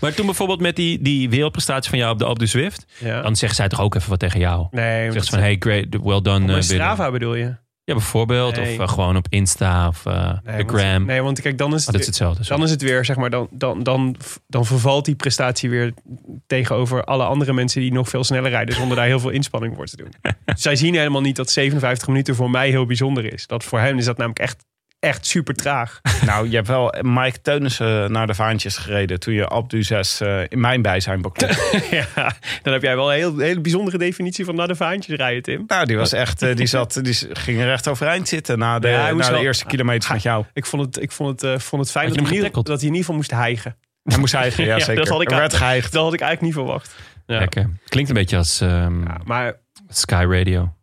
[0.00, 2.84] maar toen bijvoorbeeld met die, die wereldprestatie van jou op de Alpe Zwift.
[2.98, 3.22] ja.
[3.22, 4.66] Dan zegt zij toch ook even wat tegen jou.
[4.70, 6.40] Nee, Zegt ze van, hey, great, well done.
[6.40, 6.62] op Willem.
[6.62, 7.54] Strava bedoel je?
[7.84, 8.56] Ja, bijvoorbeeld.
[8.56, 8.74] Nee.
[8.74, 11.04] Of eh, gewoon op Insta of eh, Nee, de want- gram.
[11.04, 12.44] Nee, want kijk, dan is het, is hetzelfde.
[12.48, 14.16] dan is het weer, zeg maar, dan, dan, dan,
[14.46, 15.92] dan vervalt die prestatie weer
[16.46, 19.86] tegenover alle andere mensen die nog veel sneller rijden, zonder daar heel veel inspanning voor
[19.86, 20.12] te doen.
[20.56, 23.46] Zij zien helemaal niet dat 57 minuten voor mij heel bijzonder is.
[23.46, 24.64] Dat voor hen is dat namelijk echt,
[25.02, 26.00] echt super traag.
[26.26, 30.40] Nou, je hebt wel Mike Teunissen naar de vaantjes gereden toen je Alpe d'Huez eh,
[30.48, 31.78] in mijn bijzijn beklopte.
[32.16, 32.32] ja,
[32.62, 35.64] dan heb jij wel een heel, hele bijzondere definitie van naar de vaantjes rijden, Tim.
[35.66, 39.12] nou, die was echt, eh, die zat, die ging recht overeind zitten na de, Ja,
[39.12, 40.44] na de wel- eerste kilometers met jou.
[40.52, 42.98] Ik vond het, ik vond het, eh, vond het fijn dat dat hij in ieder
[42.98, 43.76] geval moest hijgen.
[44.02, 44.94] Hij moest hijgen, ja, Ja, zeker.
[45.04, 45.92] dat had ik er werd geheigd.
[45.92, 46.94] Dat had ik eigenlijk niet verwacht.
[47.26, 47.38] Ja.
[47.38, 47.70] Lekker.
[47.88, 49.54] Klinkt een beetje als ehm, Ja, maar
[49.88, 50.74] Sky Radio.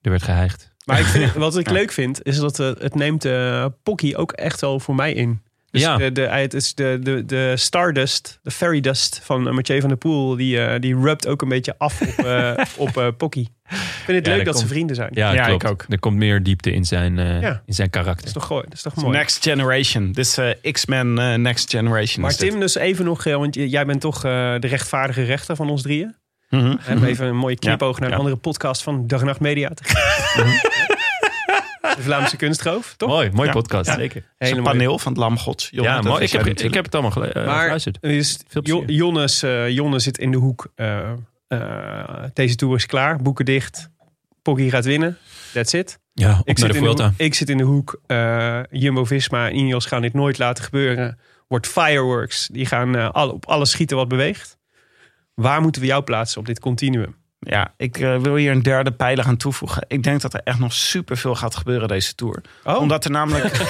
[0.00, 0.74] Er werd geheigd.
[0.86, 1.72] Maar ik vind, wat ik Ja.
[1.72, 5.40] leuk vind, is dat eh, het neemt eh Pocky ook echt wel voor mij in.
[5.70, 5.96] Dus Ja.
[5.96, 9.88] de, de, het is de, de, de Stardust, de Fairy Dust van eh, Mathieu van
[9.88, 12.52] der Poel, die, eh, die rubt ook een beetje af op, eh
[12.86, 13.40] op eh, Pocky.
[13.40, 15.10] Ik vind het Ja, leuk dat dat ze vrienden zijn.
[15.12, 15.84] Ja, ik ook.
[15.88, 17.62] Er komt meer diepte in zijn, eh, Ja.
[17.66, 18.26] in zijn Dat karakter.
[18.26, 19.16] is toch, dat is toch mooi.
[19.16, 20.06] Next Generation.
[20.12, 22.20] Dit is eh, X-Men Next Generation.
[22.22, 22.38] maar dit.
[22.50, 26.14] Tim, dus even nog, want jij bent toch eh, de rechtvaardige rechter van ons drieën.
[26.48, 28.18] We hebben even een mooie knipoog naar een ja.
[28.20, 29.68] andere podcast van Dag en Nacht Media.
[31.96, 33.08] de Vlaamse kunstroof, toch?
[33.08, 33.52] Mooi, mooi Ja.
[33.54, 33.86] podcast.
[33.90, 33.94] Ja.
[33.96, 34.16] Zeker.
[34.16, 35.68] Het is Hele een mooie- paneel van het Lam Gods.
[35.70, 36.22] Jonne, Ja, mooi.
[36.24, 37.98] Ik heb, ik heb het allemaal gele- eh, Maar geluisterd.
[38.02, 38.96] is, Veel Jo- plezier.
[38.96, 40.72] Jonnes, eh, zit in de hoek.
[40.74, 41.10] eh,
[41.48, 43.16] eh, deze tour is klaar.
[43.16, 43.88] Boeken dicht.
[44.42, 45.18] Poggi gaat winnen.
[45.52, 45.98] That's it.
[46.12, 47.04] Ja, op Ik naar zit, de in de Vuelta.
[47.08, 48.00] hoek, ik zit in de hoek.
[48.06, 51.18] eh, Jumbo-Visma en Ineos gaan dit nooit laten gebeuren.
[51.48, 52.48] Wordt fireworks.
[52.52, 54.56] Die gaan eh, al, op alles schieten wat beweegt.
[55.36, 57.14] Waar moeten we jou plaatsen op dit continuum?
[57.38, 59.84] Ja, ik eh, wil hier een derde pijler aan toevoegen.
[59.88, 62.40] Ik denk dat er echt nog superveel gaat gebeuren deze Tour.
[62.64, 62.80] Oh.
[62.80, 63.60] Omdat er namelijk...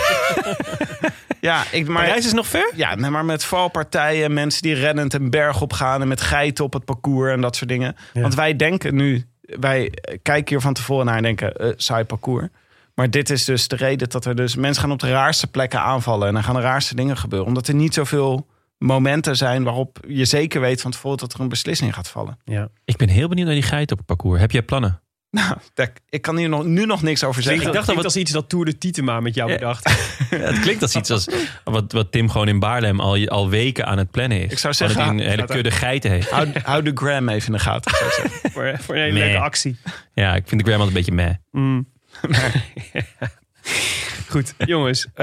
[1.41, 2.73] ja, ik, maar, Parijs is nog ver?
[2.75, 6.01] ja, nee, maar met valpartijen, mensen die rennend een berg op gaan...
[6.01, 7.97] en met geiten op het parcours en dat soort dingen.
[8.13, 8.21] Ja.
[8.21, 9.27] Want wij denken nu...
[9.41, 9.93] Wij
[10.23, 12.49] kijken hier van tevoren naar en denken, eh saai parcours.
[12.95, 14.55] Maar dit is dus de reden dat er dus...
[14.55, 16.29] Mensen gaan op de raarste plekken aanvallen...
[16.29, 17.49] en er gaan de raarste dingen gebeuren.
[17.49, 18.47] Omdat er niet zoveel
[18.79, 21.19] momenten zijn waarop je zeker weet van tevoren...
[21.19, 22.39] dat er een beslissing gaat vallen.
[22.45, 22.69] Ja.
[22.85, 24.41] Ik ben heel benieuwd naar die geit op het parcours.
[24.41, 25.01] Heb jij plannen?
[25.31, 27.67] Nou, daar- ik kan hier nog, nu nog niks over zeggen.
[27.67, 29.57] Ik dacht dat wat- als iets dat Tour de Tietema met jou Ja.
[29.59, 29.85] bedacht.
[30.31, 31.29] Ja, het klinkt als iets als
[31.65, 34.53] wat, wat Tim gewoon in Baarlem al, al weken aan het plannen is.
[34.53, 36.31] Ik zou zeggen, dat hij een hele kudde geiten heeft.
[36.31, 37.91] Hou, hou de gram even in de gaten.
[37.97, 38.51] zou ik zeggen.
[38.53, 39.29] voor, voor een hele Nee.
[39.29, 39.77] leuke actie.
[40.15, 41.63] Ja, ik vind de gram altijd een beetje meh.
[41.65, 41.89] Mm.
[44.29, 45.07] Goed, jongens.
[45.07, 45.15] eh,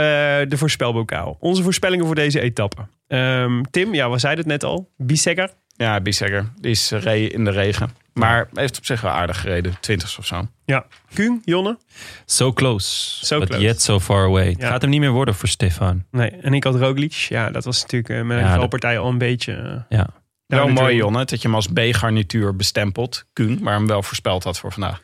[0.48, 1.38] de voorspelbokaal.
[1.40, 2.82] Onze voorspellingen voor deze etappe.
[3.08, 4.90] Ehm, Tim, ja, we zeiden het net al.
[4.98, 5.50] Bissegger.
[5.76, 6.52] Ja, Bissegger.
[6.62, 7.96] Die is in de regen.
[8.14, 9.76] Maar heeft op zich wel aardig gereden.
[9.80, 10.48] Twintigste of zo.
[10.66, 10.86] Ja.
[11.14, 11.78] Kuhn, Jonne.
[12.26, 13.64] So close, So but close.
[13.64, 14.48] yet so far away.
[14.50, 14.68] Het Ja.
[14.68, 16.04] gaat hem niet meer worden voor Stefan.
[16.12, 17.12] Nee, en ik had Roglic.
[17.14, 19.54] Ja, dat was natuurlijk eh, met Ja, valpartij al een beetje...
[19.90, 20.08] eh, Ja.
[20.46, 20.96] Wel mooi.
[20.96, 23.26] Jonne, dat je hem als B-garnituur bestempelt.
[23.34, 25.02] Kuhn, maar hem wel voorspeld had voor vandaag.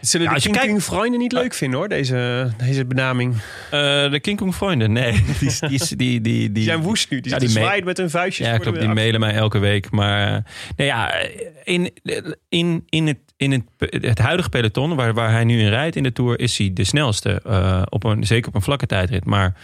[0.00, 3.34] Zullen Ja, de King kijkt- Kuhn vrienden niet leuk vinden hoor, deze, deze benaming.
[3.70, 5.12] Eh, de King Kong vrienden, nee.
[5.40, 7.20] Die, die, die, die, die, zijn woest nu.
[7.20, 8.46] Die Ja, die met hun vuistjes.
[8.46, 8.80] Ja, klopt.
[8.80, 9.90] Die mailen mij elke week.
[9.90, 10.44] Maar
[10.76, 11.14] nee, ja,
[11.64, 11.90] in,
[12.48, 13.64] in, in, het, in het,
[14.04, 16.84] het huidige peloton, waar, waar hij nu in rijdt in de Tour, is hij de
[16.84, 17.40] snelste.
[17.44, 19.24] eh, op een, zeker op een vlakke tijdrit.
[19.24, 19.54] Maar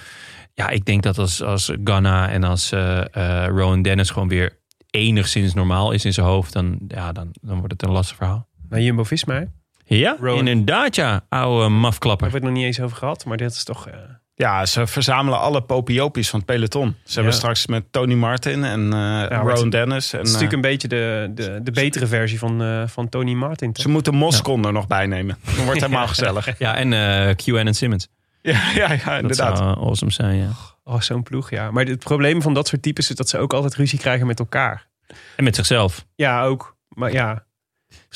[0.54, 3.02] ja, ik denk dat als, als Ganna en als eh,
[3.48, 4.58] Rowan Dennis gewoon weer
[4.90, 8.48] enigszins normaal is in zijn hoofd, dan, ja, dan, dan wordt het een lastig verhaal.
[8.68, 9.40] Maar Jumbo-Visma, hè?
[9.40, 9.48] daar
[9.88, 10.46] Ja, Rowan.
[10.46, 12.22] inderdaad ja, oude mafklapper.
[12.30, 13.24] hebben we het nog niet eens over gehad.
[13.24, 13.88] Maar dit is toch...
[13.88, 13.94] eh,
[14.34, 16.96] Ja, ze verzamelen alle popiopies van het peloton.
[17.04, 20.12] Ze hebben straks met Tony Martin en uh, Rowan Dennis.
[20.12, 23.08] En, Het is eh, natuurlijk een beetje de, de, de betere versie van, eh, van
[23.08, 23.72] Tony Martin.
[23.72, 23.82] toch?
[23.82, 25.38] ze moeten Moscon er nog bij nemen.
[25.44, 26.58] Dan wordt het helemaal gezellig.
[26.58, 28.08] Ja, en eh QN en Simmons.
[28.42, 29.56] Ja, ja, ja Dat inderdaad.
[29.58, 30.48] zou awesome zijn, ja.
[30.84, 31.70] Oh, zo'n ploeg, ja.
[31.70, 34.38] Maar het probleem van dat soort types is dat ze ook altijd ruzie krijgen met
[34.38, 34.86] elkaar.
[35.36, 36.04] En met zichzelf.
[36.14, 36.76] Ja, ook.
[36.88, 37.44] Maar ja,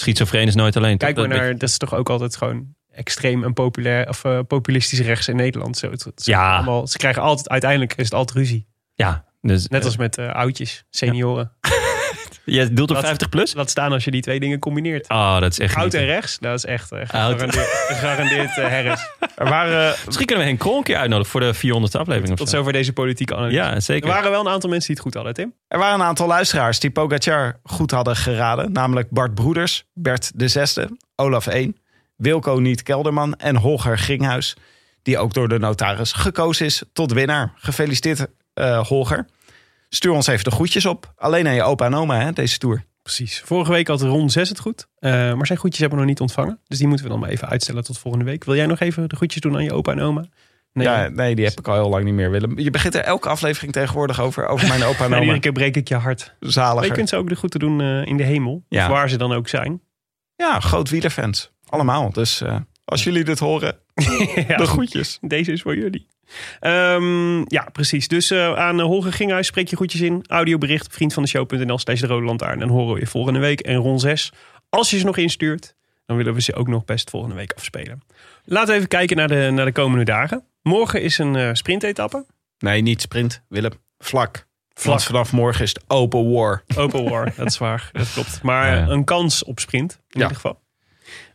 [0.01, 0.99] Schizofreen is nooit alleen.
[0.99, 1.53] kijk maar Dat- naar...
[1.53, 4.09] Dat is toch ook altijd gewoon extreem en populair...
[4.09, 5.77] of eh, populistisch rechts in Nederland.
[5.77, 6.55] Zo, het, het- Ja.
[6.57, 7.49] allemaal, ze krijgen altijd...
[7.49, 8.67] Uiteindelijk is het altijd ruzie.
[8.95, 11.53] Ja, dus, Net eh, als met eh, oudjes, senioren.
[12.45, 13.55] Je doelt op Laat- 50 plus?
[13.55, 15.09] Laat staan als je die twee dingen combineert.
[15.09, 17.09] Oh, dat is echt Oud en rechts, dat is echt eh, Oud.
[17.11, 19.01] gegarandeerd, gegarandeerd eh, herres.
[19.37, 22.29] Er waren, Misschien kunnen we Henk Krol een keer uitnodigen voor de 400ste aflevering.
[22.29, 22.57] Tot of zo.
[22.57, 23.57] zover deze politieke analyse.
[23.57, 24.09] Ja, Er zeker.
[24.09, 25.55] waren wel een aantal mensen die het goed hadden, Tim.
[25.69, 28.73] er waren een aantal luisteraars die Pogacar goed hadden geraden.
[28.73, 31.77] Namelijk Bart Broeders, Bert de Zesde, Olaf 1,
[32.17, 34.57] Wilco Niet Kelderman en Holger Gringhuis.
[35.03, 37.53] Die ook door de notaris gekozen is tot winnaar.
[37.57, 39.27] Gefeliciteerd, eh, Holger.
[39.93, 41.13] Stuur ons even de groetjes op.
[41.17, 42.85] Alleen aan je opa en oma, hè, deze tour.
[43.03, 43.43] Precies.
[43.45, 44.89] Vorige week had Ron 6 het goed.
[44.99, 46.61] Eh, maar zijn groetjes hebben we nog niet ontvangen.
[46.67, 48.45] Dus die moeten we dan maar even uitstellen tot volgende week.
[48.45, 50.25] Wil jij nog even de groetjes doen aan je opa en oma?
[50.73, 52.53] Nee, Ja, nee, die heb ik al heel lang niet meer willen.
[52.57, 55.21] Je begint er elke aflevering tegenwoordig over, over mijn opa en En oma.
[55.21, 56.35] iedere keer breek ik je hart.
[56.41, 56.89] Maar Zaliger.
[56.89, 58.65] je kunt ze ook de groeten doen eh, in de hemel.
[58.69, 58.85] Ja.
[58.85, 59.81] Of waar ze dan ook zijn.
[60.37, 61.51] Ja, groot wielerfans.
[61.69, 62.11] Allemaal.
[62.13, 63.77] Dus eh, als jullie dit horen,
[64.49, 64.57] Ja.
[64.57, 65.19] de groetjes.
[65.21, 66.07] Deze is voor jullie.
[66.61, 68.09] Ehm, ja, precies.
[68.09, 70.25] Dus eh, aan uh, Holger Ginghuis spreek je groetjes in.
[70.27, 72.63] Audiobericht op vriendvandeshow.nl slash de rode lantaarn.
[72.63, 73.61] En horen we je volgende week.
[73.61, 74.33] En Ron 6,
[74.69, 75.75] als je ze nog instuurt,
[76.07, 78.03] dan willen we ze ook nog best volgende week afspelen.
[78.45, 80.45] Laten we even kijken naar de, naar de komende dagen.
[80.63, 82.25] Morgen is een eh sprintetappe.
[82.59, 83.73] Nee, niet sprint, Willem.
[83.99, 84.47] Vlak.
[84.75, 84.87] Vlak.
[84.95, 86.63] Want vanaf morgen is het open war.
[86.77, 87.89] Open war, dat is waar.
[87.93, 88.43] Dat klopt.
[88.43, 88.89] Maar Ja.
[88.89, 90.21] een kans op sprint, in Ja.
[90.21, 90.61] ieder geval.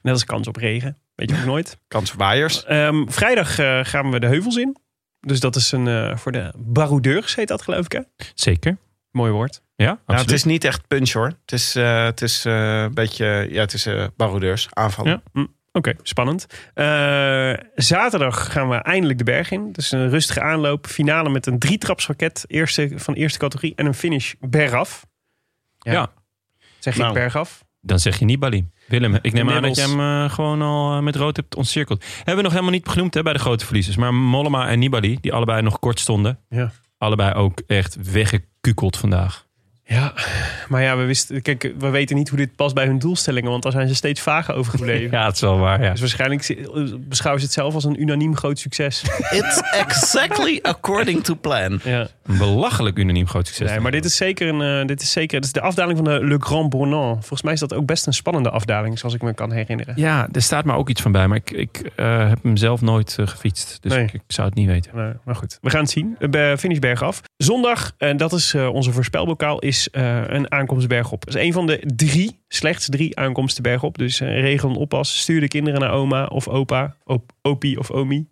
[0.02, 0.98] Net als kans op regen.
[1.16, 1.78] Weet je ook nooit.
[1.88, 2.64] Kans op waaiers.
[2.66, 4.78] Ehm, vrijdag eh, gaan we de heuvels in.
[5.26, 8.00] Dus dat is een eh, voor de baroudeurs, heet dat geloof ik hè?
[8.34, 8.78] Zeker.
[9.12, 9.62] Mooi woord.
[9.76, 11.26] Ja, Nou, het is niet echt punch hoor.
[11.26, 15.12] Het is, eh, het is eh, een beetje, ja, het is eh baroudeurs, aanvallen.
[15.12, 15.42] Ja.
[15.42, 16.46] Hm, Oké, spannend.
[16.74, 19.72] Eh, zaterdag gaan we eindelijk de berg in.
[19.72, 20.88] Dus een rustige aanloop.
[20.88, 22.44] Finale met een drietrapsraket.
[22.48, 23.74] Eerste, van eerste categorie.
[23.76, 25.06] En een finish bergaf.
[25.80, 26.12] Ja.
[26.80, 27.08] Zeg Nou.
[27.08, 27.64] ik bergaf?
[27.82, 28.70] Dan zeg je Nibali.
[28.88, 30.06] Willem, ik neem aan dat je Nibbles.
[30.06, 32.04] hem eh, gewoon al eh, met rood hebt ontcirkeld.
[32.16, 33.96] Hebben we nog helemaal niet genoemd hè, bij de grote verliezers.
[33.96, 36.40] Maar Mollema en Nibali, die allebei nog kort stonden.
[36.50, 36.72] Ja.
[36.98, 39.45] Allebei ook echt weggekukeld vandaag.
[39.88, 40.14] Ja,
[40.68, 43.52] maar ja, we, wisten, kijk, we weten niet hoe dit past bij hun doelstellingen.
[43.52, 45.12] Want daar zijn ze steeds vager over gebleven.
[45.18, 45.84] Ja, het is wel waar.
[45.84, 45.92] Ja.
[45.92, 46.56] Dus waarschijnlijk
[47.08, 49.04] beschouwen ze het zelf als een unaniem groot succes.
[49.32, 51.80] It's exactly according to plan.
[51.84, 52.08] Ja.
[52.26, 53.70] Een belachelijk unaniem groot succes.
[53.70, 56.06] Nee, maar dit is zeker een, eh, dit is zeker, dit is de afdaling van
[56.06, 57.20] de Le Grand Bornand.
[57.20, 59.94] Volgens mij is dat ook best een spannende afdaling, zoals ik me kan herinneren.
[59.98, 61.28] Ja, er staat maar ook iets van bij.
[61.28, 63.78] Maar ik, ik eh, heb hem zelf nooit eh, gefietst.
[63.82, 64.04] Dus Nee.
[64.04, 64.92] ik, ik zou het niet weten.
[64.96, 66.18] Nee, maar goed, we gaan het zien.
[66.58, 67.22] Finish bergaf.
[67.38, 71.26] Zondag, en dat is eh, onze voorspelbokaal, is eh, een aankomst bergop.
[71.26, 73.98] Dat is een van de drie, slechts drie aankomsten bergop.
[73.98, 75.20] Dus eh, regel een oppas.
[75.20, 78.28] Stuur de kinderen naar oma of opa, op, opie of omi.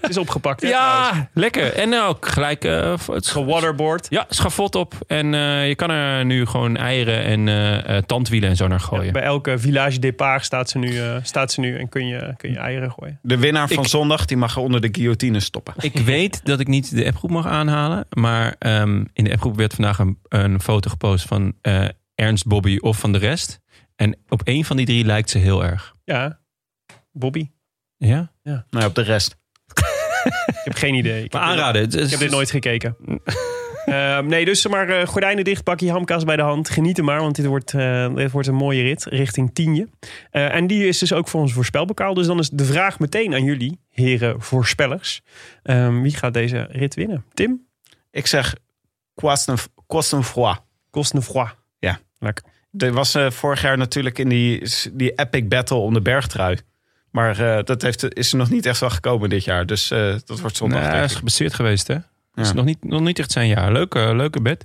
[0.00, 1.08] het is opgepakt, hè, trouwens.
[1.16, 1.72] Ja, lekker.
[1.74, 4.06] En ook gelijk uh, het Gewaterboard.
[4.10, 4.94] Ja, schafot op.
[5.06, 8.80] En eh, je kan er nu gewoon eieren en eh, eh, tandwielen en zo naar
[8.80, 9.12] gooien.
[9.12, 12.50] Bij elke village départ staat ze nu, eh, staat ze nu en kun je, kun
[12.50, 13.18] je eieren gooien.
[13.22, 15.74] De winnaar van Ik- zondag die mag er onder de guillotine stoppen.
[15.80, 18.06] Ik weet dat ik niet de appgroep mag aanhalen.
[18.10, 21.84] Maar ehm, in de appgroep werd vandaag een, een foto gepost van eh,
[22.14, 23.60] Ernst, Bobby of van de rest.
[23.96, 25.94] En op één van die drie lijkt ze heel erg.
[26.04, 26.40] Ja,
[27.12, 27.48] Bobby.
[28.06, 28.32] Ja?
[28.70, 29.36] Nou, op de rest.
[30.46, 31.24] Ik heb geen idee.
[31.24, 32.04] Ik Maar heb dit- aanraden.
[32.04, 32.96] Ik heb dit nooit gekeken.
[33.84, 36.70] Ehm, nee, dus maar eh, gordijnen dicht, pak je hamkaas bij de hand.
[36.70, 39.88] Geniet er maar, want dit wordt, eh, dit wordt een mooie rit richting Tienje.
[40.30, 42.14] Eh, en die is dus ook voor ons voorspelbokaal.
[42.14, 45.20] Dus dan is de vraag meteen aan jullie, heren voorspellers.
[45.62, 47.24] Ehm, wie gaat deze rit winnen?
[47.34, 47.66] Tim?
[48.10, 48.54] Ik zeg
[49.86, 50.60] Costenfroid.
[50.90, 51.54] Cosnefroid.
[51.78, 51.98] Ja.
[52.18, 52.44] Lekker.
[52.78, 54.62] Er was eh, vorig jaar natuurlijk in die,
[54.92, 56.58] die epic battle om de bergtrui.
[57.12, 59.66] Maar eh, dat heeft, is er nog niet echt wel gekomen dit jaar.
[59.66, 60.80] Dus eh, dat wordt zondag.
[60.80, 61.96] Nee, hij is gebaseerd geweest, hè?
[62.34, 63.72] Dat is nog niet, nog niet echt zijn jaar.
[63.72, 64.64] Leuke, leuke bed.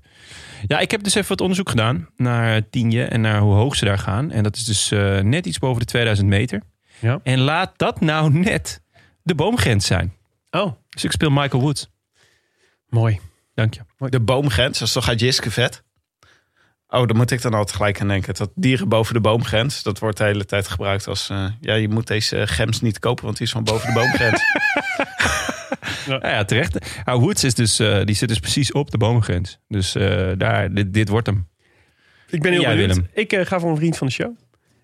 [0.68, 3.86] Ja, ik heb dus even wat onderzoek gedaan naar Tienje en naar hoe hoog ze
[3.86, 4.32] daar gaan.
[4.32, 6.62] En dat is dus eh, net iets boven de 2000 meter.
[7.00, 7.20] Ja.
[7.24, 8.82] En laat dat nou net
[9.24, 10.14] de boomgrens zijn.
[10.52, 11.90] Oh, Dus ik speel Michael Woods.
[12.90, 13.20] mooi.
[13.54, 14.10] Dank je.
[14.10, 15.84] De boomgrens, dat is toch uit Jiske vet?
[16.90, 18.34] Oh, daar moet ik dan altijd gelijk aan denken.
[18.34, 21.30] Dat dieren boven de boomgrens, dat wordt de hele tijd gebruikt als...
[21.30, 24.42] eh, ja, je moet deze gems niet kopen, want die is van boven de boomgrens.
[26.08, 27.02] Ja, ja terecht.
[27.06, 29.60] Nou, Woods is dus, eh, die zit dus precies op de boomgrens.
[29.68, 31.48] Dus eh, daar, dit, dit wordt hem.
[32.30, 32.96] Ik ben heel Jij, benieuwd.
[32.96, 33.10] Willem?
[33.14, 34.36] Ik eh, ga voor een vriend van de show.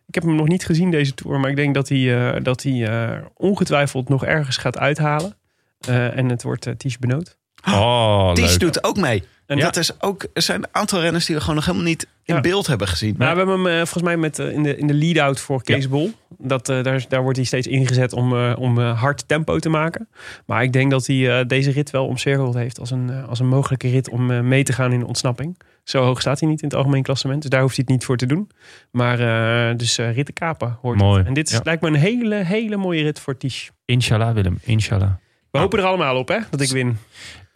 [0.08, 2.64] Ik heb hem nog niet gezien deze tour, maar ik denk dat hij, eh, dat
[2.64, 5.38] hij eh, ongetwijfeld nog ergens gaat uithalen.
[5.80, 7.38] Eh, en het wordt uh, Ties Benoot.
[7.68, 9.24] Oh, Ties doet ook mee.
[9.46, 12.08] En dat- is ook, er zijn een aantal renners die we gewoon nog helemaal niet
[12.24, 12.42] in Ja.
[12.42, 13.16] beeld hebben gezien.
[13.18, 15.64] Nou, we hebben hem eh, volgens mij met, eh, in de, in de lead-out voor
[15.64, 16.12] Kees Bol.
[16.38, 19.70] Dat, eh, daar, daar wordt hij steeds ingezet om, eh, om eh, hard tempo te
[19.70, 20.08] maken.
[20.46, 23.48] Maar ik denk dat hij eh, deze rit wel omcirkeld heeft als een, als een
[23.48, 25.60] mogelijke rit om eh, mee te gaan in de ontsnapping.
[25.84, 27.42] Zo hoog staat hij niet in het algemeen klassement.
[27.42, 28.50] Dus daar hoeft hij het niet voor te doen.
[28.92, 31.18] Maar eh, dus eh ritten kapen hoort Mooi.
[31.18, 31.28] het.
[31.28, 31.62] En dit is, Ja.
[31.64, 33.72] lijkt me een hele, hele mooie rit voor Ties.
[33.86, 34.60] Inshallah, Willem.
[34.62, 35.12] Inshallah.
[35.52, 36.98] We hopen er allemaal op hè, dat ik win.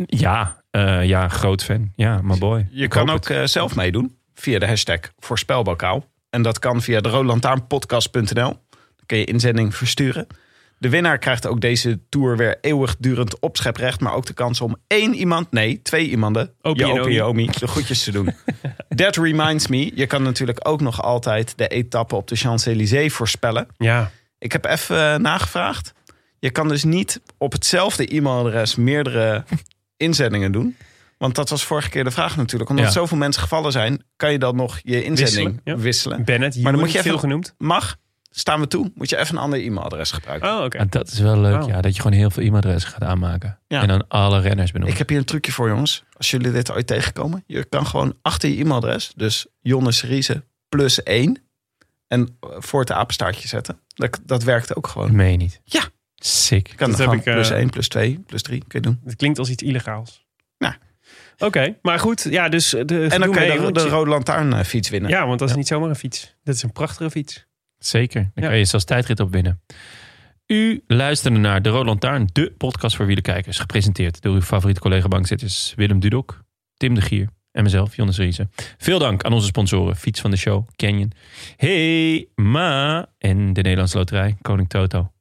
[0.05, 1.91] Ja, eh, ja, groot fan.
[1.95, 2.68] Ja, my boy.
[2.72, 3.38] Je Ik kan ook het.
[3.38, 6.06] eh, zelf meedoen via de hashtag voorspelbokaal.
[6.30, 8.34] En dat kan via de roodlantaarnpodcast.nl.
[8.70, 10.28] Dan kun je inzending versturen.
[10.80, 13.99] De winnaar krijgt ook deze tour weer eeuwigdurend opscheprecht.
[13.99, 18.04] Maar ook de kans om één iemand, nee, twee iemanden, Opie je omi, de groetjes
[18.04, 18.34] te doen.
[18.95, 23.68] That reminds me, je kan natuurlijk ook nog altijd de etappe op de Champs-Élysées voorspellen.
[23.78, 25.94] Ja, Ik heb even eh, nagevraagd.
[26.40, 29.44] Je kan dus niet op hetzelfde e-mailadres meerdere
[29.98, 30.76] inzendingen doen.
[31.18, 32.69] Want dat was vorige keer de vraag natuurlijk.
[32.69, 32.91] Omdat Ja.
[32.91, 36.18] zoveel mensen gevallen zijn, kan je dan nog je inzending Wisselen, wisselen.
[36.18, 36.24] ja.
[36.24, 37.53] Bennett, Maar dan moet je even- veel genoemd.
[37.57, 37.98] Mag,
[38.32, 40.49] staan we toe, moet je even een ander e-mailadres gebruiken.
[40.57, 40.78] Oh, oké.
[40.78, 41.68] Ja, dat is wel leuk, Oh.
[41.69, 41.82] ja.
[41.82, 43.60] Dat je gewoon heel veel e-mailadressen gaat aanmaken.
[43.68, 43.82] Ja.
[43.82, 44.94] En dan alle renners benoemen.
[44.94, 46.03] Ik heb hier een trucje voor jongens.
[46.18, 47.44] Als jullie dit ooit tegenkomen.
[47.48, 49.11] Je kan gewoon achter je e-mailadres.
[49.15, 51.41] Dus Jonne Seriese plus 1.
[52.07, 53.80] En voor het apenstaartje zetten.
[53.88, 55.15] Dat, dat werkt ook gewoon.
[55.15, 55.61] Meen je niet.
[55.64, 55.82] Ja.
[56.23, 56.73] Sick.
[56.76, 58.99] Kan Dat heb ik, eh, plus 1, plus 2, plus 3 kun je doen.
[59.06, 60.26] Het klinkt als iets illegaals.
[60.57, 60.73] Nou.
[61.38, 62.27] Oké, maar goed.
[62.30, 62.85] Ja, dus de, En
[63.19, 65.10] dan met je de, de Rode Lantaarn eh, fiets winnen.
[65.10, 66.35] Ja, want dat is niet zomaar een fiets.
[66.44, 67.45] Dat is een prachtige fiets.
[67.77, 68.22] Zeker.
[68.22, 68.49] Dan Ja.
[68.49, 69.61] kan je zelfs tijdrit op winnen.
[70.48, 73.60] U luisterde naar De Rode Lantaarn, de podcast voor wielerkijkers.
[73.60, 76.41] Gepresenteerd door uw favoriete collega bankzitters Willem Dudok,
[76.73, 78.49] Tim de Gier en mezelf, Jonas Riese.
[78.77, 81.11] Veel dank aan onze sponsoren, Fiets van de Show, Canyon,
[81.56, 85.11] Hey Ma en de Nederlandse Loterij, Koning Toto.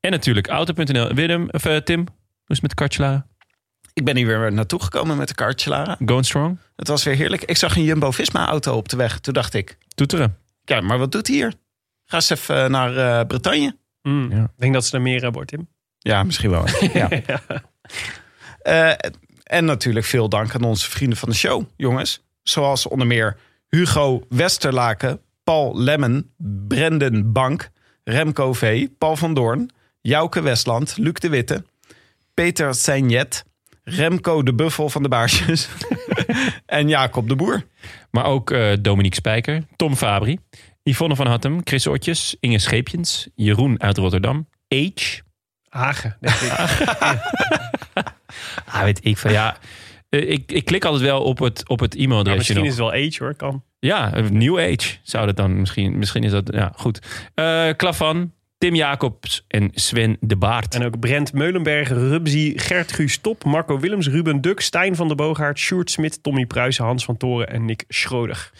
[0.00, 1.14] En natuurlijk Auto.nl.
[1.14, 2.06] Willem, of eh, Tim, hoe
[2.46, 3.24] is het met de kartje
[3.92, 5.96] Ik ben hier weer naartoe gekomen met de kartje, Lara.
[6.04, 6.58] Going strong?
[6.76, 7.42] Het was weer heerlijk.
[7.42, 9.20] Ik zag een Jumbo-Visma-auto op de weg.
[9.20, 10.36] Toen dacht ik, Toeteren.
[10.64, 11.52] ja, maar wat doet hij hier?
[12.04, 13.76] Ga eens even naar eh, Bretagne.
[14.02, 14.30] Mm.
[14.30, 14.42] Ja.
[14.42, 15.68] Ik denk dat ze er meer hebben, hoor, Tim.
[15.98, 16.64] Ja, misschien wel.
[16.92, 17.08] ja.
[18.62, 18.92] Eh,
[19.42, 22.22] en natuurlijk veel dank aan onze vrienden van de show, jongens.
[22.42, 23.36] Zoals onder meer
[23.68, 26.34] Hugo Westerlaken, Paul Lemmen,
[26.68, 27.70] Brendan Bank,
[28.04, 29.70] Remco V, Paul van Doorn,
[30.00, 31.64] Jouke Westland, Luc de Witte,
[32.34, 33.44] Peter Seinjet,
[33.84, 35.68] Remco de Buffel van de Baarsjes
[36.66, 37.66] en Jacob de Boer.
[38.10, 40.38] Maar ook eh, Dominique Spijker, Tom Fabri,
[40.82, 44.76] Yvonne van Hattem, Chris Otjes, Inge Scheepjens, Jeroen uit Rotterdam, H.
[45.68, 46.52] Hagen, denk ik.
[48.66, 49.56] Ah, weet ik van ja.
[50.08, 52.66] eh, Ik, ik klik altijd wel op het, op het Maar e-mailadresje misschien nog.
[52.66, 53.34] is het wel age, hoor.
[53.34, 53.62] Kan.
[53.78, 55.98] Ja, een New Age zou dat dan misschien.
[55.98, 56.98] Misschien is dat, ja, goed.
[57.34, 60.74] Eh Klavan, Tim Jacobs en Sven de Baart.
[60.74, 65.16] En ook Brent Meulenberg, Rubzi, Gert Guus Top, Marco Willems, Ruben Duk, Stijn van der
[65.16, 68.50] Boogaard, Sjoerd Smit, Tommy Pruisen, Hans van Toren en Nick Schroeder.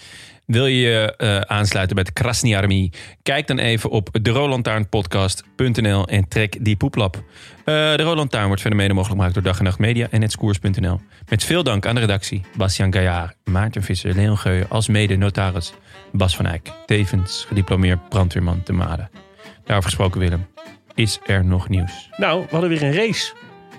[0.47, 2.93] Wil je je eh, aansluiten bij de Krasny Army?
[3.23, 7.17] Kijk dan even op derolantaarnpodcast.nl en trek die poeplap.
[7.17, 7.25] Eh,
[7.65, 11.01] de Rode Lantaarn wordt verder mede mogelijk gemaakt door Dag en Nacht Media en netskoers.nl.
[11.29, 15.73] Met veel dank aan de redactie Bastiaan Gaillard, Maarten Visser, Leon Geuyen als mede notaris
[16.13, 16.73] Bas van Eyck.
[16.87, 19.30] Tevens gediplomeerd brandweerman te Maden.
[19.65, 20.47] Daarover gesproken Willem,
[20.95, 22.11] is er nog nieuws?
[22.16, 23.32] Nou, we hadden weer een race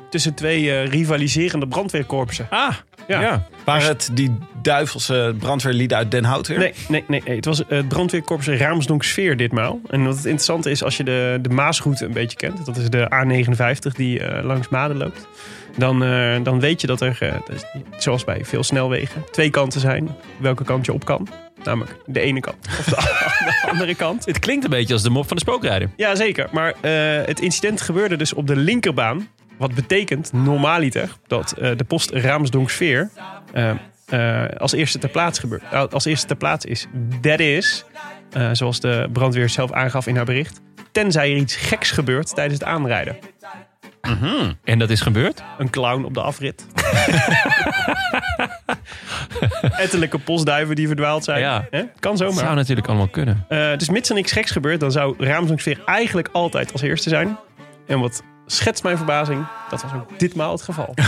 [0.10, 2.48] tussen twee eh, rivaliserende brandweerkorpsen.
[2.50, 2.74] Ah,
[3.08, 3.22] Ja.
[3.22, 3.48] ja.
[3.66, 6.58] Waren het die duivelse brandweerlieden uit Den Hout weer?
[6.58, 7.36] Nee, nee, nee, nee.
[7.36, 9.80] Het was het brandweerkorps Raamsdonksfeer ditmaal.
[9.90, 12.66] En wat het interessante is, als je de, de Maasroute een beetje kent...
[12.66, 15.28] dat is de A59 die eh, langs Maden loopt...
[15.78, 17.34] Dan, eh, dan weet je dat er, eh,
[17.98, 20.10] zoals bij veel snelwegen, twee kanten zijn.
[20.38, 21.28] Welke kant je op kan.
[21.64, 22.96] Namelijk de ene kant of de,
[23.46, 24.26] de andere kant.
[24.26, 25.90] Het klinkt een beetje als de mop van de spookrijder.
[25.96, 26.50] Ja, zeker.
[26.52, 29.28] Maar eh, het incident gebeurde dus op de linkerbaan.
[29.58, 33.10] Wat betekent normaliter dat eh, de post Raamsdonksveer
[33.54, 33.72] eh
[34.06, 36.88] eh, als, eerste ter plaats gebeurt, als eerste ter plaats is.
[37.22, 37.86] Dat is,
[38.52, 40.62] zoals de brandweer zelf aangaf in haar bericht,
[40.92, 43.18] tenzij er iets geks gebeurt tijdens het aanrijden.
[44.64, 45.44] En dat is gebeurd?
[45.58, 46.66] Een clown op de afrit.
[49.78, 51.40] Ettelijke postduiven die verdwaald zijn.
[51.40, 51.68] Ja.
[51.70, 51.84] Hè?
[52.00, 52.44] Kan zomaar.
[52.44, 53.46] Zou natuurlijk allemaal kunnen.
[53.50, 57.38] Eh, dus mits er niks geks gebeurt, dan zou Raamsdonksveer eigenlijk altijd als eerste zijn.
[57.88, 60.94] En wat schetst mijn verbazing, dat was ook ditmaal het geval.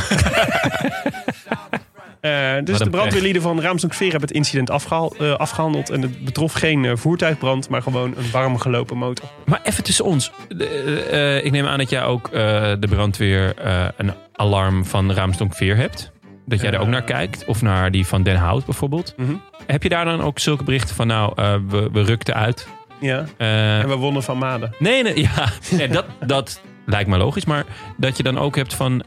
[2.65, 5.89] Dus de brandweerlieden van Raamsdonksveer hebben het incident afgehaal- eh, afgehandeld.
[5.89, 9.29] En het betrof geen eh, voertuigbrand, maar gewoon een warm gelopen motor.
[9.45, 10.31] Maar even tussen ons.
[10.47, 10.65] De,
[11.11, 13.53] eh, ik neem aan dat jij ook de brandweer
[13.97, 16.11] een alarm van Raamstonk 4 hebt.
[16.45, 17.45] Dat jij er ook naar kijkt.
[17.45, 19.13] Of naar die van Den Hout bijvoorbeeld.
[19.17, 19.33] Mhm.
[19.65, 21.33] Heb je daar dan ook zulke berichten van nou,
[21.67, 22.67] we, we rukten uit?
[22.99, 23.25] Ja.
[23.37, 24.75] En we wonnen van Maden.
[24.79, 25.49] nee, nee, ja.
[25.77, 27.45] nee, dat, dat lijkt me logisch.
[27.45, 27.65] Maar
[27.97, 29.01] dat je dan ook hebt van,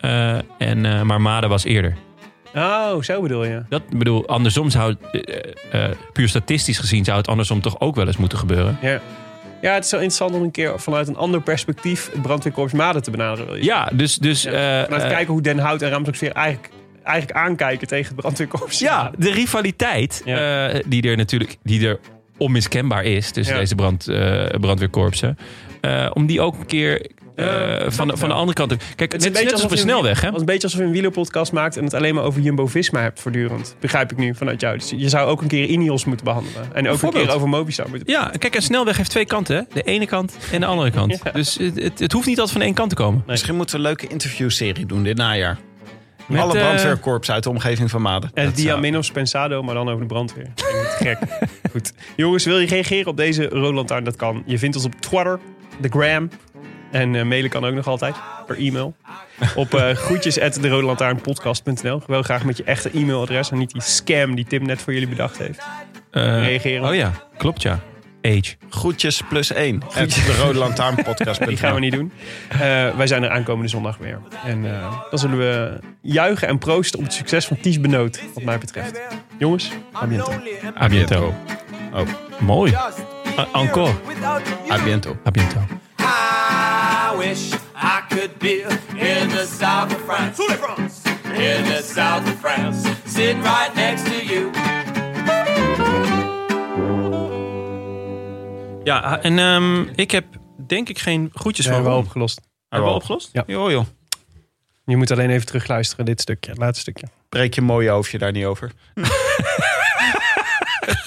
[0.58, 1.96] en, maar Maden was eerder.
[2.56, 3.62] Oh, zo bedoel je.
[3.68, 7.94] Dat bedoel, andersom zou het, eh, eh, puur statistisch gezien, zou het andersom toch ook
[7.94, 8.78] wel eens moeten gebeuren.
[8.82, 9.00] Ja.
[9.62, 13.02] Ja, het is zo interessant om een keer vanuit een ander perspectief het brandweerkorps Maden
[13.02, 13.64] te benaderen.
[13.64, 14.16] Ja, dus.
[14.16, 16.72] dus Ja, eh, Vanuit kijken hoe Den Hout en Raamsdonksveer eigenlijk,
[17.02, 18.78] eigenlijk aankijken tegen het brandweerkorps.
[18.78, 20.72] Ja, de rivaliteit Ja.
[20.86, 21.98] die er natuurlijk die er
[22.36, 23.60] onmiskenbaar is tussen Ja.
[23.60, 24.04] deze brand,
[24.60, 25.38] brandweerkorpsen.
[26.12, 28.76] om die ook een keer eh, van, de, van de andere kant.
[28.96, 30.26] Kijk, het is net als op een je snelweg, hè?
[30.26, 33.00] Het is een beetje alsof je een wielerpodcast maakt en het alleen maar over Jumbo-Visma
[33.00, 33.76] hebt voortdurend.
[33.80, 34.78] Begrijp ik nu vanuit jou.
[34.78, 36.74] Dus je zou ook een keer Ineos moeten behandelen.
[36.74, 39.62] En ook een keer over Movistar moeten Ja, kijk, een snelweg heeft twee kanten, hè?
[39.72, 41.04] De ene kant en de andere kant.
[41.24, 41.30] Ja.
[41.32, 43.22] Dus het, het, het hoeft niet altijd van één kant te komen.
[43.26, 45.58] Misschien moeten we een leuke interviewserie doen dit najaar.
[46.26, 48.30] Met, Alle eh, brandweerkorps uit de omgeving van Maden.
[48.34, 50.52] En Diamenos Pensado, maar dan over de brandweer.
[51.02, 51.18] Gek.
[51.70, 51.92] Goed.
[52.16, 54.04] Jongens, wil je reageren op deze Roland Lantaarn?
[54.04, 54.42] Dat kan.
[54.46, 55.40] Je vindt ons op Twitter,
[55.80, 56.28] de Gram.
[56.90, 58.14] En eh, mailen kan ook nog altijd.
[58.46, 58.96] per e-mail.
[59.54, 64.34] Op uh, groetjes at de Wel graag met je echte e-mailadres en niet die scam
[64.34, 65.62] die Tim net voor jullie bedacht heeft.
[66.10, 66.88] Eh, Reageren.
[66.88, 67.80] Oh ja, klopt ja.
[68.22, 68.56] Age.
[68.70, 69.82] Groetjes plus één.
[69.92, 71.46] Het de Rode Lantaarn podcast.
[71.48, 72.12] Die gaan we niet doen.
[72.52, 72.58] Uh,
[72.96, 74.18] wij zijn er aankomende zondag weer.
[74.44, 78.42] En uh, dan zullen we juichen en proosten op het succes van Ties Benoot, wat
[78.42, 79.00] mij betreft.
[79.38, 80.32] Jongens, a biento.
[80.80, 81.34] A biento.
[81.92, 82.08] Oh,
[82.38, 82.72] mooi.
[82.72, 83.92] Uh, encore.
[84.70, 85.16] A biento.
[85.26, 85.66] A biento.
[87.16, 88.62] I wish I could be
[88.96, 90.38] in the south of France.
[91.24, 92.88] In the south of France.
[93.06, 94.50] Sitting right next to you.
[98.84, 100.24] Ja, en um, ik heb
[100.66, 102.40] denk ik geen groetjes ja, van wel opgelost.
[102.68, 103.28] Hebben we opgelost?
[103.32, 103.42] Ja.
[103.46, 103.84] Jo, joh.
[104.84, 107.06] Je moet alleen even terugluisteren, dit stukje, het laatste stukje.
[107.28, 108.72] Breek je mooie hoofdje daar niet over.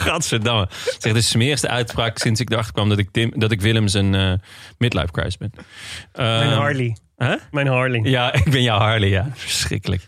[0.10, 0.68] Gadverdamme.
[0.98, 4.14] Zeg, de smerigste uitspraak sinds ik erachter kwam dat ik, Tim, dat ik Willem zijn
[4.14, 4.34] uh,
[4.78, 5.52] midlife crisis ben.
[5.56, 5.64] Uh,
[6.14, 6.98] Mijn Harley.
[7.18, 7.36] Huh?
[7.52, 8.02] Mijn Harley.
[8.04, 9.28] Ja, ik ben jouw Harley, ja.
[9.34, 10.08] Verschrikkelijk.